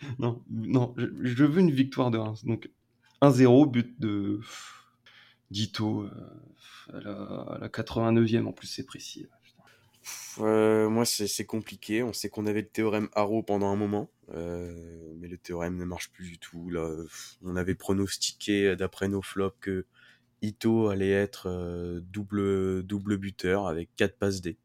non, 0.18 0.42
non, 0.50 0.94
je, 0.96 1.44
veux 1.44 1.60
une 1.60 1.70
victoire 1.70 2.10
de 2.10 2.18
1. 2.18 2.34
Donc 2.44 2.70
1-0, 3.22 3.70
but 3.70 4.00
de 4.00 4.40
Dito 5.50 6.06
à 6.92 7.00
la, 7.00 7.12
à 7.12 7.58
la 7.58 7.68
89e, 7.68 8.46
en 8.46 8.52
plus 8.52 8.66
c'est 8.66 8.84
précis. 8.84 9.26
Euh, 10.40 10.88
moi, 10.88 11.04
c'est 11.04 11.44
compliqué. 11.44 12.02
On 12.02 12.12
sait 12.12 12.28
qu'on 12.28 12.46
avait 12.46 12.62
le 12.62 12.68
théorème 12.68 13.08
Arrow 13.14 13.42
pendant 13.42 13.68
un 13.68 13.76
moment, 13.76 14.10
euh, 14.34 15.12
mais 15.18 15.28
le 15.28 15.38
théorème 15.38 15.76
ne 15.76 15.84
marche 15.84 16.10
plus 16.10 16.30
du 16.30 16.38
tout. 16.38 16.70
Là, 16.70 16.96
on 17.42 17.56
avait 17.56 17.74
pronostiqué 17.74 18.68
euh, 18.68 18.76
d'après 18.76 19.08
nos 19.08 19.22
flops 19.22 19.56
que 19.60 19.86
Ito 20.42 20.88
allait 20.88 21.10
être 21.10 21.48
double 22.12 22.82
double 22.82 23.16
buteur 23.16 23.66
avec 23.66 23.88
4 23.96 24.18
passes 24.18 24.40
D. 24.42 24.58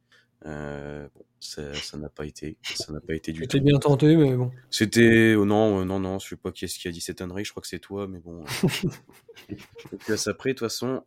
bon, 0.44 1.10
ça 1.40 1.98
n'a 1.98 2.10
pas 2.10 2.26
été, 2.26 2.58
ça 2.64 2.92
n'a 2.94 3.00
pas 3.00 3.14
été 3.14 3.32
du 3.32 3.42
tout. 3.42 3.48
C'était 3.52 3.64
bien 3.64 3.80
tenté, 3.80 4.16
mais 4.16 4.36
bon. 4.36 4.52
C'était, 4.70 5.36
oh 5.36 5.46
non, 5.46 5.86
non, 5.86 6.00
non, 6.00 6.20
je 6.20 6.30
sais 6.30 6.36
pas 6.36 6.52
qui 6.52 6.66
est-ce 6.66 6.80
qui 6.80 6.88
a 6.88 6.92
dit 6.92 7.02
cette 7.02 7.22
ânerie. 7.22 7.46
Je 7.46 7.52
crois 7.52 7.62
que 7.62 7.68
c'est 7.68 7.80
toi, 7.80 8.08
mais 8.08 8.20
bon. 8.20 8.44
Et 9.50 9.56
puis 9.98 10.14
après, 10.28 10.50
de 10.50 10.54
toute 10.54 10.60
façon, 10.60 11.04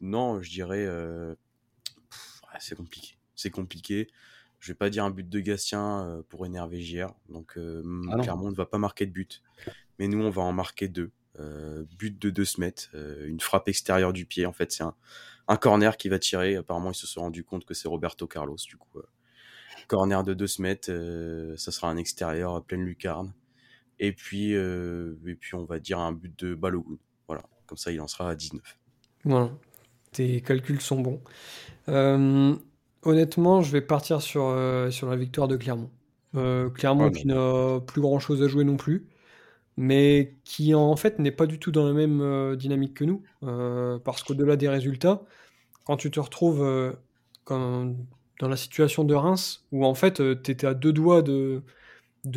non, 0.00 0.42
je 0.42 0.50
dirais, 0.50 0.88
c'est 2.58 2.76
compliqué 2.76 3.16
c'est 3.34 3.50
compliqué. 3.50 4.08
Je 4.60 4.72
vais 4.72 4.76
pas 4.76 4.90
dire 4.90 5.04
un 5.04 5.10
but 5.10 5.28
de 5.28 5.40
Gastien 5.40 6.06
euh, 6.06 6.22
pour 6.28 6.46
énerver 6.46 6.80
JR. 6.80 7.14
Donc 7.28 7.58
euh, 7.58 7.82
ah 8.10 8.18
Clermont 8.22 8.50
ne 8.50 8.56
va 8.56 8.66
pas 8.66 8.78
marquer 8.78 9.06
de 9.06 9.12
but. 9.12 9.42
Mais 9.98 10.08
nous, 10.08 10.22
on 10.22 10.30
va 10.30 10.42
en 10.42 10.52
marquer 10.52 10.88
deux. 10.88 11.10
Euh, 11.40 11.84
but 11.98 12.18
de 12.20 12.30
deux 12.30 12.44
mètres, 12.58 12.90
une 13.26 13.40
frappe 13.40 13.68
extérieure 13.68 14.12
du 14.12 14.24
pied. 14.24 14.46
En 14.46 14.52
fait, 14.52 14.72
c'est 14.72 14.84
un, 14.84 14.94
corner 15.60 15.96
qui 15.96 16.08
va 16.08 16.18
tirer. 16.18 16.56
Apparemment, 16.56 16.90
ils 16.90 16.96
se 16.96 17.06
sont 17.06 17.20
rendu 17.22 17.44
compte 17.44 17.64
que 17.64 17.74
c'est 17.74 17.88
Roberto 17.88 18.26
Carlos. 18.26 18.56
Du 18.66 18.76
coup, 18.76 19.00
corner 19.88 20.24
de 20.24 20.34
deux 20.34 20.46
mètres, 20.58 20.90
ça 21.56 21.70
sera 21.72 21.88
un 21.88 21.96
extérieur 21.96 22.62
pleine 22.64 22.84
lucarne. 22.84 23.32
Et 23.98 24.12
puis, 24.12 24.52
et 24.52 25.34
puis, 25.38 25.54
on 25.54 25.64
va 25.64 25.78
dire 25.78 25.98
un 25.98 26.12
but 26.12 26.38
de 26.38 26.54
Balogun. 26.54 26.98
Voilà, 27.26 27.42
comme 27.66 27.78
ça, 27.78 27.92
il 27.92 28.00
en 28.00 28.08
sera 28.08 28.30
à 28.30 28.34
19. 28.34 28.62
Voilà, 29.24 29.50
tes 30.12 30.40
calculs 30.40 30.80
sont 30.80 31.00
bons. 31.00 31.20
Honnêtement, 33.04 33.60
je 33.60 33.70
vais 33.70 33.82
partir 33.82 34.22
sur, 34.22 34.46
euh, 34.46 34.90
sur 34.90 35.10
la 35.10 35.16
victoire 35.16 35.46
de 35.46 35.56
Clermont. 35.56 35.90
Euh, 36.34 36.70
Clermont 36.70 37.10
qui 37.10 37.26
n'a 37.26 37.80
plus 37.86 38.00
grand 38.00 38.18
chose 38.18 38.42
à 38.42 38.48
jouer 38.48 38.64
non 38.64 38.76
plus, 38.76 39.06
mais 39.76 40.34
qui 40.44 40.74
en 40.74 40.96
fait 40.96 41.18
n'est 41.18 41.32
pas 41.32 41.46
du 41.46 41.58
tout 41.58 41.72
dans 41.72 41.86
la 41.86 41.92
même 41.92 42.20
euh, 42.20 42.56
dynamique 42.56 42.94
que 42.94 43.04
nous. 43.04 43.22
parce 44.04 44.22
qu'au-delà 44.22 44.56
des 44.56 44.68
résultats, 44.68 45.22
quand 45.84 45.96
tu 45.96 46.10
te 46.10 46.20
retrouves 46.20 46.60
dans 47.48 48.48
la 48.48 48.56
situation 48.56 49.04
de 49.04 49.14
Reims, 49.14 49.64
où 49.72 49.84
en 49.84 49.94
fait 49.94 50.14
tu 50.42 50.50
étais 50.50 50.66
à 50.66 50.74
deux 50.74 50.92
doigts 50.92 51.22
de, 51.22 51.62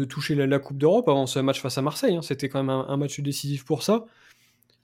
toucher 0.09 0.35
la, 0.35 0.59
Coupe 0.59 0.77
d'Europe 0.77 1.07
avant 1.09 1.27
ce 1.27 1.39
match 1.39 1.61
face 1.61 1.77
à 1.77 1.81
Marseille, 1.81 2.15
hein, 2.15 2.21
c'était 2.21 2.49
quand 2.49 2.63
même 2.63 2.85
un, 2.87 2.97
match 2.97 3.19
décisif 3.19 3.65
pour 3.65 3.83
ça. 3.83 4.05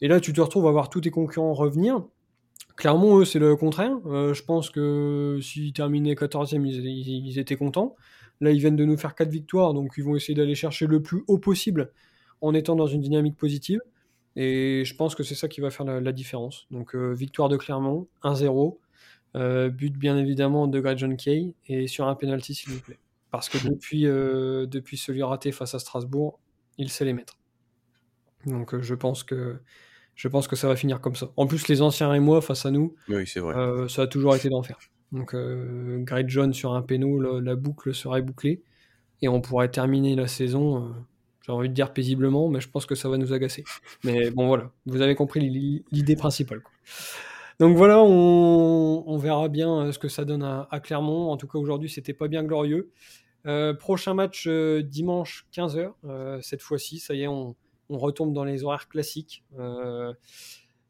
Et 0.01 0.08
là, 0.08 0.20
tu 0.20 0.34
te 0.34 0.41
retrouves 0.41 0.68
à 0.68 0.72
voir 0.72 0.89
tous 0.89 1.01
tes 1.01 1.12
concurrents 1.12 1.54
revenir. 1.54 2.04
Clairement, 2.76 3.20
eux, 3.20 3.26
c'est 3.26 3.39
le 3.39 3.56
contraire. 3.56 3.95
Euh, 4.06 4.34
je 4.34 4.43
pense 4.43 4.70
que 4.70 5.39
s'ils 5.41 5.74
terminaient 5.74 6.16
14e, 6.16 6.66
ils, 6.66 7.39
étaient 7.39 7.56
contents. 7.56 7.95
Là, 8.41 8.51
ils 8.51 8.60
viennent 8.60 8.76
de 8.76 8.86
nous 8.86 8.97
faire 8.97 9.16
4 9.16 9.30
victoires, 9.30 9.74
donc 9.74 9.93
ils 9.97 10.04
vont 10.04 10.16
essayer 10.16 10.34
d'aller 10.34 10.56
chercher 10.56 10.88
le 10.88 11.01
plus 11.01 11.24
haut 11.28 11.38
possible 11.38 11.91
en 12.44 12.54
étant 12.54 12.76
dans 12.76 12.88
une 12.88 13.02
dynamique 13.02 13.38
positive. 13.38 13.80
Et 14.36 14.84
je 14.86 14.96
pense 14.96 15.16
que 15.16 15.24
c'est 15.24 15.36
ça 15.36 15.48
qui 15.48 15.62
va 15.62 15.70
faire 15.70 15.86
la, 15.86 16.12
différence. 16.12 16.68
Donc, 16.72 16.96
euh, 16.96 17.14
victoire 17.14 17.50
de 17.50 17.58
Clermont, 17.58 18.08
1-0. 18.24 18.80
Euh, 19.36 19.70
but, 19.70 19.98
bien 19.98 20.18
évidemment, 20.18 20.68
de 20.68 20.80
Greg 20.80 20.98
John 20.98 21.18
Kay. 21.18 21.56
Et 21.68 21.88
sur 21.88 22.08
un 22.08 22.16
penalty, 22.16 22.54
s'il 22.54 22.72
vous 22.72 22.82
plaît. 22.82 23.00
Parce 23.32 23.50
que 23.50 23.58
depuis, 23.58 24.04
depuis 24.04 24.98
celui 24.98 25.24
raté 25.24 25.52
face 25.52 25.74
à 25.74 25.80
Strasbourg, 25.80 26.39
il 26.78 26.89
sait 26.89 27.06
les 27.06 27.14
mettre. 27.14 27.38
Donc, 28.46 28.80
je 28.80 28.94
pense 28.94 29.24
que 29.24 29.60
je 30.16 30.28
pense 30.28 30.48
que 30.48 30.56
ça 30.56 30.68
va 30.68 30.76
finir 30.76 31.02
comme 31.02 31.16
ça. 31.16 31.32
En 31.38 31.48
plus, 31.48 31.68
les 31.68 31.82
anciens 31.82 32.14
et 32.14 32.20
moi 32.20 32.41
face 32.41 32.66
à 32.66 32.72
nous, 32.72 32.96
oui, 33.10 33.26
c'est 33.26 33.39
vrai. 33.39 33.56
Euh, 33.56 33.88
ça 33.88 34.04
a 34.04 34.08
toujours 34.08 34.36
été 34.36 34.50
d'enfer. 34.50 34.78
Donc, 35.12 35.34
euh, 35.34 36.00
Great 36.00 36.30
John 36.30 36.54
sur 36.54 36.74
un 36.74 36.82
péno, 36.82 37.20
la, 37.39 37.56
boucle 37.56 37.94
serait 37.94 38.22
bouclée 38.22 38.64
et 39.22 39.28
on 39.28 39.41
pourrait 39.41 39.70
terminer 39.70 40.16
la 40.16 40.28
saison, 40.28 40.86
euh, 40.86 40.89
j'ai 41.46 41.52
envie 41.52 41.70
de 41.70 41.74
dire 41.74 41.94
paisiblement, 41.94 42.50
mais 42.50 42.62
je 42.62 42.70
pense 42.70 42.86
que 42.86 42.96
ça 42.96 43.10
va 43.10 43.18
nous 43.18 43.34
agacer. 43.34 43.64
Mais 44.04 44.32
bon, 44.32 44.48
voilà, 44.48 44.72
vous 44.86 45.02
avez 45.02 45.16
compris 45.16 45.39
l'idée 45.91 46.16
principale. 46.16 46.64
Donc 47.60 47.78
voilà, 47.78 48.02
on, 48.02 49.18
verra 49.18 49.48
bien 49.48 49.91
ce 49.91 50.00
que 50.00 50.08
ça 50.08 50.26
donne 50.26 50.44
à, 50.44 50.80
Clermont. 50.82 51.30
En 51.30 51.38
tout 51.38 51.48
cas, 51.48 51.60
aujourd'hui, 51.60 51.89
c'était 51.89 52.14
pas 52.14 52.28
bien 52.28 52.44
glorieux. 52.44 52.91
prochain 53.80 54.14
match 54.14 54.48
dimanche 54.48 55.48
15h. 55.54 56.41
cette 56.41 56.62
fois-ci, 56.62 57.00
ça 57.00 57.14
y 57.14 57.22
est, 57.22 57.28
on, 57.28 57.56
retombe 57.89 58.34
dans 58.34 58.44
les 58.44 58.64
horaires 58.64 58.88
classiques. 58.88 59.44
Euh, 59.60 60.14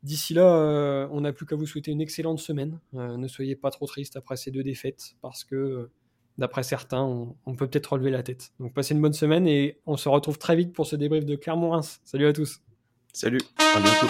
d'ici 0.04 0.34
là, 0.34 0.56
euh, 0.56 1.08
on 1.12 1.22
n'a 1.22 1.34
plus 1.34 1.46
qu'à 1.46 1.56
vous 1.56 1.66
souhaiter 1.66 1.92
une 1.92 2.02
excellente 2.02 2.40
semaine. 2.40 2.80
Euh, 2.94 3.18
ne 3.18 3.28
soyez 3.28 3.56
pas 3.56 3.72
trop 3.72 3.86
triste 3.86 4.16
après 4.16 4.38
ces 4.38 4.52
deux 4.52 4.64
défaites 4.64 5.16
parce 5.22 5.44
que 5.44 5.90
d'après 6.38 6.64
certains, 6.64 7.04
on, 7.46 7.56
peut 7.56 7.68
peut-être 7.68 7.94
relever 7.94 8.12
la 8.12 8.24
tête. 8.24 8.52
Donc 8.60 8.74
passez 8.74 8.94
une 8.94 9.02
bonne 9.02 9.14
semaine 9.14 9.48
et 9.48 9.80
on 9.86 9.98
se 9.98 10.10
retrouve 10.10 10.38
très 10.38 10.56
vite 10.56 10.74
pour 10.74 10.86
ce 10.86 10.96
débrief 10.96 11.26
de 11.26 11.36
Clermont-Reims. 11.36 12.02
Salut 12.04 12.28
à 12.28 12.34
tous. 12.34 12.62
Salut, 13.14 13.42
à 13.58 13.80
bientôt. 13.80 14.08